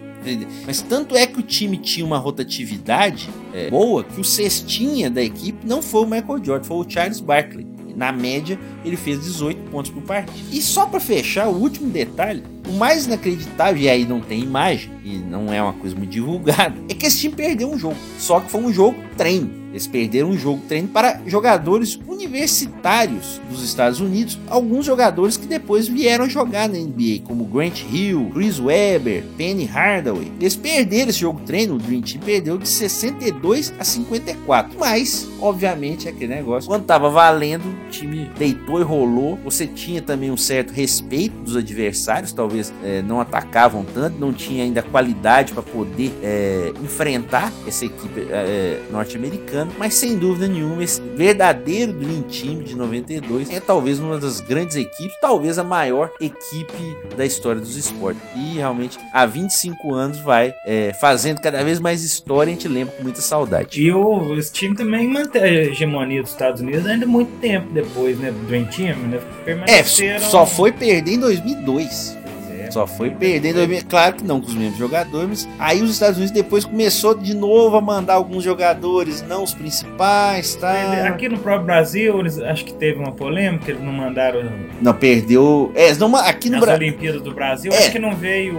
Mas 0.67 0.83
tanto 0.83 1.17
é 1.17 1.25
que 1.25 1.39
o 1.39 1.43
time 1.43 1.77
tinha 1.77 2.05
uma 2.05 2.19
rotatividade 2.19 3.31
é, 3.55 3.71
boa 3.71 4.03
que 4.03 4.21
o 4.21 4.25
cestinha 4.25 5.09
da 5.09 5.23
equipe 5.23 5.65
não 5.65 5.81
foi 5.81 6.03
o 6.03 6.07
Michael 6.07 6.45
Jordan, 6.45 6.65
foi 6.65 6.77
o 6.79 6.91
Charles 6.91 7.21
Barkley. 7.21 7.65
Na 7.97 8.13
média, 8.13 8.59
ele 8.85 8.97
fez 8.97 9.25
18 9.25 9.71
pontos 9.71 9.91
por 9.91 10.03
partida. 10.03 10.39
E 10.53 10.61
só 10.61 10.85
pra 10.85 11.01
fechar, 11.01 11.49
o 11.49 11.57
último 11.57 11.91
detalhe, 11.91 12.43
o 12.69 12.73
mais 12.73 13.07
inacreditável, 13.07 13.83
e 13.83 13.89
aí 13.89 14.05
não 14.05 14.21
tem 14.21 14.41
imagem, 14.41 14.91
e 15.03 15.17
não 15.17 15.53
é 15.53 15.63
uma 15.63 15.73
coisa 15.73 15.97
muito 15.97 16.11
divulgada, 16.11 16.75
é 16.91 16.95
que 16.95 17.07
esse 17.07 17.19
time 17.19 17.35
perdeu 17.35 17.71
um 17.71 17.79
jogo. 17.79 17.97
Só 18.19 18.39
que 18.41 18.51
foi 18.51 18.61
um 18.61 18.73
jogo 18.73 18.99
treino. 19.17 19.66
Eles 19.77 19.87
perderam 19.87 20.31
um 20.31 20.39
jogo 20.39 20.63
treino 20.67 20.89
para 20.89 21.21
jogadores 21.27 22.01
universitários 22.09 23.39
dos 23.51 23.63
Estados 23.63 24.01
Unidos, 24.01 24.39
alguns 24.49 24.87
jogadores 24.87 25.37
que 25.37 25.47
depois 25.47 25.87
vieram 25.87 26.31
jogar 26.31 26.67
na 26.67 26.79
NBA, 26.79 27.21
como 27.25 27.45
Grant 27.45 27.83
Hill, 27.93 28.31
Chris 28.33 28.59
Webber, 28.59 29.23
Penny 29.37 29.67
Hardaway. 29.67 30.33
Eles 30.41 30.57
perderam 30.57 31.11
esse 31.11 31.21
jogo 31.21 31.43
treino, 31.45 31.75
o 31.75 31.79
Dream 31.79 32.01
Team 32.01 32.23
perdeu 32.25 32.57
de 32.57 32.67
62 32.67 33.75
a 33.79 33.85
54. 33.85 34.79
Mas, 34.79 35.29
obviamente, 35.43 36.09
é 36.09 36.11
aquele 36.11 36.35
negócio. 36.35 36.71
Quando 36.71 36.87
tava 36.87 37.11
valendo, 37.11 37.67
o 37.67 37.91
time 37.91 38.31
deitou 38.39 38.81
e 38.81 38.83
rolou. 38.83 39.39
Você 39.45 39.67
tinha 39.67 40.01
também 40.01 40.31
um 40.31 40.39
certo 40.39 40.71
respeito 40.71 41.35
dos 41.41 41.55
adversários, 41.55 42.33
talvez 42.33 42.73
eh, 42.83 43.03
não 43.03 43.21
atacavam 43.21 43.85
tanto, 43.85 44.19
não 44.19 44.33
tinha 44.33 44.65
ainda 44.65 44.81
qualidade 44.81 45.53
para 45.53 45.63
poder 45.63 46.15
eh, 46.23 46.73
enfrentar 46.83 47.53
essa 47.67 47.85
equipe 47.85 48.27
eh, 48.31 48.81
norte-americana. 48.91 49.66
Mas 49.79 49.95
sem 49.95 50.17
dúvida 50.17 50.49
nenhuma, 50.49 50.83
esse 50.83 51.01
verdadeiro 51.01 51.93
Dream 51.93 52.23
Team 52.23 52.59
de 52.63 52.75
92 52.75 53.51
é 53.51 53.61
talvez 53.61 53.99
uma 53.99 54.19
das 54.19 54.41
grandes 54.41 54.77
equipes, 54.77 55.17
talvez 55.21 55.59
a 55.59 55.65
maior 55.65 56.11
equipe 56.21 56.97
da 57.17 57.25
história 57.25 57.61
dos 57.61 57.77
esportes. 57.77 58.23
E 58.35 58.55
realmente, 58.55 58.99
há 59.13 59.27
25 59.27 59.95
anos 59.95 60.19
vai 60.19 60.55
eh, 60.67 60.93
fazendo 61.01 61.41
cada 61.41 61.63
vez 61.63 61.81
mais 61.81 62.03
história, 62.03 62.51
a 62.51 62.55
gente 62.55 62.69
lembra 62.69 62.95
com 62.95 63.03
muita 63.03 63.21
saudade. 63.21 63.81
E 63.81 63.93
o, 63.93 64.37
esse 64.39 64.53
time 64.53 64.75
também 64.75 65.09
manteve 65.09 65.47
a 65.47 65.65
hegemonia 65.65 66.23
dos 66.23 66.31
Estados 66.33 66.61
Unidos 66.61 66.87
ainda 66.87 67.07
muito 67.07 67.31
tempo 67.41 67.73
depois, 67.73 68.19
né? 68.19 68.31
Do 68.31 68.47
Dream 68.47 68.65
Team, 68.67 68.97
né? 69.09 69.21
É, 69.67 70.19
só 70.19 70.47
foi 70.47 70.73
perder 70.73 71.13
em 71.13 71.21
2002. 71.21 72.26
É. 72.67 72.71
Só 72.71 72.87
foi 72.87 73.11
perder 73.11 73.51
em 73.51 73.53
2000. 73.55 73.83
Claro 73.89 74.15
que 74.17 74.25
não 74.25 74.41
com 74.41 74.47
os 74.49 74.55
mesmos 74.55 74.79
jogadores. 74.79 75.49
Aí 75.59 75.83
os 75.83 75.91
Estados 75.91 76.17
Unidos 76.17 76.33
depois 76.33 76.65
começou 76.65 77.15
de 77.15 77.35
novo 77.35 77.77
a 77.77 77.81
mandar 77.81 78.15
alguns 78.15 78.43
jogadores, 78.45 79.23
não 79.27 79.43
os 79.43 79.55
principais, 79.55 80.55
tá? 80.55 81.07
Aqui 81.09 81.29
no 81.29 81.39
próprio 81.39 81.67
Brasil, 81.67 82.19
eles, 82.21 82.39
acho 82.39 82.65
que 82.65 82.73
teve 82.75 82.99
uma 82.99 83.13
polêmica, 83.13 83.71
eles 83.71 83.83
não 83.83 83.93
mandaram 83.93 84.41
Não 84.81 84.93
perdeu. 84.95 85.71
É, 85.75 85.95
não, 85.95 86.15
aqui 86.17 86.49
no 86.51 86.57
as 86.57 86.63
Brasil. 86.63 86.87
Olimpíadas 86.89 87.23
do 87.23 87.33
Brasil, 87.35 87.73
É. 87.73 87.79
acho 87.79 87.93
que 87.93 87.99
não 87.99 88.15
veio 88.15 88.57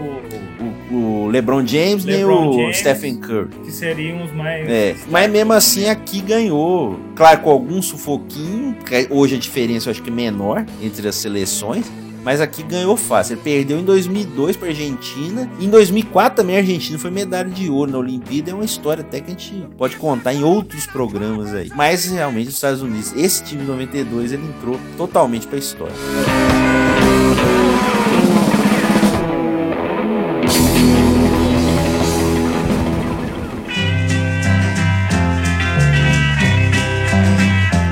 o- 0.92 1.28
LeBron 1.28 1.66
James 1.68 2.06
nem 2.06 2.18
LeBron 2.18 2.50
o 2.50 2.54
James. 2.54 2.78
Stephen 2.78 3.18
Curry. 3.18 3.50
que 3.66 3.72
seriam 3.72 4.24
os 4.24 4.32
mais. 4.32 4.68
É, 4.70 4.96
mas 5.10 5.30
mesmo 5.30 5.54
assim 5.54 5.90
aqui 5.90 6.22
ganhou, 6.22 6.98
claro, 7.16 7.42
com 7.42 7.50
algum 7.50 7.82
sufoquinho, 7.82 8.76
hoje 9.10 9.36
a 9.36 9.40
diferença 9.40 9.90
eu 9.90 9.92
acho 9.92 10.02
que 10.02 10.10
é 10.10 10.14
menor 10.14 10.66
entre 10.82 11.08
as 11.08 11.16
seleções, 11.16 11.86
mas 12.28 12.42
aqui 12.42 12.62
ganhou 12.62 12.98
fácil. 12.98 13.36
Ele 13.36 13.42
perdeu 13.42 13.80
em 13.80 13.86
2002 13.86 14.58
para 14.58 14.68
Argentina, 14.68 15.50
e 15.58 15.66
em 15.66 15.70
2004 15.70 16.36
também 16.36 16.58
a 16.58 16.60
Argentina 16.60 17.00
foi 17.00 17.10
medalha 17.10 17.50
de 17.50 17.70
ouro 17.70 17.90
na 17.90 18.00
Olimpíada, 18.00 18.52
é 18.52 18.54
uma 18.54 18.66
história 18.66 19.00
até 19.00 19.22
que 19.22 19.28
a 19.28 19.30
gente 19.30 19.66
pode 19.78 19.96
contar 19.96 20.34
em 20.34 20.44
outros 20.44 20.86
programas 20.86 21.54
aí. 21.54 21.72
Mas 21.74 22.04
realmente 22.04 22.50
os 22.50 22.56
Estados 22.56 22.82
Unidos, 22.82 23.14
esse 23.16 23.46
time 23.46 23.62
de 23.62 23.68
92 23.70 24.34
ele 24.34 24.44
entrou 24.46 24.78
totalmente 24.98 25.48
para 25.48 25.56
a 25.56 25.60
história. 25.60 25.96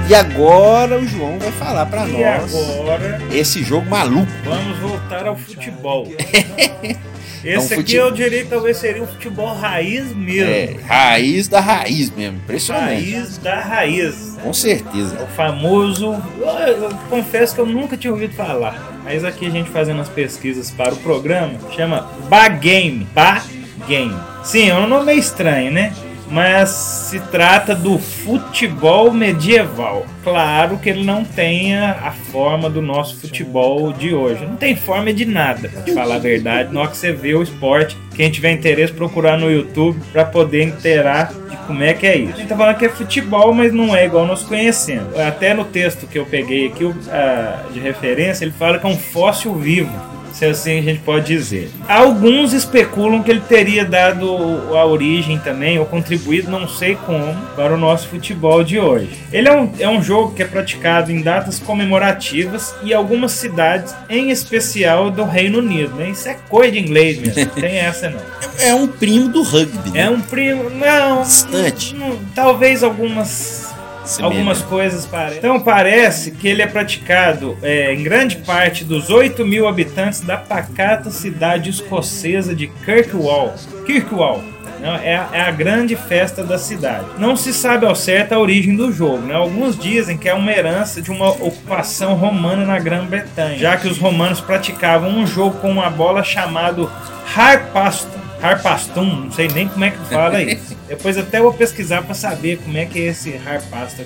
E 0.07 0.13
agora 0.13 0.99
o 0.99 1.07
João 1.07 1.39
vai 1.39 1.51
falar 1.53 1.87
para 1.87 2.05
nós 2.05 2.53
agora 2.55 3.19
esse 3.31 3.63
jogo 3.63 3.89
maluco. 3.89 4.31
vamos 4.43 4.77
voltar 4.77 5.25
ao 5.25 5.35
futebol. 5.35 6.07
Esse 7.45 7.75
É 7.75 7.77
um 7.77 7.79
aqui 7.79 7.95
eu 7.95 8.09
diria 8.09 8.43
que 8.43 8.49
talvez 8.49 8.77
seria 8.77 9.03
um 9.03 9.07
futebol 9.07 9.53
raiz 9.53 10.15
mesmo. 10.15 10.51
É, 10.51 10.75
raiz 10.87 11.47
da 11.47 11.59
raiz 11.59 12.09
mesmo, 12.09 12.37
impressionante. 12.37 13.11
Raiz 13.11 13.37
da 13.37 13.59
raiz. 13.61 14.35
Com 14.41 14.51
certeza. 14.51 15.15
O 15.21 15.27
famoso. 15.27 16.19
Eu, 16.39 16.47
eu 16.47 16.89
confesso 17.07 17.53
que 17.53 17.61
eu 17.61 17.67
nunca 17.67 17.95
tinha 17.95 18.11
ouvido 18.11 18.33
falar. 18.33 18.99
Mas 19.03 19.23
aqui 19.23 19.45
a 19.45 19.51
gente 19.51 19.69
fazendo 19.69 20.01
as 20.01 20.09
pesquisas 20.09 20.71
para 20.71 20.95
o 20.95 20.97
programa, 20.97 21.59
chama 21.75 22.09
Bagame. 22.27 23.07
Bagame. 23.13 24.19
Sim, 24.43 24.69
é 24.69 24.75
um 24.75 24.87
nome 24.87 25.05
meio 25.05 25.19
estranho, 25.19 25.71
né? 25.71 25.93
Mas 26.29 26.69
se 26.69 27.19
trata 27.19 27.75
do 27.75 27.97
futebol 27.99 29.11
medieval. 29.11 30.05
Claro 30.23 30.77
que 30.77 30.89
ele 30.89 31.03
não 31.03 31.23
tem 31.23 31.75
a 31.77 32.11
forma 32.31 32.69
do 32.69 32.81
nosso 32.81 33.19
futebol 33.19 33.93
de 33.93 34.13
hoje. 34.13 34.45
Não 34.45 34.55
tem 34.55 34.75
forma 34.75 35.13
de 35.13 35.25
nada, 35.25 35.69
pra 35.69 35.81
te 35.83 35.93
falar 35.93 36.15
a 36.15 36.19
verdade. 36.19 36.73
Na 36.73 36.81
hora 36.81 36.89
que 36.89 36.97
você 36.97 37.11
vê 37.11 37.35
o 37.35 37.43
esporte, 37.43 37.95
quem 38.15 38.31
tiver 38.31 38.51
interesse, 38.51 38.91
procurar 38.91 39.37
no 39.37 39.51
YouTube 39.51 39.99
para 40.11 40.25
poder 40.25 40.63
inteirar 40.63 41.31
de 41.49 41.57
como 41.67 41.83
é 41.83 41.93
que 41.93 42.07
é 42.07 42.17
isso. 42.17 42.33
A 42.33 42.37
gente 42.37 42.47
tá 42.47 42.57
falando 42.57 42.77
que 42.77 42.85
é 42.85 42.89
futebol, 42.89 43.53
mas 43.53 43.71
não 43.71 43.95
é 43.95 44.05
igual 44.05 44.25
nós 44.25 44.41
conhecemos. 44.41 45.17
Até 45.19 45.53
no 45.53 45.65
texto 45.65 46.07
que 46.07 46.17
eu 46.17 46.25
peguei 46.25 46.67
aqui 46.67 46.91
ah, 47.09 47.65
de 47.71 47.79
referência, 47.79 48.45
ele 48.45 48.53
fala 48.57 48.79
que 48.79 48.85
é 48.85 48.89
um 48.89 48.97
fóssil 48.97 49.53
vivo. 49.55 49.91
Se 50.35 50.43
assim 50.43 50.79
a 50.79 50.81
gente 50.81 50.99
pode 50.99 51.27
dizer. 51.27 51.71
Alguns 51.87 52.51
especulam 52.51 53.23
que 53.23 53.31
ele 53.31 53.39
teria 53.39 53.85
dado 53.85 54.27
a 54.75 54.85
origem 54.85 55.39
também, 55.39 55.79
ou 55.79 55.85
contribuído, 55.85 56.51
não 56.51 56.67
sei 56.67 56.95
como, 57.05 57.33
para 57.55 57.73
o 57.73 57.77
nosso 57.77 58.09
futebol 58.09 58.61
de 58.61 58.77
hoje. 58.77 59.11
Ele 59.31 59.47
é 59.47 59.53
um, 59.53 59.71
é 59.79 59.87
um 59.87 60.03
jogo 60.03 60.33
que 60.33 60.43
é 60.43 60.45
praticado 60.45 61.09
em 61.09 61.21
datas 61.21 61.57
comemorativas 61.57 62.75
e 62.83 62.93
algumas 62.93 63.31
cidades, 63.31 63.95
em 64.09 64.29
especial 64.29 65.09
do 65.09 65.23
Reino 65.23 65.59
Unido. 65.59 65.95
Né? 65.95 66.09
Isso 66.09 66.27
é 66.27 66.33
coisa 66.49 66.73
de 66.73 66.79
inglês 66.79 67.17
mesmo, 67.17 67.45
não 67.45 67.61
tem 67.61 67.77
essa 67.77 68.09
não. 68.09 68.19
É 68.59 68.73
um 68.73 68.87
primo 68.87 69.27
do 69.29 69.41
rugby. 69.43 69.91
né? 69.91 70.01
É 70.03 70.09
um 70.09 70.21
primo. 70.21 70.69
Não. 70.69 71.23
Distante. 71.23 71.93
não- 71.95 72.17
talvez 72.33 72.83
algumas 72.83 73.64
Algumas 74.21 74.61
coisas 74.61 75.05
parecem. 75.05 75.37
Então 75.39 75.59
parece 75.59 76.31
que 76.31 76.47
ele 76.47 76.61
é 76.61 76.67
praticado 76.67 77.57
é, 77.61 77.93
em 77.93 78.03
grande 78.03 78.37
parte 78.37 78.83
dos 78.83 79.09
8 79.09 79.45
mil 79.45 79.67
habitantes 79.67 80.21
da 80.21 80.37
pacata 80.37 81.09
cidade 81.09 81.69
escocesa 81.69 82.53
de 82.55 82.67
Kirkwall. 82.85 83.53
Kirkwall. 83.85 84.43
né? 84.79 84.99
É, 85.03 85.15
a- 85.15 85.29
é 85.33 85.41
a 85.41 85.51
grande 85.51 85.95
festa 85.95 86.43
da 86.43 86.57
cidade. 86.57 87.05
Não 87.17 87.35
se 87.35 87.53
sabe 87.53 87.85
ao 87.85 87.95
certo 87.95 88.33
a 88.33 88.39
origem 88.39 88.75
do 88.75 88.91
jogo. 88.91 89.19
Né? 89.25 89.33
Alguns 89.33 89.77
dizem 89.77 90.17
que 90.17 90.27
é 90.29 90.33
uma 90.33 90.51
herança 90.51 91.01
de 91.01 91.09
uma 91.11 91.29
ocupação 91.29 92.13
romana 92.15 92.65
na 92.65 92.77
Grã-Bretanha, 92.77 93.57
já 93.57 93.77
que 93.77 93.87
os 93.87 93.97
romanos 93.97 94.39
praticavam 94.41 95.09
um 95.09 95.25
jogo 95.25 95.57
com 95.59 95.71
uma 95.71 95.89
bola 95.89 96.23
chamado 96.23 96.91
Harpastum. 97.35 98.19
Harpastum, 98.41 99.05
não 99.23 99.31
sei 99.31 99.47
nem 99.47 99.67
como 99.67 99.85
é 99.85 99.91
que 99.91 99.97
fala 100.09 100.41
isso. 100.43 100.74
Depois 100.87 101.17
até 101.17 101.41
vou 101.41 101.53
pesquisar 101.53 102.03
para 102.03 102.13
saber 102.13 102.57
como 102.57 102.77
é 102.77 102.85
que 102.85 102.99
é 102.99 103.07
esse 103.07 103.39
Harpastum. 103.45 104.03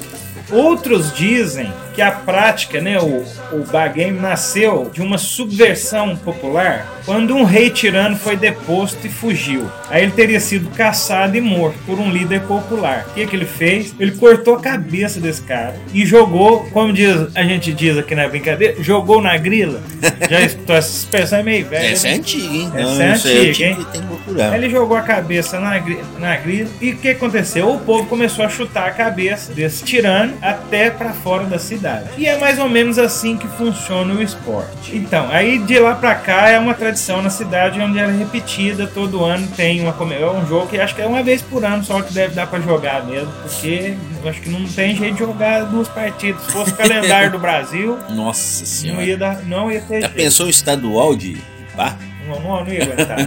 Outros 0.51 1.13
dizem 1.13 1.71
que 1.93 2.01
a 2.01 2.11
prática, 2.11 2.82
né, 2.82 2.97
o, 2.99 3.23
o 3.55 3.63
bagame 3.71 4.19
nasceu 4.19 4.89
de 4.91 5.01
uma 5.01 5.17
subversão 5.17 6.15
popular 6.15 6.88
quando 7.05 7.36
um 7.36 7.43
rei 7.43 7.69
tirano 7.69 8.15
foi 8.15 8.36
deposto 8.36 9.05
e 9.05 9.09
fugiu. 9.09 9.69
Aí 9.89 10.03
ele 10.03 10.11
teria 10.11 10.39
sido 10.39 10.69
caçado 10.71 11.36
e 11.36 11.41
morto 11.41 11.77
por 11.86 11.99
um 11.99 12.09
líder 12.11 12.41
popular. 12.41 13.05
O 13.09 13.13
que, 13.13 13.27
que 13.27 13.36
ele 13.36 13.45
fez? 13.45 13.93
Ele 13.99 14.11
cortou 14.11 14.55
a 14.55 14.61
cabeça 14.61 15.19
desse 15.19 15.41
cara 15.41 15.75
e 15.93 16.05
jogou, 16.05 16.65
como 16.71 16.93
diz, 16.93 17.27
a 17.36 17.43
gente 17.43 17.73
diz 17.73 17.97
aqui 17.97 18.15
na 18.15 18.27
brincadeira, 18.27 18.82
jogou 18.82 19.21
na 19.21 19.38
grila. 19.38 19.82
Já 20.30 20.41
estou 20.41 20.75
essa 20.75 20.97
expressão 20.97 21.39
é 21.39 21.43
meio 21.43 21.65
velha. 21.65 21.91
Essa 21.91 22.07
é 22.07 22.11
né? 22.11 22.17
antiga, 22.17 22.53
hein? 22.55 22.71
Essa 22.73 22.84
Não, 22.84 23.01
é 23.01 23.03
aí 23.03 23.09
eu 23.09 23.15
antiga, 23.15 23.65
hein? 23.65 23.88
Tem 23.91 24.01
que 24.01 24.07
procurar. 24.07 24.55
Ele 24.57 24.69
jogou 24.69 24.97
a 24.97 25.01
cabeça 25.01 25.59
na, 25.59 25.82
na 26.19 26.36
grila 26.38 26.68
e 26.82 26.91
o 26.91 26.97
que 26.97 27.09
aconteceu? 27.09 27.74
O 27.74 27.80
povo 27.80 28.05
começou 28.07 28.43
a 28.45 28.49
chutar 28.49 28.88
a 28.88 28.91
cabeça 28.91 29.53
desse 29.53 29.84
tirano 29.84 30.34
até 30.41 30.89
pra 30.89 31.11
fora 31.11 31.45
da 31.45 31.59
cidade. 31.59 32.09
E 32.17 32.26
é 32.26 32.38
mais 32.38 32.59
ou 32.59 32.70
menos 32.70 32.97
assim 32.97 33.38
que 33.38 33.47
funciona 33.47 34.13
o 34.13 34.22
esporte. 34.22 34.95
Então, 34.95 35.28
aí 35.32 35.57
de 35.59 35.80
lá 35.80 35.95
pra 35.95 36.15
cá 36.15 36.49
é 36.49 36.57
uma 36.59 36.74
tradição 36.74 37.22
na 37.22 37.30
cidade 37.30 37.80
onde 37.80 37.97
ela 37.99 38.11
é 38.11 38.17
repetida 38.17 38.88
todo 38.88 39.24
ano. 39.24 39.47
Tem 39.55 39.82
uma 39.82 39.93
é 40.13 40.30
um 40.32 40.45
jogo 40.47 40.67
que 40.67 40.80
acho 40.80 40.95
que 40.95 41.01
é 41.01 41.05
uma 41.05 41.22
vez 41.22 41.41
por 41.41 41.63
ano 41.63 41.84
só 41.84 42.01
que 42.01 42.13
deve 42.13 42.34
dar 42.34 42.47
pra 42.47 42.59
jogar 42.59 43.05
mesmo, 43.05 43.32
porque 43.43 43.95
acho 44.26 44.41
que 44.41 44.49
não 44.49 44.65
tem 44.65 44.95
jeito 44.95 45.13
de 45.13 45.20
jogar 45.20 45.65
duas 45.65 45.88
partidas. 45.88 46.41
Se 46.43 46.51
fosse 46.51 46.72
o 46.72 46.76
calendário 46.76 47.32
do 47.32 47.38
Brasil, 47.39 47.97
Nossa 48.09 48.59
não 48.61 48.65
senhora. 48.67 49.03
ia 49.03 49.17
dar, 49.17 49.43
não 49.43 49.72
ia 49.72 49.82
ter 49.82 50.01
Já 50.01 50.07
jeito. 50.07 50.15
pensou 50.15 50.45
o 50.47 50.49
estadual 50.49 51.15
de 51.15 51.38
pá? 51.76 51.95
Não, 52.30 52.67
ia 52.67 52.84
aguentar. 52.84 53.19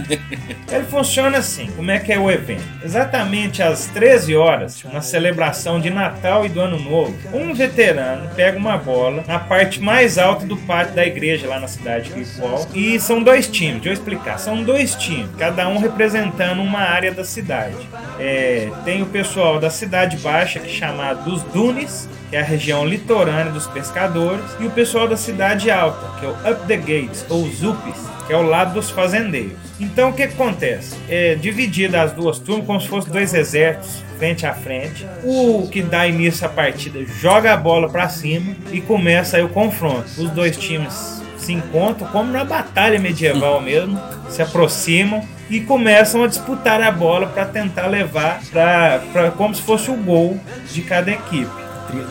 Ele 0.71 0.83
funciona 0.85 1.37
assim. 1.37 1.67
Como 1.75 1.91
é 1.91 1.99
que 1.99 2.11
é 2.11 2.19
o 2.19 2.29
evento? 2.31 2.63
Exatamente 2.83 3.61
às 3.61 3.87
13 3.87 4.35
horas, 4.35 4.83
na 4.91 5.01
celebração 5.01 5.79
de 5.79 5.89
Natal 5.89 6.45
e 6.45 6.49
do 6.49 6.59
Ano 6.59 6.79
Novo, 6.79 7.15
um 7.33 7.53
veterano 7.53 8.29
pega 8.35 8.57
uma 8.57 8.77
bola 8.77 9.23
na 9.27 9.39
parte 9.39 9.81
mais 9.81 10.17
alta 10.17 10.45
do 10.45 10.57
pátio 10.57 10.95
da 10.95 11.05
igreja 11.05 11.47
lá 11.47 11.59
na 11.59 11.67
cidade 11.67 12.09
de 12.09 12.13
Kirkwall. 12.13 12.67
E 12.73 12.99
são 12.99 13.21
dois 13.21 13.47
times, 13.47 13.75
deixa 13.75 13.89
eu 13.89 13.93
explicar. 13.93 14.37
São 14.37 14.63
dois 14.63 14.95
times, 14.95 15.29
cada 15.37 15.67
um 15.67 15.77
representando 15.77 16.61
uma 16.61 16.79
área 16.79 17.11
da 17.11 17.23
cidade. 17.23 17.75
É, 18.19 18.69
tem 18.85 19.01
o 19.01 19.05
pessoal 19.05 19.59
da 19.59 19.69
Cidade 19.69 20.17
Baixa, 20.17 20.59
que 20.59 20.67
é 20.67 20.73
chamado 20.73 21.23
dos 21.29 21.43
Dunes, 21.43 22.07
que 22.29 22.35
é 22.35 22.39
a 22.39 22.43
região 22.43 22.85
litorânea 22.85 23.51
dos 23.51 23.67
pescadores, 23.67 24.45
e 24.59 24.65
o 24.65 24.71
pessoal 24.71 25.07
da 25.07 25.17
Cidade 25.17 25.69
Alta, 25.69 26.19
que 26.19 26.25
é 26.25 26.29
o 26.29 26.51
Up 26.51 26.67
the 26.67 26.77
Gates, 26.77 27.25
ou 27.29 27.47
Zupis, 27.49 28.12
que 28.25 28.33
é 28.33 28.37
o 28.37 28.41
lado 28.41 28.73
dos 28.73 28.89
fazendeiros. 28.89 29.57
Então 29.79 30.09
o 30.09 30.13
que, 30.13 30.27
que 30.27 30.33
acontece? 30.33 30.95
É 31.09 31.35
dividida 31.35 32.01
as 32.01 32.11
duas 32.11 32.39
turmas 32.39 32.65
como 32.65 32.81
se 32.81 32.87
fossem 32.87 33.11
dois 33.11 33.33
exércitos 33.33 34.03
frente 34.17 34.45
a 34.45 34.53
frente. 34.53 35.05
O 35.23 35.67
que 35.69 35.81
dá 35.81 36.07
início 36.07 36.45
à 36.45 36.49
partida 36.49 37.03
joga 37.05 37.53
a 37.53 37.57
bola 37.57 37.89
para 37.89 38.07
cima 38.07 38.55
e 38.71 38.79
começa 38.79 39.37
aí 39.37 39.43
o 39.43 39.49
confronto. 39.49 40.05
Os 40.17 40.29
dois 40.29 40.55
times 40.55 41.21
se 41.37 41.51
encontram 41.51 42.07
como 42.07 42.31
na 42.31 42.45
batalha 42.45 42.97
medieval 42.99 43.59
mesmo, 43.59 43.99
se 44.29 44.41
aproximam 44.41 45.27
e 45.49 45.59
começam 45.59 46.23
a 46.23 46.27
disputar 46.27 46.81
a 46.81 46.91
bola 46.91 47.27
para 47.27 47.45
tentar 47.45 47.87
levar 47.87 48.41
para 48.51 49.31
como 49.31 49.53
se 49.53 49.61
fosse 49.61 49.91
o 49.91 49.95
gol 49.95 50.39
de 50.71 50.81
cada 50.81 51.11
equipe. 51.11 51.51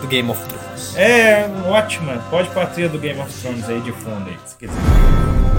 Do 0.00 0.06
Game 0.06 0.30
of 0.30 0.40
Thrones. 0.46 0.96
É 0.96 1.48
ótima. 1.66 2.22
Pode 2.30 2.50
pôr 2.50 2.62
a 2.62 2.66
trilha 2.66 2.88
do 2.88 2.98
Game 2.98 3.18
of 3.20 3.32
Thrones 3.40 3.68
aí 3.68 3.80
de 3.80 3.90
fundo 3.90 4.28
aí, 4.28 4.36
se 4.44 4.56
quiser. 4.56 5.51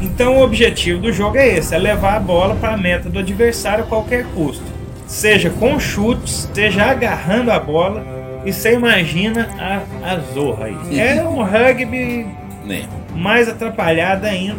Então 0.00 0.36
o 0.36 0.42
objetivo 0.42 1.00
do 1.00 1.12
jogo 1.12 1.36
é 1.36 1.58
esse, 1.58 1.74
é 1.74 1.78
levar 1.78 2.16
a 2.16 2.20
bola 2.20 2.54
para 2.54 2.74
a 2.74 2.76
meta 2.76 3.08
do 3.08 3.18
adversário 3.18 3.84
a 3.84 3.86
qualquer 3.86 4.24
custo. 4.34 4.64
Seja 5.06 5.50
com 5.50 5.78
chutes, 5.80 6.48
seja 6.52 6.84
agarrando 6.84 7.50
a 7.50 7.58
bola 7.58 8.04
e 8.44 8.52
você 8.52 8.74
imagina 8.74 9.48
a, 9.58 10.12
a 10.12 10.18
zorra 10.32 10.66
aí. 10.66 11.00
É 11.00 11.22
um 11.22 11.42
rugby 11.42 12.26
mais 13.14 13.48
atrapalhado 13.48 14.26
ainda, 14.26 14.56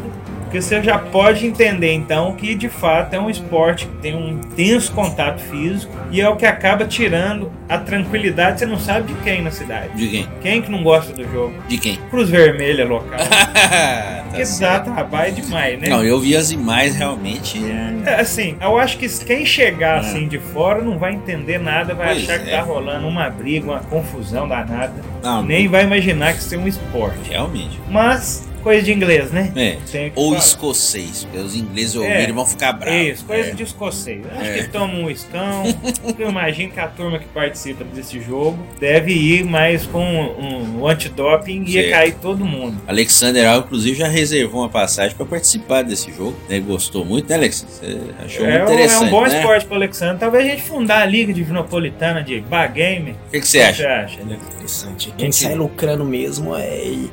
porque 0.49 0.63
você 0.63 0.81
já 0.81 0.97
pode 0.97 1.45
entender 1.45 1.93
então 1.93 2.33
que 2.33 2.55
de 2.55 2.67
fato 2.69 3.13
é 3.13 3.19
um 3.19 3.29
esporte 3.29 3.85
que 3.85 3.95
tem 3.97 4.15
um 4.15 4.29
intenso 4.29 4.91
contato 4.93 5.39
físico 5.41 5.93
e 6.09 6.19
é 6.19 6.27
o 6.27 6.35
que 6.35 6.45
acaba 6.45 6.85
tirando 6.85 7.51
a 7.69 7.77
tranquilidade. 7.77 8.57
Você 8.57 8.65
não 8.65 8.79
sabe 8.79 9.13
de 9.13 9.19
quem 9.21 9.43
na 9.43 9.51
cidade. 9.51 9.89
De 9.95 10.07
quem? 10.07 10.27
Quem 10.41 10.61
que 10.63 10.71
não 10.71 10.81
gosta 10.81 11.13
do 11.13 11.23
jogo? 11.31 11.53
De 11.67 11.77
quem? 11.77 11.97
Cruz 12.09 12.29
Vermelha 12.29 12.83
local. 12.85 13.19
Tá 14.29 14.37
dá 14.37 14.45
certo. 14.45 14.93
trabalho 14.93 15.33
demais, 15.33 15.79
né? 15.79 15.89
Não, 15.89 16.03
eu 16.03 16.19
vi 16.19 16.35
as 16.35 16.51
imagens 16.51 16.95
realmente. 16.95 17.59
é- 17.65 18.11
É, 18.11 18.21
Assim, 18.21 18.55
eu 18.61 18.77
acho 18.77 18.97
que 18.97 19.07
quem 19.25 19.43
chegar 19.45 19.99
assim 19.99 20.27
de 20.27 20.37
fora 20.37 20.81
não 20.83 20.97
vai 20.99 21.13
entender 21.13 21.57
nada, 21.57 21.93
vai 21.95 22.13
Pois 22.13 22.29
achar 22.29 22.39
que 22.43 22.49
é. 22.49 22.55
tá 22.57 22.61
rolando 22.61 23.07
uma 23.07 23.27
briga, 23.29 23.65
uma 23.71 23.79
confusão 23.79 24.47
danada. 24.47 24.93
Não, 25.23 25.41
Nem 25.43 25.67
vai 25.67 25.83
imaginar 25.83 26.33
que 26.33 26.39
isso 26.39 26.53
é 26.53 26.57
um 26.59 26.67
esporte. 26.67 27.17
Realmente. 27.29 27.79
Mas, 27.89 28.47
coisa 28.59 28.81
de 28.83 28.93
inglês, 28.93 29.31
né? 29.31 29.51
É. 29.55 29.77
Que 29.89 30.11
Ou 30.15 30.29
falar. 30.29 30.39
escocês, 30.39 31.23
porque 31.23 31.37
os 31.37 31.55
ingleses 31.55 31.95
É. 31.95 31.99
ouvirem 31.99 32.31
vão 32.33 32.45
ficar 32.45 32.73
bravos. 32.73 32.99
Isso, 33.01 33.25
coisa 33.25 33.49
É. 33.49 33.53
de 33.53 33.63
escocês. 33.63 34.21
Acho 34.37 34.43
É. 34.49 34.63
que 34.63 34.69
toma 34.69 34.93
um 34.93 35.09
escão. 35.09 35.63
eu 36.19 36.29
imagino 36.29 36.71
que 36.71 36.79
a 36.79 36.87
turma 36.87 37.19
que 37.19 37.25
participa 37.27 37.83
desse 37.83 38.19
jogo 38.21 38.57
deve 38.79 39.11
ir 39.13 39.43
mais 39.45 39.85
com 39.85 40.03
um, 40.03 40.79
um 40.81 40.87
antidoping 40.87 41.63
e 41.65 41.71
ia 41.77 41.89
cair 41.89 42.15
todo 42.15 42.45
mundo. 42.45 42.77
Alexander 42.87 43.47
Al, 43.47 43.59
inclusive, 43.59 43.97
já 43.97 44.07
reservou 44.07 44.61
uma 44.61 44.69
passagem 44.69 45.15
para 45.15 45.25
participar 45.25 45.83
desse 45.83 46.11
jogo. 46.11 46.35
Né? 46.49 46.59
Gostou 46.59 47.05
muito, 47.05 47.29
né, 47.29 47.35
Alex? 47.35 47.65
Você 47.69 47.97
achou 48.23 48.45
É, 48.45 48.49
muito 48.59 48.61
um- 48.61 48.71
é 48.71 48.73
interessante. 48.75 49.05
um 49.05 49.09
bom 49.09 49.21
né? 49.25 49.37
esporte 49.37 49.65
pro 49.65 49.75
Alexandre. 49.75 50.17
Talvez 50.19 50.45
a 50.45 50.49
gente 50.49 50.61
fundar 50.63 51.01
a 51.01 51.05
Liga 51.05 51.33
Divinopolitana 51.33 52.23
de 52.23 52.39
Bagame. 52.41 53.11
O 53.11 53.31
que, 53.31 53.39
que 53.39 53.47
você 53.47 53.61
acha? 53.61 54.07
Interessante. 54.21 55.13
Quem 55.17 55.31
sai 55.31 55.55
lucrando 55.55 56.03
mesmo 56.05 56.55
é, 56.55 56.67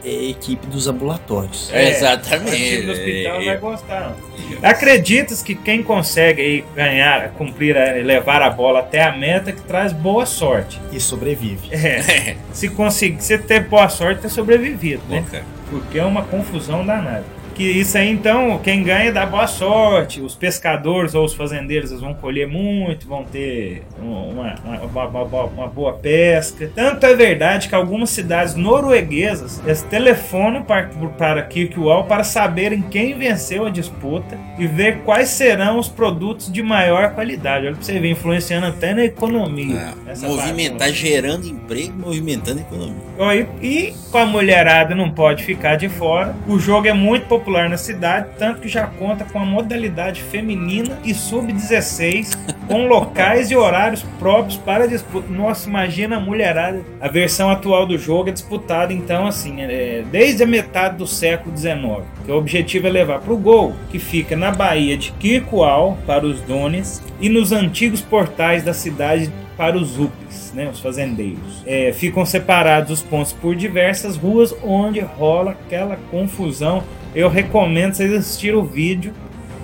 é 0.05 0.09
a 0.11 0.31
equipe 0.31 0.67
dos 0.67 0.87
ambulatórios. 0.89 1.36
É, 1.73 1.85
O 1.85 1.89
exatamente. 1.89 2.83
do 2.83 2.93
hospital 2.93 3.45
vai 3.45 3.57
gostar. 3.59 4.17
Acreditas 4.63 5.43
que 5.43 5.55
quem 5.55 5.83
consegue 5.83 6.41
aí 6.41 6.65
ganhar, 6.75 7.31
cumprir, 7.31 7.77
a- 7.77 7.93
levar 7.95 8.43
a 8.43 8.51
bola 8.51 8.81
até 8.81 9.03
a 9.03 9.13
meta, 9.17 9.53
que 9.53 9.61
traz 9.63 9.93
boa 9.93 10.25
sorte. 10.27 10.81
E 10.93 11.01
sobrevive. 11.01 11.69
É. 11.75 12.37
Se 12.53 12.69
conseguir, 12.69 13.23
se 13.23 13.37
ter 13.39 13.61
boa 13.69 13.89
sorte, 13.89 14.23
ter 14.23 14.29
sobrevivido, 14.31 15.03
né? 15.09 15.25
Cara. 15.31 15.45
Porque 15.69 15.99
é 15.99 16.05
uma 16.05 16.23
confusão 16.23 16.87
danada. 16.87 17.25
Que 17.57 17.63
isso 17.65 17.97
aí, 17.97 18.11
então, 18.11 18.59
quem 18.63 18.83
ganha 18.83 19.11
dá 19.11 19.25
boa 19.25 19.47
sorte. 19.47 20.21
Os 20.21 20.35
pescadores 20.35 21.15
ou 21.15 21.25
os 21.25 21.33
fazendeiros 21.33 21.91
vão 21.99 22.13
colher 22.13 22.47
muito, 22.47 23.09
vão 23.09 23.25
ter 23.25 23.83
uma, 23.99 24.55
uma, 24.85 25.05
uma- 25.07 25.45
uma- 25.45 25.67
boa 25.67 25.95
pesca. 25.95 26.71
Tanto 26.75 27.07
é 27.07 27.15
verdade 27.17 27.69
que 27.71 27.75
algumas 27.75 28.11
cidades 28.11 28.55
norueguesas 28.55 29.63
eles 29.65 29.81
telefonam 29.83 30.63
para, 30.63 30.91
para 31.17 31.43
Kirkwall 31.45 32.05
para 32.05 32.25
saberem 32.25 32.83
quem 32.83 33.15
venceu 33.15 33.65
a 33.65 33.71
disputa 33.71 34.39
e 34.59 34.67
ver 34.67 34.99
quais 34.99 35.31
serão 35.31 35.79
os 35.79 35.89
produtos 35.89 36.53
de 36.53 36.63
maior 36.63 37.13
qualidade. 37.15 37.67
Olha 37.67 37.75
pra 37.75 37.83
você 37.83 37.99
ver, 37.99 38.11
influenciando 38.11 38.67
até 38.67 38.93
na 38.93 39.05
economia. 39.05 39.95
Ah, 40.07 40.11
essa 40.11 40.29
movimentar, 40.29 40.79
bagunça. 40.89 40.93
gerando 40.95 41.47
emprego, 41.47 41.95
movimentando 41.99 42.59
a 42.59 42.63
economia. 42.63 43.47
E, 43.63 43.67
e 43.67 43.95
com 44.13 44.19
a 44.19 44.27
mulherada 44.27 44.95
não 44.95 45.11
pode 45.11 45.43
ficar 45.43 45.77
de 45.77 45.89
fora. 45.89 46.35
O 46.47 46.59
jogo 46.59 46.87
é 46.87 46.93
muito 46.93 47.25
popular 47.27 47.46
na 47.51 47.77
cidade, 47.77 48.29
tanto 48.39 48.61
que 48.61 48.69
já 48.69 48.87
conta 48.87 49.25
com 49.25 49.39
a 49.39 49.45
modalidade 49.45 50.23
feminina 50.23 50.99
e 51.05 51.15
sub-16, 51.15 52.37
com 52.67 52.87
locais 52.87 53.51
e 53.51 53.57
horários 53.57 54.03
próprios 54.19 54.57
para 54.57 54.87
disputa. 54.87 55.29
Nossa, 55.31 55.69
imagina 55.69 56.17
a 56.17 56.21
mulherada. 56.21 56.83
A 57.01 57.09
versão 57.09 57.51
atual 57.51 57.87
do 57.87 57.97
jogo 57.97 58.29
é 58.29 58.33
disputada, 58.33 58.93
então, 58.93 59.27
assim, 59.27 59.63
é, 59.63 60.05
desde 60.11 60.43
a 60.43 60.47
metade 60.47 60.97
do 60.97 61.07
século 61.07 61.57
XIX. 61.57 62.05
Que 62.25 62.33
o 62.33 62.37
objetivo 62.37 62.87
é 62.87 62.91
levar 62.91 63.21
para 63.21 63.33
o 63.33 63.37
gol, 63.37 63.75
que 63.91 63.99
fica 63.99 64.37
na 64.37 64.51
Baía 64.51 64.97
de 64.97 65.13
Kirkwall, 65.13 65.97
para 66.07 66.27
os 66.27 66.41
Dones, 66.41 67.03
e 67.21 67.29
nos 67.29 67.53
antigos 67.53 68.01
portais 68.01 68.63
da 68.63 68.75
cidade 68.75 69.31
para 69.57 69.77
os 69.77 69.99
upes, 69.99 70.53
né, 70.55 70.69
os 70.69 70.81
fazendeiros. 70.81 71.63
É, 71.67 71.93
ficam 71.93 72.27
separados 72.27 72.91
os 72.91 73.03
pontos 73.03 73.33
por 73.33 73.57
diversas 73.57 74.17
ruas 74.17 74.55
onde 74.63 75.01
rola 75.01 75.53
aquela 75.53 75.97
confusão. 76.11 76.83
Eu 77.17 77.29
recomendo 77.29 77.95
vocês 77.95 78.13
assistirem 78.13 78.57
o 78.57 78.65
vídeo. 78.65 79.13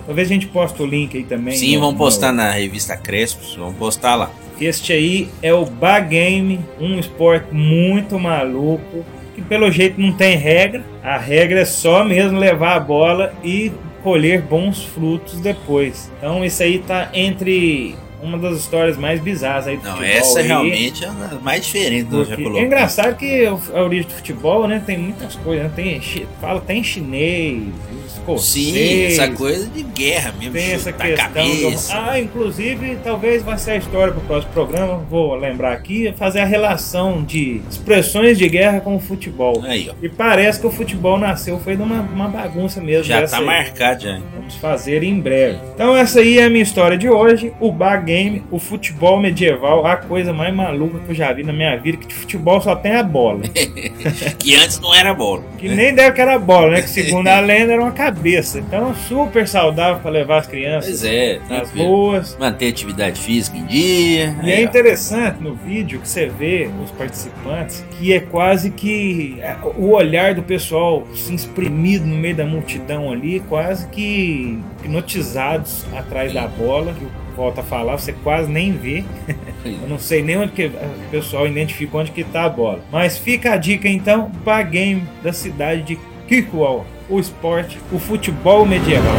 Talvez 0.06 0.28
a 0.28 0.32
gente 0.34 0.46
poste 0.48 0.82
o 0.82 0.86
link 0.86 1.16
aí 1.16 1.22
também. 1.24 1.54
Sim, 1.54 1.74
no- 1.74 1.80
vamos 1.80 1.92
no- 1.94 1.98
postar 1.98 2.32
na 2.32 2.50
revista 2.50 2.96
Crespos, 2.96 3.54
vamos 3.54 3.76
postar 3.76 4.14
lá. 4.16 4.30
este 4.60 4.92
aí 4.92 5.28
é 5.42 5.52
o 5.52 5.64
Bar 5.66 6.08
Game, 6.08 6.58
um 6.80 6.98
esporte 6.98 7.52
muito 7.54 8.18
maluco, 8.18 9.04
que 9.34 9.42
pelo 9.42 9.70
jeito 9.70 10.00
não 10.00 10.12
tem 10.12 10.36
regra. 10.36 10.82
A 11.02 11.18
regra 11.18 11.60
é 11.60 11.64
só 11.64 12.02
mesmo 12.04 12.38
levar 12.38 12.76
a 12.76 12.80
bola 12.80 13.34
e 13.44 13.70
colher 14.02 14.40
bons 14.42 14.82
frutos 14.84 15.38
depois. 15.40 16.10
Então 16.18 16.44
isso 16.44 16.62
aí 16.62 16.78
tá 16.80 17.10
entre 17.12 17.94
uma 18.22 18.38
das 18.38 18.58
histórias 18.58 18.96
mais 18.96 19.20
bizarras 19.20 19.66
aí 19.66 19.76
do 19.76 19.82
Não, 19.84 19.96
futebol 19.96 20.16
essa 20.16 20.38
aí. 20.38 20.46
realmente 20.46 21.04
é 21.04 21.10
uma 21.10 21.26
das 21.26 21.42
mais 21.42 21.66
diferentes 21.66 22.08
que 22.08 22.14
eu 22.14 22.24
já 22.24 22.36
coloquei. 22.36 22.60
é 22.62 22.64
engraçado 22.66 23.16
que 23.16 23.46
a 23.46 23.82
origem 23.82 24.06
do 24.08 24.14
futebol, 24.14 24.68
né, 24.68 24.82
tem 24.84 24.96
muitas 24.96 25.34
coisas, 25.36 25.64
né? 25.66 25.72
Tem, 25.74 26.00
fala, 26.40 26.60
tem 26.60 26.82
chinês, 26.84 27.64
escocês. 28.06 28.66
Sim, 28.66 29.04
essa 29.04 29.28
coisa 29.30 29.66
de 29.66 29.82
guerra 29.82 30.32
mesmo. 30.38 30.54
Tem 30.54 30.72
essa 30.72 30.92
questão. 30.92 31.26
cabeça. 31.26 31.94
Do... 31.94 32.00
Ah, 32.00 32.20
inclusive, 32.20 32.98
talvez 33.02 33.42
vai 33.42 33.58
ser 33.58 33.72
a 33.72 33.76
história 33.76 34.12
pro 34.12 34.22
próximo 34.22 34.52
programa. 34.52 34.96
Vou 35.10 35.34
lembrar 35.34 35.72
aqui, 35.72 36.08
é 36.08 36.12
fazer 36.12 36.40
a 36.40 36.44
relação 36.44 37.22
de 37.22 37.60
expressões 37.70 38.38
de 38.38 38.48
guerra 38.48 38.80
com 38.80 38.96
o 38.96 39.00
futebol. 39.00 39.62
Aí, 39.64 39.90
ó. 39.90 39.94
E 40.02 40.08
parece 40.08 40.60
que 40.60 40.66
o 40.66 40.70
futebol 40.70 41.18
nasceu, 41.18 41.58
foi 41.58 41.76
de 41.76 41.82
uma, 41.82 42.28
bagunça 42.28 42.80
mesmo. 42.80 43.04
Já 43.04 43.26
tá 43.26 43.38
aí. 43.38 43.44
marcado 43.44 44.02
já. 44.02 44.20
Vamos 44.34 44.54
fazer 44.56 45.02
em 45.02 45.18
breve. 45.20 45.58
Então 45.74 45.96
essa 45.96 46.20
aí 46.20 46.38
é 46.38 46.44
a 46.44 46.50
minha 46.50 46.62
história 46.62 46.96
de 46.96 47.08
hoje. 47.08 47.52
O 47.60 47.70
bar 47.70 48.04
game, 48.04 48.42
o 48.50 48.58
futebol 48.58 49.20
medieval, 49.20 49.86
a 49.86 49.96
coisa 49.96 50.32
mais 50.32 50.54
maluca 50.54 50.98
que 51.00 51.10
eu 51.10 51.14
já 51.14 51.32
vi 51.32 51.42
na 51.42 51.52
minha 51.52 51.76
vida, 51.76 51.98
que 51.98 52.06
de 52.06 52.14
futebol 52.14 52.60
só 52.60 52.74
tem 52.74 52.92
a 52.92 53.02
bola. 53.02 53.42
Que 54.38 54.56
antes 54.56 54.80
não 54.80 54.94
era 54.94 55.14
bola. 55.14 55.42
Que 55.58 55.68
nem 55.68 55.94
deve 55.94 56.12
que 56.12 56.20
era 56.20 56.38
bola, 56.38 56.72
né? 56.72 56.82
Que 56.82 56.90
segundo 56.90 57.28
a 57.28 57.38
lenda 57.40 57.72
era 57.72 57.82
uma 57.82 57.92
cabeça. 57.92 58.58
Então 58.58 58.94
super 58.94 59.46
saudável 59.46 60.00
para 60.00 60.10
levar 60.10 60.38
as 60.38 60.46
crianças 60.46 61.00
Pois 61.00 61.04
é, 61.04 61.40
nas 61.48 61.70
ruas. 61.70 62.36
Manter 62.38 62.68
atividade 62.68 63.20
física 63.20 63.56
em 63.56 63.66
dia. 63.66 64.36
E 64.42 64.52
Aí, 64.52 64.62
é 64.62 64.66
ó. 64.66 64.68
interessante 64.68 65.42
no 65.42 65.54
vídeo 65.54 66.00
que 66.00 66.08
você 66.08 66.26
vê 66.26 66.68
os 66.82 66.90
participantes 66.90 67.84
que 67.98 68.12
é 68.12 68.20
quase 68.20 68.70
que 68.70 69.36
é, 69.40 69.56
o 69.76 69.90
olhar 69.90 70.34
do 70.34 70.42
pessoal 70.42 71.06
se 71.14 71.34
espremido 71.34 72.04
no 72.06 72.16
meio 72.16 72.34
da 72.34 72.44
multidão 72.44 73.12
ali, 73.12 73.40
quase 73.48 73.86
que 73.88 74.58
hipnotizados 74.82 75.84
atrás 75.96 76.32
da 76.32 76.46
bola, 76.46 76.92
que 76.92 77.06
volta 77.36 77.60
a 77.60 77.64
falar, 77.64 77.98
você 77.98 78.12
quase 78.12 78.50
nem 78.50 78.72
vê. 78.72 79.04
Eu 79.64 79.88
não 79.88 79.98
sei 79.98 80.22
nem 80.22 80.38
onde 80.38 80.52
que 80.52 80.66
o 80.66 81.10
pessoal 81.10 81.46
identifica 81.46 81.98
onde 81.98 82.10
que 82.10 82.24
tá 82.24 82.44
a 82.44 82.48
bola. 82.48 82.80
Mas 82.90 83.18
fica 83.18 83.52
a 83.52 83.56
dica 83.56 83.88
então, 83.88 84.30
para 84.44 84.62
game 84.62 85.06
da 85.22 85.32
cidade 85.32 85.82
de 85.82 85.98
Kirkwall, 86.28 86.86
o 87.08 87.18
esporte, 87.18 87.78
o 87.92 87.98
futebol 87.98 88.64
medieval. 88.64 89.16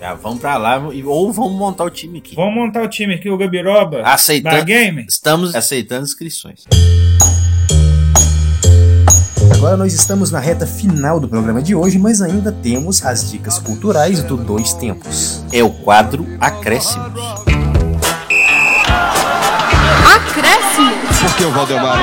Já 0.00 0.14
vamos 0.14 0.40
pra 0.40 0.56
lá 0.56 0.78
ou 0.78 1.32
vamos 1.32 1.52
montar 1.52 1.84
o 1.84 1.90
time 1.90 2.18
aqui. 2.18 2.34
Vamos 2.34 2.54
montar 2.54 2.82
o 2.82 2.88
time 2.88 3.14
aqui, 3.14 3.30
o 3.30 3.36
Gabiroba. 3.36 4.02
Aceitando. 4.02 4.64
Game? 4.64 5.06
Estamos 5.08 5.54
aceitando 5.54 6.02
inscrições. 6.02 6.64
Agora 9.50 9.76
nós 9.76 9.92
estamos 9.92 10.30
na 10.30 10.38
reta 10.38 10.66
final 10.66 11.18
do 11.18 11.28
programa 11.28 11.62
de 11.62 11.74
hoje, 11.74 11.98
mas 11.98 12.20
ainda 12.20 12.52
temos 12.52 13.04
as 13.04 13.30
dicas 13.30 13.58
culturais 13.58 14.22
do 14.22 14.36
Dois 14.36 14.72
Tempos. 14.74 15.44
É 15.52 15.62
o 15.62 15.70
quadro 15.70 16.26
Acréscimos. 16.40 17.20
Acréscimo. 20.14 20.92
Por 21.20 21.36
que 21.36 21.44
o 21.44 21.50
Valdemar? 21.50 21.98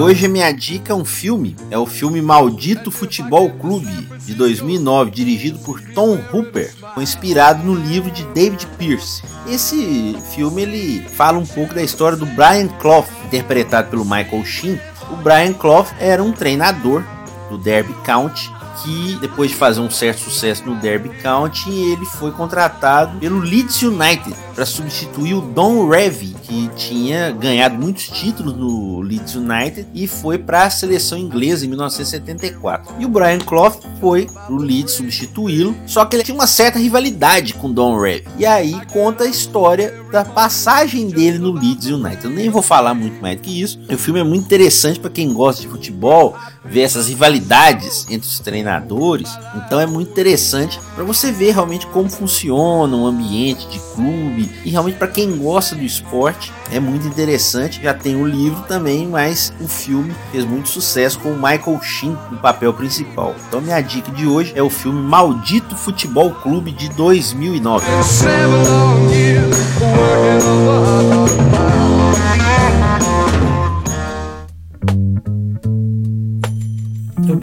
Hoje 0.00 0.26
minha 0.26 0.50
dica 0.50 0.94
é 0.94 0.96
um 0.96 1.04
filme. 1.04 1.54
É 1.70 1.76
o 1.76 1.84
filme 1.84 2.22
Maldito 2.22 2.90
Futebol 2.90 3.50
Clube, 3.50 4.08
de 4.24 4.32
2009, 4.32 5.10
dirigido 5.10 5.58
por 5.58 5.78
Tom 5.92 6.18
Hooper, 6.32 6.72
inspirado 6.96 7.62
no 7.64 7.74
livro 7.74 8.10
de 8.10 8.24
David 8.28 8.66
Pierce. 8.78 9.22
Esse 9.46 10.16
filme 10.34 10.62
ele 10.62 11.06
fala 11.10 11.38
um 11.38 11.44
pouco 11.44 11.74
da 11.74 11.82
história 11.82 12.16
do 12.16 12.24
Brian 12.24 12.68
Clough, 12.80 13.04
interpretado 13.26 13.90
pelo 13.90 14.06
Michael 14.06 14.46
Sheen. 14.46 14.80
O 15.10 15.16
Brian 15.16 15.52
Clough 15.52 15.88
era 16.00 16.24
um 16.24 16.32
treinador 16.32 17.04
do 17.50 17.58
Derby 17.58 17.92
County 18.04 18.50
que 18.82 19.16
depois 19.20 19.50
de 19.50 19.56
fazer 19.56 19.80
um 19.80 19.90
certo 19.90 20.20
sucesso 20.20 20.64
no 20.64 20.74
Derby 20.76 21.10
County, 21.22 21.70
ele 21.70 22.06
foi 22.06 22.30
contratado 22.32 23.18
pelo 23.18 23.38
Leeds 23.38 23.82
United 23.82 24.34
para 24.54 24.66
substituir 24.66 25.34
o 25.34 25.40
Don 25.40 25.88
Revy, 25.88 26.34
que 26.42 26.68
tinha 26.76 27.30
ganhado 27.30 27.76
muitos 27.76 28.08
títulos 28.08 28.54
no 28.54 29.00
Leeds 29.00 29.34
United 29.34 29.86
e 29.94 30.06
foi 30.06 30.38
para 30.38 30.64
a 30.64 30.70
seleção 30.70 31.16
inglesa 31.16 31.64
em 31.64 31.68
1974. 31.68 32.94
E 32.98 33.04
o 33.04 33.08
Brian 33.08 33.38
Clough 33.38 33.80
foi 34.00 34.28
pro 34.46 34.56
Leeds 34.56 34.94
substituí-lo, 34.94 35.74
só 35.86 36.04
que 36.04 36.16
ele 36.16 36.24
tinha 36.24 36.34
uma 36.34 36.46
certa 36.46 36.78
rivalidade 36.78 37.54
com 37.54 37.72
Don 37.72 37.98
Revy. 37.98 38.26
E 38.38 38.44
aí 38.44 38.80
conta 38.92 39.24
a 39.24 39.28
história 39.28 40.02
da 40.10 40.24
passagem 40.24 41.08
dele 41.08 41.38
no 41.38 41.52
Leeds 41.52 41.86
United. 41.86 42.24
Eu 42.24 42.30
nem 42.30 42.50
vou 42.50 42.62
falar 42.62 42.94
muito 42.94 43.20
mais 43.20 43.36
do 43.36 43.42
que 43.42 43.62
isso. 43.62 43.80
O 43.90 43.96
filme 43.96 44.20
é 44.20 44.24
muito 44.24 44.44
interessante 44.44 45.00
para 45.00 45.10
quem 45.10 45.32
gosta 45.32 45.62
de 45.62 45.68
futebol, 45.68 46.36
ver 46.64 46.82
essas 46.82 47.08
rivalidades 47.08 48.06
entre 48.08 48.28
os 48.28 48.38
treinadores. 48.38 49.30
Então 49.54 49.80
é 49.80 49.86
muito 49.86 50.10
interessante 50.10 50.80
para 50.94 51.04
você 51.04 51.32
ver 51.32 51.52
realmente 51.52 51.86
como 51.88 52.08
funciona 52.08 52.96
um 52.96 53.06
ambiente 53.06 53.66
de 53.68 53.78
clube 53.94 54.50
e 54.64 54.70
realmente 54.70 54.96
para 54.96 55.08
quem 55.08 55.36
gosta 55.36 55.74
do 55.74 55.82
esporte 55.82 56.52
é 56.70 56.78
muito 56.78 57.06
interessante. 57.06 57.82
Já 57.82 57.94
tem 57.94 58.16
o 58.16 58.26
livro 58.26 58.62
também, 58.62 59.06
mas 59.06 59.52
o 59.60 59.68
filme 59.68 60.14
fez 60.30 60.44
muito 60.44 60.68
sucesso 60.68 61.18
com 61.18 61.30
o 61.30 61.36
Michael 61.36 61.80
Sheen 61.82 62.16
no 62.30 62.38
papel 62.38 62.72
principal. 62.72 63.34
Então 63.48 63.60
minha 63.60 63.80
dica 63.80 64.10
de 64.12 64.26
hoje 64.26 64.52
é 64.54 64.62
o 64.62 64.70
filme 64.70 65.00
Maldito 65.00 65.76
Futebol 65.76 66.30
Clube 66.30 66.72
de 66.72 66.88
2009. 66.90 67.86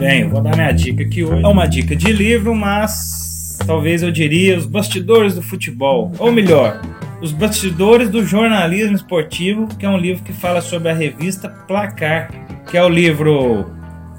Bem, 0.00 0.22
eu 0.22 0.30
vou 0.30 0.40
dar 0.40 0.56
minha 0.56 0.72
dica 0.72 1.02
aqui 1.02 1.22
hoje. 1.22 1.44
É 1.44 1.46
uma 1.46 1.66
dica 1.66 1.94
de 1.94 2.10
livro, 2.10 2.54
mas 2.54 3.58
talvez 3.66 4.02
eu 4.02 4.10
diria 4.10 4.56
os 4.56 4.64
bastidores 4.64 5.34
do 5.34 5.42
futebol. 5.42 6.10
Ou 6.18 6.32
melhor, 6.32 6.80
os 7.20 7.32
bastidores 7.32 8.08
do 8.08 8.24
jornalismo 8.24 8.96
esportivo, 8.96 9.68
que 9.76 9.84
é 9.84 9.88
um 9.88 9.98
livro 9.98 10.24
que 10.24 10.32
fala 10.32 10.62
sobre 10.62 10.88
a 10.88 10.94
revista 10.94 11.50
Placar, 11.50 12.30
que 12.70 12.78
é 12.78 12.82
o 12.82 12.88
livro 12.88 13.70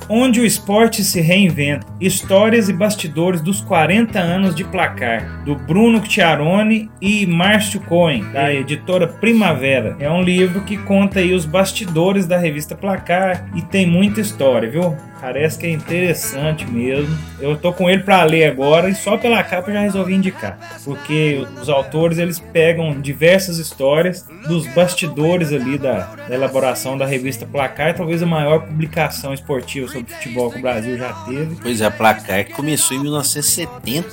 Onde 0.08 0.40
o 0.40 0.46
Esporte 0.46 1.04
se 1.04 1.20
Reinventa. 1.20 1.88
Histórias 2.00 2.70
e 2.70 2.74
bastidores 2.74 3.42
dos 3.42 3.60
40 3.62 4.20
anos 4.20 4.54
de 4.54 4.64
Placar, 4.64 5.44
do 5.46 5.56
Bruno 5.56 6.04
Chiarone 6.08 6.92
e 7.02 7.26
Márcio 7.26 7.80
Cohen, 7.82 8.24
da 8.32 8.54
editora 8.54 9.08
Primavera. 9.08 9.96
É 10.00 10.10
um 10.12 10.22
livro 10.22 10.62
que 10.62 10.78
conta 10.78 11.20
aí 11.20 11.34
os 11.34 11.46
bastidores 11.46 12.28
da 12.28 12.38
revista 12.38 12.76
Placar 12.76 13.50
e 13.56 13.64
tem 13.64 13.88
muita 13.88 14.22
história, 14.22 14.70
viu? 14.70 14.96
Parece 15.22 15.60
que 15.60 15.68
é 15.68 15.70
interessante 15.70 16.66
mesmo. 16.66 17.16
Eu 17.40 17.56
tô 17.56 17.72
com 17.72 17.88
ele 17.88 18.02
para 18.02 18.24
ler 18.24 18.46
agora 18.46 18.90
e 18.90 18.96
só 18.96 19.18
pela 19.18 19.44
capa 19.44 19.72
já 19.72 19.82
resolvi 19.82 20.16
indicar, 20.16 20.58
porque 20.84 21.46
os 21.62 21.70
autores 21.70 22.18
eles 22.18 22.40
pegam 22.40 23.00
diversas 23.00 23.60
histórias 23.60 24.28
dos 24.48 24.66
bastidores 24.74 25.54
ali 25.54 25.78
da, 25.78 26.16
da 26.28 26.34
elaboração 26.34 26.98
da 26.98 27.06
revista 27.06 27.46
Placar, 27.46 27.96
talvez 27.96 28.24
a 28.24 28.26
maior 28.26 28.62
publicação 28.66 29.32
esportiva 29.32 29.88
sobre 29.88 30.12
futebol 30.12 30.50
que 30.50 30.58
o 30.58 30.62
Brasil 30.62 30.98
já 30.98 31.14
teve. 31.14 31.56
Pois 31.62 31.82
é, 31.82 31.86
a 31.86 31.92
Placar 31.92 32.50
começou 32.52 32.98
em 32.98 33.02
1970 33.02 34.08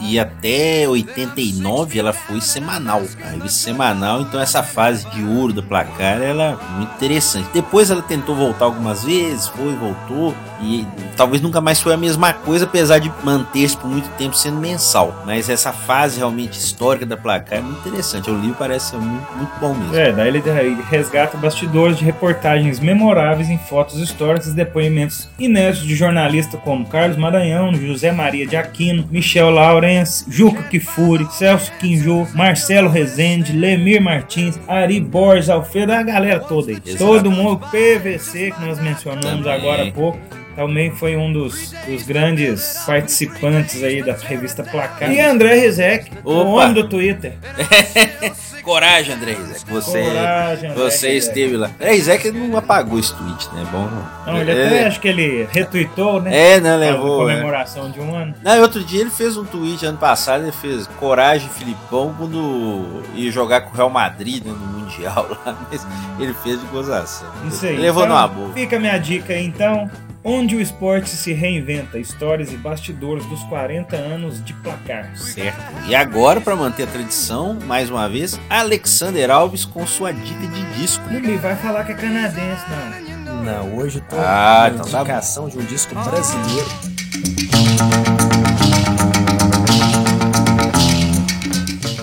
e 0.00 0.18
até 0.18 0.88
89 0.88 1.98
ela 1.98 2.12
foi 2.12 2.40
semanal. 2.40 3.02
A 3.22 3.30
revista 3.30 3.60
semanal, 3.60 4.22
então 4.22 4.40
essa 4.40 4.62
fase 4.64 5.08
de 5.10 5.22
ouro 5.22 5.52
da 5.52 5.62
Placar 5.62 6.20
ela 6.20 6.58
é 6.60 6.76
muito 6.76 6.94
interessante. 6.94 7.48
Depois 7.52 7.92
ela 7.92 8.02
tentou 8.02 8.34
voltar 8.34 8.64
algumas 8.64 9.04
vezes, 9.04 9.46
foi, 9.48 9.74
voltou 9.76 10.34
e 10.60 10.86
talvez 11.16 11.40
nunca 11.42 11.60
mais 11.60 11.80
foi 11.80 11.94
a 11.94 11.96
mesma 11.96 12.32
coisa, 12.32 12.64
apesar 12.64 12.98
de 12.98 13.12
manter-se 13.22 13.76
por 13.76 13.88
muito 13.88 14.08
tempo 14.16 14.36
sendo 14.36 14.58
mensal. 14.58 15.22
Mas 15.24 15.48
essa 15.48 15.72
fase 15.72 16.18
realmente 16.18 16.58
histórica 16.58 17.06
da 17.06 17.16
Placar 17.16 17.58
é 17.58 17.62
muito 17.62 17.86
interessante. 17.86 18.30
O 18.30 18.38
livro 18.38 18.56
parece 18.58 18.90
ser 18.90 18.96
muito, 18.96 19.26
muito 19.36 19.52
bom 19.60 19.74
mesmo. 19.74 19.96
É, 19.96 20.12
daí 20.12 20.28
ele 20.28 20.42
resgata 20.90 21.36
bastidores 21.36 21.98
de 21.98 22.04
reportagens 22.04 22.80
memoráveis 22.80 23.48
em 23.48 23.58
fotos 23.58 23.98
históricas 23.98 24.48
e 24.48 24.54
depoimentos 24.54 25.28
inéditos 25.38 25.86
de 25.86 25.94
jornalistas 25.94 26.60
como 26.60 26.86
Carlos 26.86 27.16
Maranhão, 27.16 27.74
José 27.74 28.12
Maria 28.12 28.46
de 28.46 28.56
Aquino, 28.56 29.06
Michel 29.10 29.50
Laurence, 29.50 30.24
Juca 30.28 30.62
Kifuri, 30.64 31.26
Celso 31.30 31.72
Quinjô, 31.78 32.26
Marcelo 32.34 32.88
Rezende, 32.88 33.52
Lemir 33.52 34.00
Martins, 34.00 34.58
Ari 34.66 35.00
Borges, 35.00 35.48
Alfredo, 35.48 35.92
a 35.92 36.02
galera 36.02 36.40
toda 36.40 36.70
aí. 36.70 36.78
Exato. 36.84 37.04
Todo 37.04 37.30
mundo, 37.30 37.60
PVC, 37.70 38.52
que 38.52 38.60
nós 38.64 38.78
mencionamos 38.80 39.24
Também. 39.24 39.52
agora 39.52 39.88
há 39.88 39.90
pouco. 39.90 40.18
Também 40.58 40.90
foi 40.90 41.16
um 41.16 41.32
dos, 41.32 41.70
dos 41.86 42.02
grandes 42.02 42.82
participantes 42.84 43.80
aí 43.80 44.02
da 44.02 44.14
revista 44.14 44.64
Placar. 44.64 45.08
E 45.08 45.20
André 45.20 45.54
Rizek, 45.54 46.10
o 46.24 46.32
homem 46.32 46.72
do 46.74 46.88
Twitter. 46.88 47.34
Coragem, 48.64 49.14
André 49.14 49.34
Rizek. 49.34 49.70
Você, 49.70 50.02
Coragem, 50.02 50.70
André 50.70 50.82
você 50.84 51.12
Rizek. 51.12 51.16
esteve 51.28 51.56
lá. 51.56 51.70
André 51.76 51.92
Rizek 51.92 52.30
não 52.32 52.58
apagou 52.58 52.98
esse 52.98 53.14
tweet, 53.14 53.48
né? 53.54 53.64
Bom. 53.70 53.88
Não, 54.26 54.40
ele 54.40 54.50
até 54.50 54.86
acho 54.88 54.98
que 55.00 55.06
ele 55.06 55.48
retweetou, 55.48 56.20
né? 56.20 56.54
É, 56.54 56.60
né, 56.60 56.72
A 56.72 56.76
levou, 56.76 57.20
comemoração 57.20 57.88
de 57.92 58.00
um 58.00 58.12
ano. 58.16 58.34
Não, 58.42 58.60
outro 58.60 58.82
dia 58.82 59.02
ele 59.02 59.10
fez 59.10 59.36
um 59.36 59.44
tweet 59.44 59.86
ano 59.86 59.96
passado, 59.98 60.42
ele 60.42 60.50
fez 60.50 60.88
coragem 60.98 61.48
Filipão 61.50 62.12
quando 62.18 63.00
ia 63.14 63.30
jogar 63.30 63.60
com 63.60 63.70
o 63.70 63.76
Real 63.76 63.90
Madrid 63.90 64.44
né, 64.44 64.50
no 64.50 64.66
Mundial 64.80 65.28
lá, 65.46 65.56
mas 65.70 65.86
ele 66.18 66.34
fez 66.42 66.60
de 66.60 66.66
gozação. 66.66 67.28
Isso 67.46 67.64
aí. 67.64 67.76
Levou 67.76 68.02
Então, 68.02 68.16
numa 68.16 68.26
boa. 68.26 68.52
Fica 68.52 68.74
a 68.76 68.80
minha 68.80 68.98
dica 68.98 69.32
aí, 69.34 69.46
então. 69.46 69.88
Onde 70.30 70.54
o 70.56 70.60
esporte 70.60 71.08
se 71.08 71.32
reinventa, 71.32 71.98
histórias 71.98 72.52
e 72.52 72.56
bastidores 72.58 73.24
dos 73.26 73.42
40 73.44 73.96
anos 73.96 74.44
de 74.44 74.52
placar. 74.52 75.10
Certo. 75.16 75.58
E 75.86 75.94
agora, 75.94 76.38
pra 76.38 76.54
manter 76.54 76.82
a 76.82 76.86
tradição, 76.86 77.56
mais 77.64 77.88
uma 77.88 78.06
vez, 78.10 78.38
Alexander 78.50 79.30
Alves 79.30 79.64
com 79.64 79.86
sua 79.86 80.12
dica 80.12 80.46
de 80.46 80.74
disco. 80.78 81.02
Não 81.10 81.18
me 81.20 81.36
vai 81.38 81.56
falar 81.56 81.84
que 81.84 81.92
é 81.92 81.94
canadense, 81.94 82.62
não. 82.68 83.42
Não, 83.42 83.76
hoje 83.78 84.00
eu 84.00 84.02
tô 84.02 84.16
Ah, 84.18 84.66
com 84.68 84.74
então 84.74 84.86
tá 84.90 84.98
bom. 84.98 85.04
indicação 85.04 85.48
de 85.48 85.58
um 85.58 85.64
disco 85.64 85.94
brasileiro. 85.94 86.68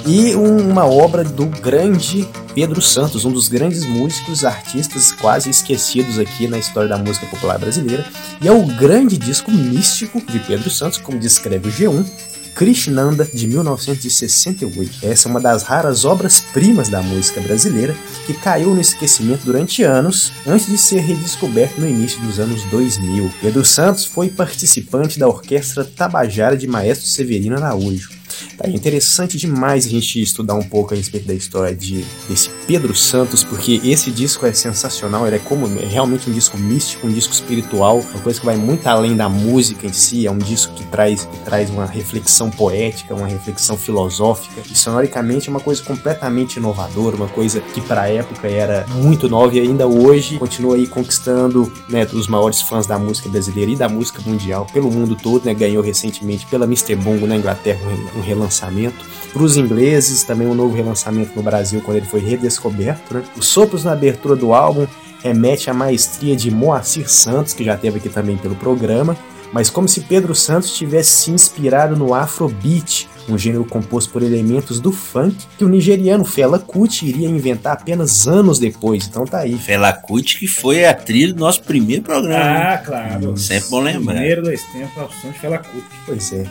E 0.05 0.35
um- 0.35 0.69
uma 0.69 0.85
obra 0.85 1.23
do 1.23 1.45
grande 1.47 2.27
Pedro 2.53 2.81
Santos, 2.81 3.25
um 3.25 3.31
dos 3.31 3.47
grandes 3.47 3.83
músicos, 3.85 4.45
artistas 4.45 5.11
quase 5.11 5.49
esquecidos 5.49 6.19
aqui 6.19 6.47
na 6.47 6.59
história 6.59 6.87
da 6.87 6.97
música 6.97 7.25
popular 7.25 7.57
brasileira. 7.57 8.05
E 8.41 8.47
é 8.47 8.51
o 8.51 8.65
grande 8.65 9.17
disco 9.17 9.51
místico 9.51 10.21
de 10.21 10.39
Pedro 10.39 10.69
Santos, 10.69 10.99
como 10.99 11.17
descreve 11.19 11.67
o 11.69 11.71
G1, 11.71 12.05
Krishnanda, 12.53 13.25
de 13.33 13.47
1968. 13.47 14.99
Essa 15.01 15.27
é 15.27 15.29
uma 15.29 15.41
das 15.41 15.63
raras 15.63 16.05
obras-primas 16.05 16.87
da 16.87 17.01
música 17.01 17.41
brasileira 17.41 17.93
que 18.25 18.33
caiu 18.33 18.73
no 18.73 18.79
esquecimento 18.79 19.43
durante 19.43 19.83
anos, 19.83 20.31
antes 20.47 20.67
de 20.67 20.77
ser 20.77 21.01
redescoberto 21.01 21.81
no 21.81 21.89
início 21.89 22.21
dos 22.21 22.39
anos 22.39 22.63
2000. 22.65 23.29
Pedro 23.41 23.65
Santos 23.65 24.05
foi 24.05 24.29
participante 24.29 25.19
da 25.19 25.27
Orquestra 25.27 25.83
Tabajara 25.83 26.55
de 26.55 26.67
Maestro 26.67 27.07
Severino 27.07 27.57
Araújo. 27.57 28.11
Tá, 28.57 28.67
é 28.67 28.71
interessante 28.71 29.37
demais 29.37 29.85
a 29.85 29.89
gente 29.89 30.21
estudar 30.21 30.55
um 30.55 30.63
pouco 30.63 30.93
a 30.93 30.97
respeito 30.97 31.27
da 31.27 31.33
história 31.33 31.75
de, 31.75 32.05
desse 32.27 32.49
Pedro 32.67 32.95
Santos, 32.95 33.43
porque 33.43 33.81
esse 33.83 34.11
disco 34.11 34.45
é 34.45 34.53
sensacional, 34.53 35.27
ele 35.27 35.37
é 35.37 35.39
como 35.39 35.67
é 35.79 35.85
realmente 35.85 36.29
um 36.29 36.33
disco 36.33 36.57
místico, 36.57 37.07
um 37.07 37.11
disco 37.11 37.33
espiritual, 37.33 37.99
uma 37.99 38.21
coisa 38.21 38.39
que 38.39 38.45
vai 38.45 38.55
muito 38.55 38.85
além 38.87 39.15
da 39.15 39.29
música 39.29 39.85
em 39.87 39.93
si, 39.93 40.25
é 40.25 40.31
um 40.31 40.37
disco 40.37 40.73
que 40.73 40.85
traz, 40.85 41.25
que 41.25 41.37
traz 41.39 41.69
uma 41.69 41.85
reflexão 41.85 42.49
poética, 42.49 43.13
uma 43.13 43.27
reflexão 43.27 43.77
filosófica, 43.77 44.61
e 44.69 44.75
sonoricamente 44.75 45.47
é 45.47 45.51
uma 45.51 45.59
coisa 45.59 45.83
completamente 45.83 46.57
inovadora, 46.57 47.15
uma 47.15 47.27
coisa 47.27 47.61
que 47.61 47.81
para 47.81 48.03
a 48.03 48.09
época 48.09 48.47
era 48.47 48.85
muito 48.87 49.29
nova 49.29 49.55
e 49.55 49.59
ainda 49.59 49.87
hoje 49.87 50.37
continua 50.37 50.75
aí 50.75 50.87
conquistando 50.87 51.71
né, 51.89 52.07
os 52.13 52.27
maiores 52.27 52.61
fãs 52.61 52.85
da 52.85 52.97
música 52.97 53.29
brasileira 53.29 53.71
e 53.71 53.75
da 53.75 53.89
música 53.89 54.21
mundial 54.25 54.65
pelo 54.71 54.91
mundo 54.91 55.15
todo, 55.15 55.45
né, 55.45 55.53
ganhou 55.53 55.83
recentemente 55.83 56.45
pela 56.45 56.65
Mr. 56.65 56.95
Bongo 56.95 57.27
na 57.27 57.35
Inglaterra 57.35 57.79
um 58.15 58.21
re- 58.21 58.35
relançamento. 58.35 59.05
Para 59.33 59.43
os 59.43 59.57
ingleses, 59.57 60.23
também 60.23 60.47
um 60.47 60.53
novo 60.55 60.75
relançamento 60.75 61.31
no 61.35 61.43
Brasil 61.43 61.81
quando 61.83 61.97
ele 61.97 62.05
foi 62.05 62.19
redescoberto. 62.21 63.13
Né? 63.15 63.23
Os 63.37 63.47
sopros 63.47 63.83
na 63.83 63.91
abertura 63.93 64.35
do 64.35 64.53
álbum 64.53 64.85
remete 65.23 65.69
à 65.69 65.73
maestria 65.73 66.35
de 66.35 66.51
Moacir 66.51 67.09
Santos, 67.09 67.53
que 67.53 67.63
já 67.63 67.75
teve 67.75 67.97
aqui 67.97 68.09
também 68.09 68.37
pelo 68.37 68.55
programa, 68.55 69.17
mas 69.51 69.69
como 69.69 69.87
se 69.87 70.01
Pedro 70.01 70.35
Santos 70.35 70.75
tivesse 70.75 71.09
se 71.11 71.31
inspirado 71.31 71.95
no 71.95 72.13
Afrobeat, 72.13 73.07
um 73.27 73.37
gênero 73.37 73.65
composto 73.65 74.11
por 74.11 74.21
elementos 74.21 74.79
do 74.79 74.91
funk 74.91 75.35
que 75.57 75.65
o 75.65 75.69
nigeriano 75.69 76.23
Fela 76.23 76.59
Kuti 76.59 77.07
iria 77.07 77.27
inventar 77.27 77.73
apenas 77.73 78.27
anos 78.27 78.59
depois. 78.59 79.07
Então 79.07 79.25
tá 79.25 79.39
aí. 79.39 79.57
Fela 79.57 79.91
Kuti, 79.91 80.37
que 80.37 80.47
foi 80.47 80.85
a 80.85 80.93
trilha 80.93 81.33
do 81.33 81.39
nosso 81.39 81.63
primeiro 81.63 82.03
programa. 82.03 82.35
Ah, 82.43 82.59
né? 82.71 82.77
claro. 82.85 83.35
Sempre 83.37 83.69
bom 83.69 83.79
lembrar. 83.79 84.13
Primeiro 84.15 84.43
dois 84.43 84.61
tempos, 84.71 84.95
ao 84.97 85.09
som 85.11 85.31
de 85.31 85.39
Fela 85.39 85.57
Kuti. 85.57 85.83
Pois 86.05 86.31
é. 86.33 86.45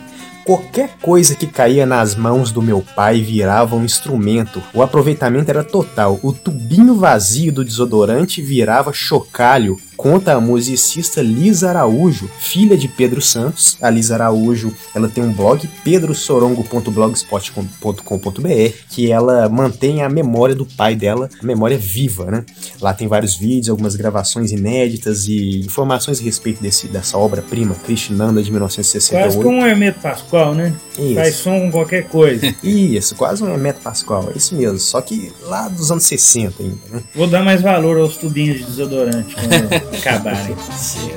Qualquer 0.44 0.98
coisa 1.00 1.34
que 1.34 1.46
caía 1.46 1.86
nas 1.86 2.14
mãos 2.14 2.52
do 2.52 2.60
meu 2.60 2.84
pai 2.94 3.22
virava 3.22 3.76
um 3.76 3.82
instrumento. 3.82 4.62
O 4.74 4.82
aproveitamento 4.82 5.50
era 5.50 5.64
total. 5.64 6.20
O 6.22 6.34
tubinho 6.34 6.96
vazio 6.96 7.50
do 7.50 7.64
desodorante 7.64 8.42
virava 8.42 8.92
chocalho. 8.92 9.78
Conta 9.96 10.34
a 10.34 10.40
musicista 10.40 11.22
Lisa 11.22 11.70
Araújo, 11.70 12.28
filha 12.38 12.76
de 12.76 12.86
Pedro 12.88 13.22
Santos. 13.22 13.78
A 13.80 13.88
Lisa 13.88 14.14
Araújo, 14.14 14.74
ela 14.94 15.08
tem 15.08 15.24
um 15.24 15.32
blog 15.32 15.66
pedrosorongo.blogspot.com.br 15.84 18.74
que 18.90 19.10
ela 19.10 19.48
mantém 19.48 20.02
a 20.02 20.08
memória 20.08 20.54
do 20.54 20.66
pai 20.66 20.94
dela, 20.94 21.30
a 21.42 21.46
memória 21.46 21.78
viva, 21.78 22.30
né? 22.30 22.44
Lá 22.80 22.92
tem 22.92 23.08
vários 23.08 23.36
vídeos, 23.36 23.70
algumas 23.70 23.96
gravações 23.96 24.52
inéditas 24.52 25.26
e 25.26 25.60
informações 25.60 26.20
a 26.20 26.22
respeito 26.22 26.62
desse, 26.62 26.88
dessa 26.88 27.16
obra-prima, 27.16 27.74
Krishnanda 27.84 28.42
de 28.42 28.50
1968. 28.50 29.24
Quase 29.24 29.42
como 29.42 29.58
um 29.58 29.66
Hermeto 29.66 30.00
Pascoal, 30.00 30.54
né? 30.54 30.74
Isso. 30.98 31.14
Faz 31.14 31.34
som 31.36 31.60
com 31.60 31.70
qualquer 31.70 32.08
coisa. 32.08 32.54
Isso, 32.62 33.14
quase 33.14 33.42
um 33.42 33.48
Hermeto 33.48 33.80
Pascoal, 33.80 34.30
é 34.32 34.36
isso 34.36 34.54
mesmo. 34.54 34.78
Só 34.78 35.00
que 35.00 35.32
lá 35.42 35.68
dos 35.68 35.90
anos 35.90 36.04
60 36.04 36.62
ainda, 36.62 36.76
né? 36.90 37.02
Vou 37.14 37.26
dar 37.26 37.42
mais 37.42 37.62
valor 37.62 37.98
aos 37.98 38.16
tubinhos 38.16 38.58
de 38.58 38.64
desodorante 38.64 39.34
quando 39.34 39.70
acabarem. 39.92 40.56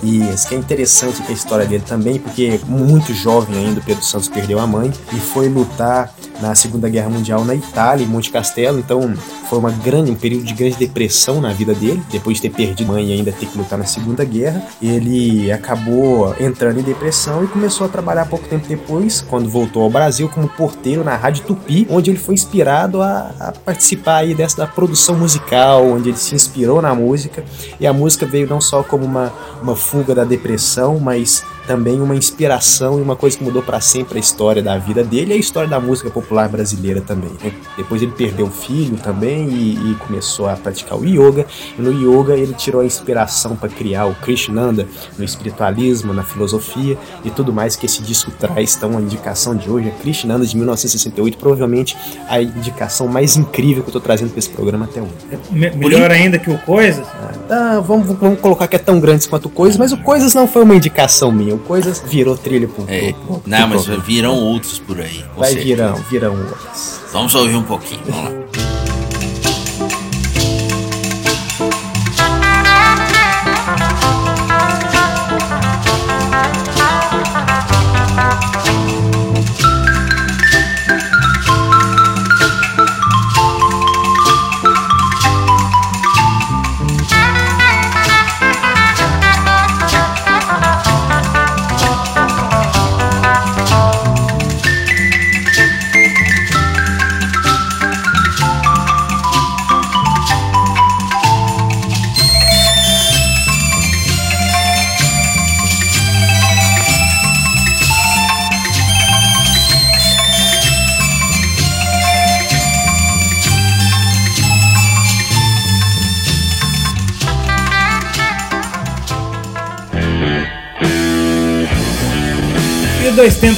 Isso, 0.04 0.48
que 0.48 0.56
é 0.56 0.58
interessante 0.58 1.22
a 1.28 1.32
história 1.32 1.66
dele 1.66 1.84
também, 1.86 2.20
porque 2.20 2.60
muito 2.66 3.14
jovem 3.14 3.66
ainda 3.66 3.82
Pedro 3.82 4.04
Santos 4.04 4.28
perdeu 4.28 4.60
a 4.60 4.68
mãe 4.68 4.92
e 5.14 5.20
foi 5.20 5.50
lutar 5.50 6.14
na 6.42 6.56
Segunda 6.56 6.90
Guerra 6.90 7.10
Mundial 7.10 7.44
na 7.44 7.56
Itália, 7.56 8.04
em 8.04 8.08
Monte 8.08 8.32
Castelo. 8.32 8.80
Então 8.80 9.14
foi 9.50 9.60
uma 9.60 9.72
grande, 9.72 10.12
um 10.12 10.16
período 10.16 10.46
de 10.46 10.54
grande 10.54 10.76
depressão 10.78 11.42
na 11.42 11.54
vida 11.54 11.74
dele, 11.74 12.02
depois 12.12 12.38
de 12.38 12.44
ter 12.44 12.50
perdido 12.50 12.88
mãe 12.88 13.08
e 13.08 13.14
ainda 13.14 13.32
ter 13.32 13.46
que 13.46 13.58
lutar 13.58 13.78
na 13.78 13.86
Segunda 13.86 14.24
Guerra. 14.24 14.64
Ele 14.82 15.52
acabou 15.52 16.36
entrando 16.40 16.80
em 16.80 16.84
depressão 16.84 17.44
e 17.44 17.48
começou 17.48 17.86
a 17.86 17.90
trabalhar 17.90 18.26
pouco 18.26 18.48
tempo 18.48 18.68
depois, 18.68 19.22
quando 19.22 19.50
voltou 19.50 19.84
ao 19.84 19.90
Brasil, 19.90 20.30
como 20.30 20.48
porteiro 20.48 21.04
na 21.04 21.16
Rádio 21.16 21.46
Tupi, 21.46 21.88
onde 21.90 22.10
ele 22.10 22.20
foi 22.20 22.36
inspirado 22.36 23.02
a, 23.02 23.32
a 23.40 23.52
participar 23.52 24.18
aí 24.18 24.34
dessa 24.34 24.58
da 24.58 24.68
produção 24.68 25.16
musical, 25.16 25.86
onde 25.86 26.10
ele 26.10 26.18
se 26.18 26.36
inspirou 26.36 26.82
na 26.82 26.94
música. 26.94 27.44
E 27.80 27.88
a 27.88 27.94
música 27.94 28.26
veio 28.26 28.48
não 28.48 28.60
só 28.60 28.84
como 28.84 29.06
uma, 29.06 29.32
uma 29.62 29.76
fuga 29.76 30.14
da 30.14 30.24
depressão, 30.24 31.00
mas 31.00 31.44
também 31.68 32.00
uma 32.02 32.16
inspiração 32.16 32.98
e 32.98 33.02
uma 33.02 33.16
coisa 33.16 33.38
que 33.38 33.44
mudou 33.44 33.62
para 33.62 33.80
sempre 33.82 34.18
a 34.18 34.22
história 34.22 34.62
da 34.64 34.78
vida 34.78 35.04
dele 35.04 35.32
e 35.34 35.36
a 35.36 35.38
história 35.38 35.70
da 35.70 35.80
música 35.80 36.10
popular 36.10 36.48
brasileira 36.48 37.02
também. 37.02 37.30
né? 37.44 37.52
Depois 37.76 38.02
ele 38.02 38.12
perdeu 38.14 38.46
um 38.46 38.52
filho 38.52 38.98
também 38.98 39.48
e, 39.50 39.92
e 39.92 39.96
começou 39.96 40.48
a 40.48 40.56
praticar 40.56 40.98
o 40.98 41.06
yoga. 41.06 41.46
E 41.78 41.82
no 41.82 41.92
yoga 41.92 42.36
ele 42.36 42.54
tirou 42.54 42.82
a 42.82 42.86
inspiração 42.86 43.56
para 43.56 43.68
criar 43.70 44.06
o 44.06 44.16
Krishnanda 44.16 44.88
no 45.18 45.26
espiritualismo, 45.26 46.14
na 46.14 46.24
filosofia 46.24 46.98
e 47.26 47.30
tudo 47.30 47.52
mais 47.52 47.76
que 47.76 47.86
esse 47.86 48.02
disco 48.02 48.32
traz. 48.32 48.76
Então 48.76 48.98
a 48.98 49.02
indicação 49.02 49.56
de 49.56 49.70
hoje 49.70 49.90
é 49.90 49.92
Krishnanda 50.02 50.46
de 50.46 50.56
1968, 50.56 51.38
provavelmente 51.38 51.98
a 52.30 52.42
indicação 52.42 53.08
mais 53.08 53.36
incrível 53.36 53.84
que 53.84 53.90
eu 53.90 53.94
tô 53.94 54.00
trazendo 54.00 54.30
para 54.30 54.40
esse 54.40 54.50
programa 54.50 54.86
até 54.86 55.02
hoje. 55.02 55.12
Me- 55.52 55.72
melhor 55.72 56.12
ainda 56.12 56.40
que 56.40 56.50
o 56.50 56.58
Coisa. 56.60 57.04
Ah, 57.50 57.80
vamos, 57.86 58.08
vamos 58.18 58.40
colocar 58.40 58.68
que 58.68 58.76
é 58.76 58.80
tão 58.80 59.00
grande 59.00 59.28
quanto 59.28 59.46
o 59.46 59.50
Coisas, 59.50 59.78
mas 59.78 59.92
o 59.92 59.98
Coisas 59.98 60.34
não 60.34 60.48
foi 60.48 60.64
uma 60.64 60.76
indicação 60.76 61.32
minha. 61.32 61.57
O 61.58 61.60
Coisas 61.68 62.02
virou 62.08 62.38
trilha 62.38 62.68
pro, 62.68 62.84
É. 62.88 63.12
pro- 63.14 63.22
pro- 63.40 63.42
Não, 63.46 63.58
pro 63.58 63.68
mas 63.70 63.82
programa. 63.84 64.04
virão 64.04 64.36
outros 64.36 64.80
por 64.80 65.00
aí. 65.02 65.24
Vai 65.36 65.52
certeza. 65.54 65.66
virão, 65.66 65.96
virão 66.10 66.36
outros. 66.38 67.00
Vamos 67.12 67.36
ouvir 67.36 67.56
um 67.56 67.64
pouquinho. 67.64 68.02
Vamos 68.08 68.24
lá. 68.34 68.47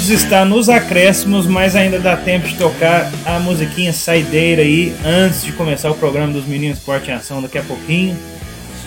Está 0.09 0.43
nos 0.43 0.69
acréscimos, 0.69 1.45
mas 1.45 1.75
ainda 1.75 1.99
dá 1.99 2.17
tempo 2.17 2.47
de 2.47 2.57
tocar 2.57 3.11
a 3.23 3.39
musiquinha 3.39 3.93
saideira 3.93 4.63
aí 4.63 4.91
antes 5.05 5.43
de 5.43 5.51
começar 5.51 5.91
o 5.91 5.93
programa 5.93 6.33
dos 6.33 6.47
Meninos 6.47 6.79
Esporte 6.79 7.11
em 7.11 7.13
Ação 7.13 7.43
daqui 7.43 7.59
a 7.59 7.63
pouquinho. 7.63 8.15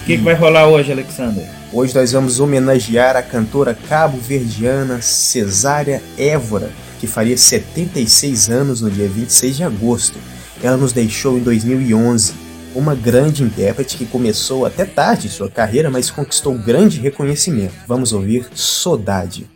O 0.01 0.05
que, 0.05 0.17
que 0.17 0.23
vai 0.25 0.35
rolar 0.35 0.67
hoje, 0.67 0.91
Alexander? 0.91 1.49
Hoje 1.73 1.95
nós 1.95 2.11
vamos 2.11 2.41
homenagear 2.41 3.17
a 3.17 3.23
cantora 3.23 3.73
cabo-verdiana 3.89 5.01
Cesária 5.01 6.03
Évora, 6.19 6.71
que 6.99 7.07
faria 7.07 7.37
76 7.37 8.51
anos 8.51 8.81
no 8.81 8.91
dia 8.91 9.09
26 9.09 9.57
de 9.57 9.63
agosto. 9.63 10.19
Ela 10.61 10.77
nos 10.77 10.93
deixou 10.93 11.39
em 11.39 11.41
2011. 11.41 12.35
Uma 12.75 12.97
grande 12.97 13.45
intérprete 13.45 13.97
que 13.97 14.07
começou 14.07 14.67
até 14.67 14.85
tarde 14.85 15.29
sua 15.29 15.49
carreira, 15.49 15.89
mas 15.89 16.11
conquistou 16.11 16.59
grande 16.59 16.99
reconhecimento. 16.99 17.75
Vamos 17.87 18.13
ouvir 18.13 18.49
Sodade. 18.55 19.47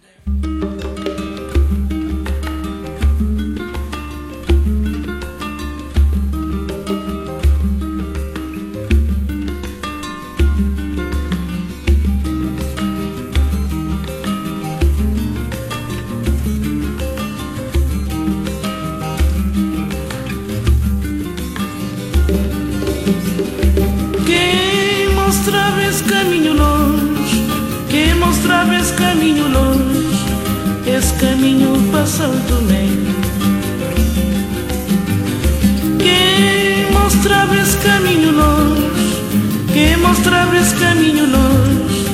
Quem 40.17 40.25
mostrava 40.25 40.57
esse 40.57 40.75
caminho 40.77 41.27
longe, 41.27 42.07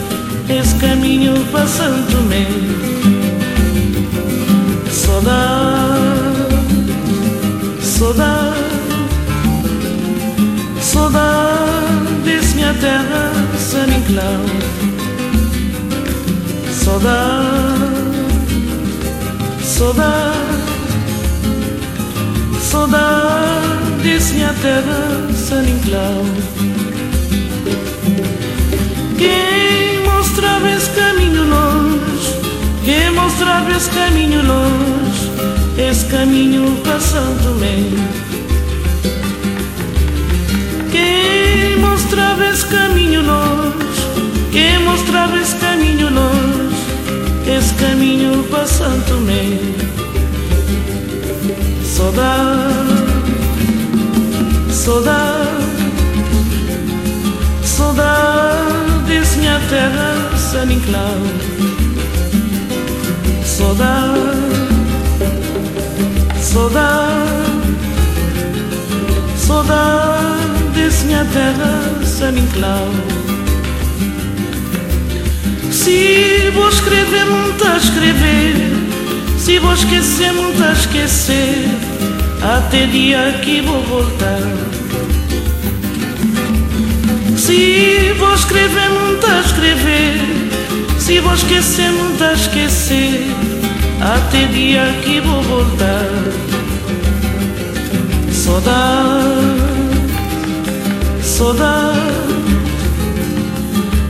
esse 0.48 0.74
caminho 0.76 1.34
passou 1.53 1.86
também. 2.11 2.46
Saudade, 4.90 6.00
saudade. 7.80 8.62
Saudades, 10.80 12.55
minha 12.55 12.74
terra, 12.74 13.32
San 13.59 13.86
Inclau. 13.86 14.44
Saudade, 16.70 17.82
saudade, 19.62 20.38
saudades, 22.61 24.32
minha 24.32 24.55
terra, 24.61 25.28
San 25.34 25.64
Quem 29.23 30.03
mostrava 30.03 30.68
esse 30.68 30.91
caminho 30.91 31.45
longe, 31.49 32.35
quem 32.85 33.12
mostrava 33.12 33.70
esse 33.70 33.89
caminho 33.91 34.45
longe, 34.45 35.31
esse 35.79 36.07
caminho 36.07 36.77
passando 36.83 37.61
bem. 37.61 37.95
Quem 40.91 41.79
mostrava 41.79 42.45
esse 42.47 42.66
caminho 42.66 43.23
longe, 43.23 44.09
quem 44.51 44.81
mostrava 44.81 45.39
esse 45.39 45.55
caminho 45.55 46.11
longe, 46.11 46.85
esse 47.47 47.75
caminho 47.75 48.43
passando 48.51 49.20
me. 49.20 49.77
Saudade, 51.85 53.12
saudade, 54.73 55.62
minha 59.12 59.60
terra, 59.68 60.36
San 60.36 60.72
Inclau. 60.72 61.18
Saudade, 63.44 64.20
saudade. 66.40 67.22
Saudades, 69.36 71.02
minha 71.04 71.26
terra, 71.26 72.04
San 72.04 72.38
Inclau. 72.38 72.88
Se 75.70 76.50
vou 76.54 76.68
escrever, 76.68 77.26
muito 77.26 77.64
a 77.66 77.76
escrever. 77.76 78.54
Se 79.38 79.58
vou 79.58 79.74
esquecer, 79.74 80.32
muito 80.32 80.62
a 80.62 80.72
esquecer. 80.72 81.66
Até 82.42 82.86
dia 82.86 83.38
que 83.42 83.60
vou 83.60 83.82
voltar. 83.82 84.72
Se 87.43 88.12
vou 88.20 88.34
escrever, 88.34 88.88
muito 88.90 89.26
a 89.26 89.40
escrever. 89.40 90.20
Se 90.97 91.18
vou 91.18 91.34
esquecer, 91.34 91.90
muito 91.90 92.22
a 92.22 92.34
esquecer. 92.34 93.26
Até 94.01 94.45
dia 94.47 94.84
que 95.03 95.20
vou 95.20 95.43
voltar. 95.43 96.07
Saudade, 98.30 99.26
saudade, 101.20 101.99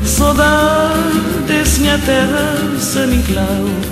saudades, 0.05 1.79
minha 1.79 1.97
terra, 2.05 2.55
San 2.79 3.15
Inclau. 3.15 3.92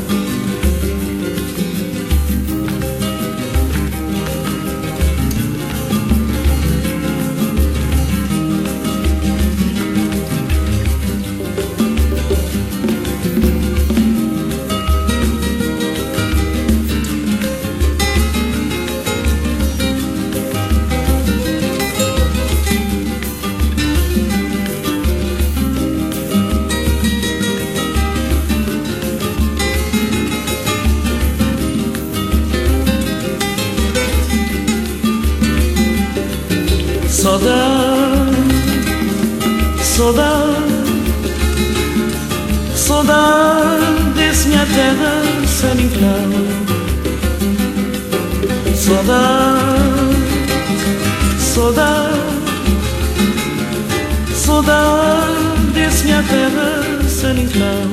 Terra, 56.30 57.02
San 57.08 57.34
Inclau. 57.34 57.90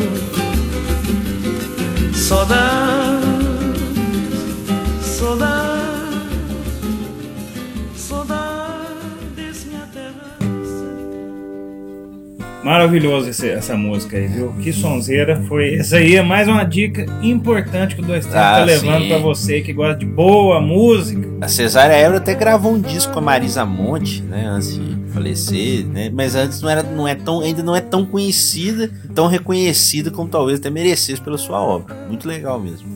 Saudade, 2.13 3.25
saudade, 5.01 5.77
saudades, 7.95 9.65
minha 9.65 9.87
terra. 9.93 10.37
Maravilhoso 12.63 13.29
esse- 13.29 13.49
essa 13.49 13.77
música 13.77 14.17
aí, 14.17 14.27
viu? 14.27 14.53
Que 14.61 14.73
sonzeira 14.73 15.41
foi. 15.47 15.75
Essa 15.75 15.97
aí 15.97 16.15
é 16.15 16.21
mais 16.21 16.47
uma 16.49 16.63
dica 16.65 17.05
importante 17.23 17.95
que 17.95 18.01
o 18.01 18.05
Dois 18.05 18.25
Tempos 18.25 18.39
Ah, 18.41 18.57
tá 18.59 18.63
levando 18.65 19.07
pra 19.07 19.17
você 19.19 19.61
que 19.61 19.71
gosta 19.71 19.95
de 19.99 20.05
boa 20.05 20.59
música. 20.59 21.27
A 21.39 21.47
Cesária 21.47 21.93
Évora 21.93 22.17
até 22.17 22.35
gravou 22.35 22.73
um 22.73 22.81
disco 22.81 23.13
com 23.13 23.19
a 23.19 23.21
Marisa 23.21 23.65
Monte, 23.65 24.21
né, 24.21 24.45
antes 24.47 24.73
de 24.75 24.86
falecer, 25.17 25.85
né, 25.85 26.09
mas 26.13 26.35
antes 26.35 26.61
não 26.61 26.69
era, 26.69 26.83
não 26.83 27.07
é 27.07 27.15
tão, 27.15 27.41
ainda 27.41 27.63
não 27.63 27.75
é 27.75 27.81
tão 27.81 28.05
conhecida, 28.05 28.89
tão 29.13 29.27
reconhecida 29.27 30.11
como 30.11 30.29
talvez 30.29 30.59
até 30.59 30.69
merecesse 30.69 31.19
pela 31.21 31.37
sua 31.37 31.59
obra. 31.61 31.95
Muito 32.07 32.27
legal 32.27 32.59
mesmo. 32.59 32.87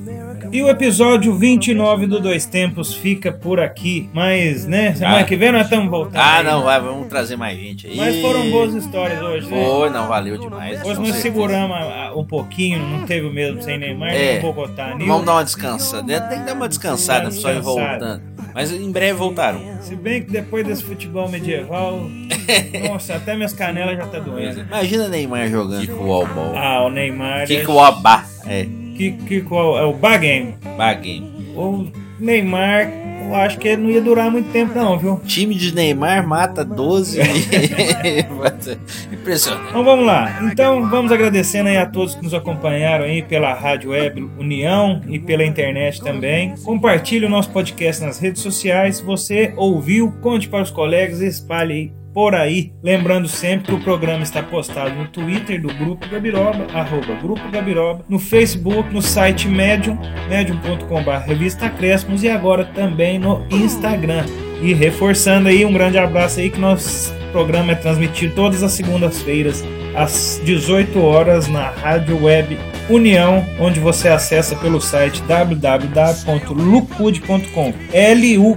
E 0.51 0.61
o 0.61 0.67
episódio 0.69 1.34
29 1.36 2.07
do 2.07 2.19
Dois 2.19 2.45
Tempos 2.45 2.93
fica 2.93 3.32
por 3.32 3.59
aqui. 3.59 4.09
Mas, 4.13 4.65
né, 4.65 4.93
semana 4.95 5.19
Ah. 5.19 5.24
que 5.24 5.36
vem 5.36 5.51
nós 5.51 5.63
estamos 5.63 5.89
voltando. 5.89 6.17
Ah, 6.17 6.43
não, 6.43 6.63
vai, 6.63 6.82
vamos 6.82 7.07
trazer 7.07 7.38
mais 7.38 7.57
gente 7.57 7.88
aí. 7.88 7.95
Mas 7.95 8.19
foram 8.19 8.49
boas 8.49 8.74
histórias 8.74 9.22
hoje, 9.22 9.47
né? 9.49 9.63
Foi, 9.65 9.89
não, 9.89 10.07
valeu 10.07 10.38
demais. 10.38 10.80
Hoje 10.80 10.88
nós 10.99 11.07
certeza. 11.07 11.22
seguramos 11.22 11.78
um 12.17 12.26
pouquinho, 12.26 12.80
não 12.80 13.05
teve 13.05 13.28
o 13.28 13.32
mesmo 13.34 13.61
sem 13.61 13.78
Neymar, 13.78 14.09
É. 14.09 14.34
nem 14.34 14.41
Bogotá. 14.41 14.95
nem 14.97 15.07
Vamos 15.07 15.24
o- 15.24 15.26
dar 15.26 15.34
uma 15.36 15.43
descansada. 15.43 16.03
né? 16.03 16.19
Tem 16.19 16.39
que 16.39 16.45
dar 16.45 16.53
uma 16.53 16.67
descansada, 16.67 17.32
só 17.32 17.51
ir 17.51 17.61
voltando. 17.61 18.22
Mas 18.54 18.72
em 18.72 18.91
breve 18.91 19.14
voltaram. 19.14 19.60
Se 19.82 19.95
bem 19.95 20.24
que 20.24 20.32
depois 20.32 20.66
desse 20.66 20.84
futebol 20.84 21.30
medieval, 21.30 22.02
nossa, 22.88 23.16
até 23.16 23.36
minhas 23.36 23.54
canelas 23.54 23.97
já 23.97 24.06
tá 24.08 24.20
doendo. 24.20 24.62
Imagina 24.62 25.08
Neymar 25.08 25.47
jogando 25.49 25.88
com 25.88 26.04
o 26.04 26.08
Wallball. 26.08 26.54
Ah, 26.56 26.86
o 26.86 26.89
Neymar. 26.89 27.47
Que 27.47 27.58
é- 27.58 27.62
que 27.66 27.72
o 27.72 27.76
Obá 27.76 28.26
é. 28.45 28.64
que, 28.97 29.12
que 29.28 29.41
qual 29.41 29.78
é 29.78 29.84
o 29.84 29.93
Bagame. 29.93 30.56
Bagame. 30.78 31.52
O 31.56 31.88
Neymar, 32.22 32.91
eu 33.32 33.36
acho 33.36 33.57
que 33.57 33.67
ele 33.67 33.82
não 33.82 33.89
ia 33.89 34.01
durar 34.01 34.30
muito 34.30 34.51
tempo 34.51 34.76
não, 34.76 34.97
viu? 34.99 35.19
Time 35.26 35.55
de 35.55 35.74
Neymar 35.74 36.28
mata 36.28 36.63
12. 36.65 37.19
Impressionante. 39.11 39.69
Então 39.69 39.84
vamos 39.84 40.05
lá. 40.05 40.39
Então 40.43 40.89
vamos 40.89 41.11
agradecendo 41.11 41.69
aí 41.69 41.78
a 41.78 41.86
todos 41.86 42.15
que 42.15 42.24
nos 42.24 42.34
acompanharam 42.34 43.05
aí 43.05 43.22
pela 43.22 43.53
Rádio 43.53 43.91
Web 43.91 44.30
União 44.38 45.01
e 45.07 45.17
pela 45.17 45.45
internet 45.45 46.01
também. 46.01 46.55
Compartilhe 46.63 47.26
o 47.26 47.30
nosso 47.30 47.49
podcast 47.51 48.03
nas 48.03 48.19
redes 48.19 48.41
sociais. 48.41 48.99
Você 48.99 49.53
ouviu, 49.55 50.11
conte 50.22 50.49
para 50.49 50.63
os 50.63 50.72
colegas 50.72 51.22
e 51.22 51.28
espalhe 51.28 51.74
aí 51.74 52.01
por 52.14 52.36
aí. 52.36 52.74
Lembrando 52.84 53.28
sempre 53.28 53.68
que 53.68 53.74
o 53.74 53.80
programa 53.80 54.24
está 54.24 54.43
postado 54.43 54.93
no 54.95 55.07
Twitter 55.07 55.62
do 55.62 55.74
Grupo 55.74 56.07
Gabiroba, 56.07 56.68
arroba 56.74 57.16
Grupo 57.22 57.49
Gabiroba, 57.49 58.05
no 58.07 58.20
Facebook, 58.20 58.93
no 58.93 59.01
site 59.01 59.47
Medium, 59.47 59.97
medium.com.br 60.30 61.12
Revista 61.26 61.68
Acréscimos 61.68 62.24
e 62.24 62.30
agora 62.30 62.66
também 62.66 63.20
no 63.20 63.45
Instagram. 63.49 64.26
E 64.62 64.74
reforçando 64.74 65.49
aí, 65.49 65.66
um 65.66 65.74
grande 65.74 65.97
abraço 65.97 66.39
aí 66.39 66.49
que 66.49 66.59
nosso 66.59 67.14
programa 67.32 67.72
é 67.72 67.76
transmitido 67.76 68.36
todas 68.36 68.62
as 68.62 68.74
segundas-feiras 68.74 69.64
às 69.95 70.39
18 70.43 71.01
horas 71.01 71.47
na 71.47 71.70
Rádio 71.70 72.24
Web 72.24 72.57
União, 72.90 73.46
onde 73.60 73.80
você 73.80 74.08
acessa 74.08 74.56
pelo 74.56 74.82
site 74.82 75.22
www.lucude.com 75.24 77.74
L-U-K-U-D.com 77.94 78.54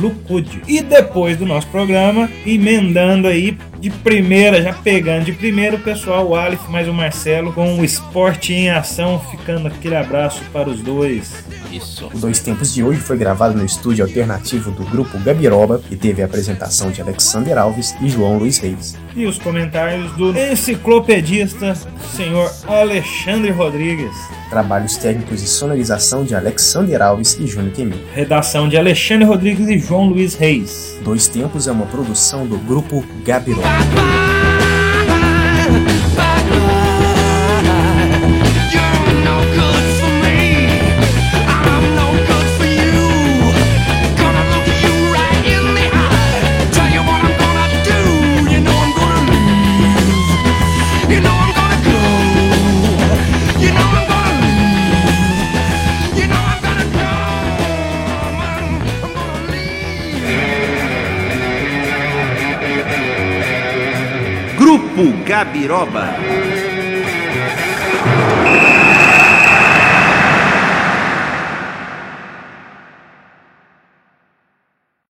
Lucude. 0.00 0.60
E 0.66 0.82
depois 0.82 1.36
do 1.36 1.46
nosso 1.46 1.68
programa, 1.68 2.28
emendando 2.44 3.28
aí 3.28 3.56
de 3.80 3.90
primeira, 3.90 4.62
já 4.62 4.72
pegando 4.72 5.24
de 5.24 5.32
primeira 5.32 5.76
o 5.76 5.80
pessoal, 5.80 6.28
o 6.28 6.34
Aleph 6.34 6.68
mais 6.68 6.88
o 6.88 6.92
Marcelo, 6.92 7.52
com 7.52 7.78
o 7.78 7.84
esporte 7.84 8.52
em 8.52 8.70
ação, 8.70 9.20
ficando 9.30 9.68
aquele 9.68 9.96
abraço 9.96 10.42
para 10.52 10.68
os 10.68 10.80
dois. 10.80 11.44
Isso. 11.72 12.08
O 12.12 12.18
Dois 12.18 12.40
Tempos 12.40 12.72
de 12.72 12.82
hoje 12.82 13.00
foi 13.00 13.16
gravado 13.16 13.56
no 13.56 13.64
estúdio 13.64 14.04
alternativo 14.04 14.70
do 14.70 14.84
grupo 14.84 15.18
Gabiroba 15.18 15.82
e 15.90 15.96
teve 15.96 16.22
a 16.22 16.24
apresentação 16.24 16.90
de 16.90 17.02
Alexander 17.02 17.58
Alves 17.58 17.94
e 18.00 18.08
João 18.08 18.38
Luiz 18.38 18.58
Reis. 18.58 18.96
E 19.14 19.26
os 19.26 19.38
comentários 19.38 20.10
do 20.12 20.36
enciclopedista, 20.36 21.74
senhor 22.16 22.50
Alexandre 22.66 23.50
Rodrigues. 23.50 24.16
Trabalhos 24.48 24.96
técnicos 24.96 25.42
e 25.42 25.46
sonorização 25.46 26.24
de 26.24 26.34
Alexander 26.34 27.02
Alves 27.02 27.38
e 27.38 27.46
Júnior 27.46 27.74
Quemin. 27.74 28.00
Redação 28.14 28.68
de 28.68 28.76
Alexandre 28.78 29.26
Rodrigues 29.26 29.68
e 29.68 29.78
João 29.78 30.08
Luiz 30.08 30.34
Reis. 30.34 30.98
Dois 31.04 31.28
Tempos 31.28 31.68
é 31.68 31.72
uma 31.72 31.86
produção 31.86 32.46
do 32.46 32.56
grupo 32.58 33.04
Gabiroba 33.24 33.67
papá. 33.68 34.37
Grupo 64.98 65.22
Gabiroba. 65.24 66.10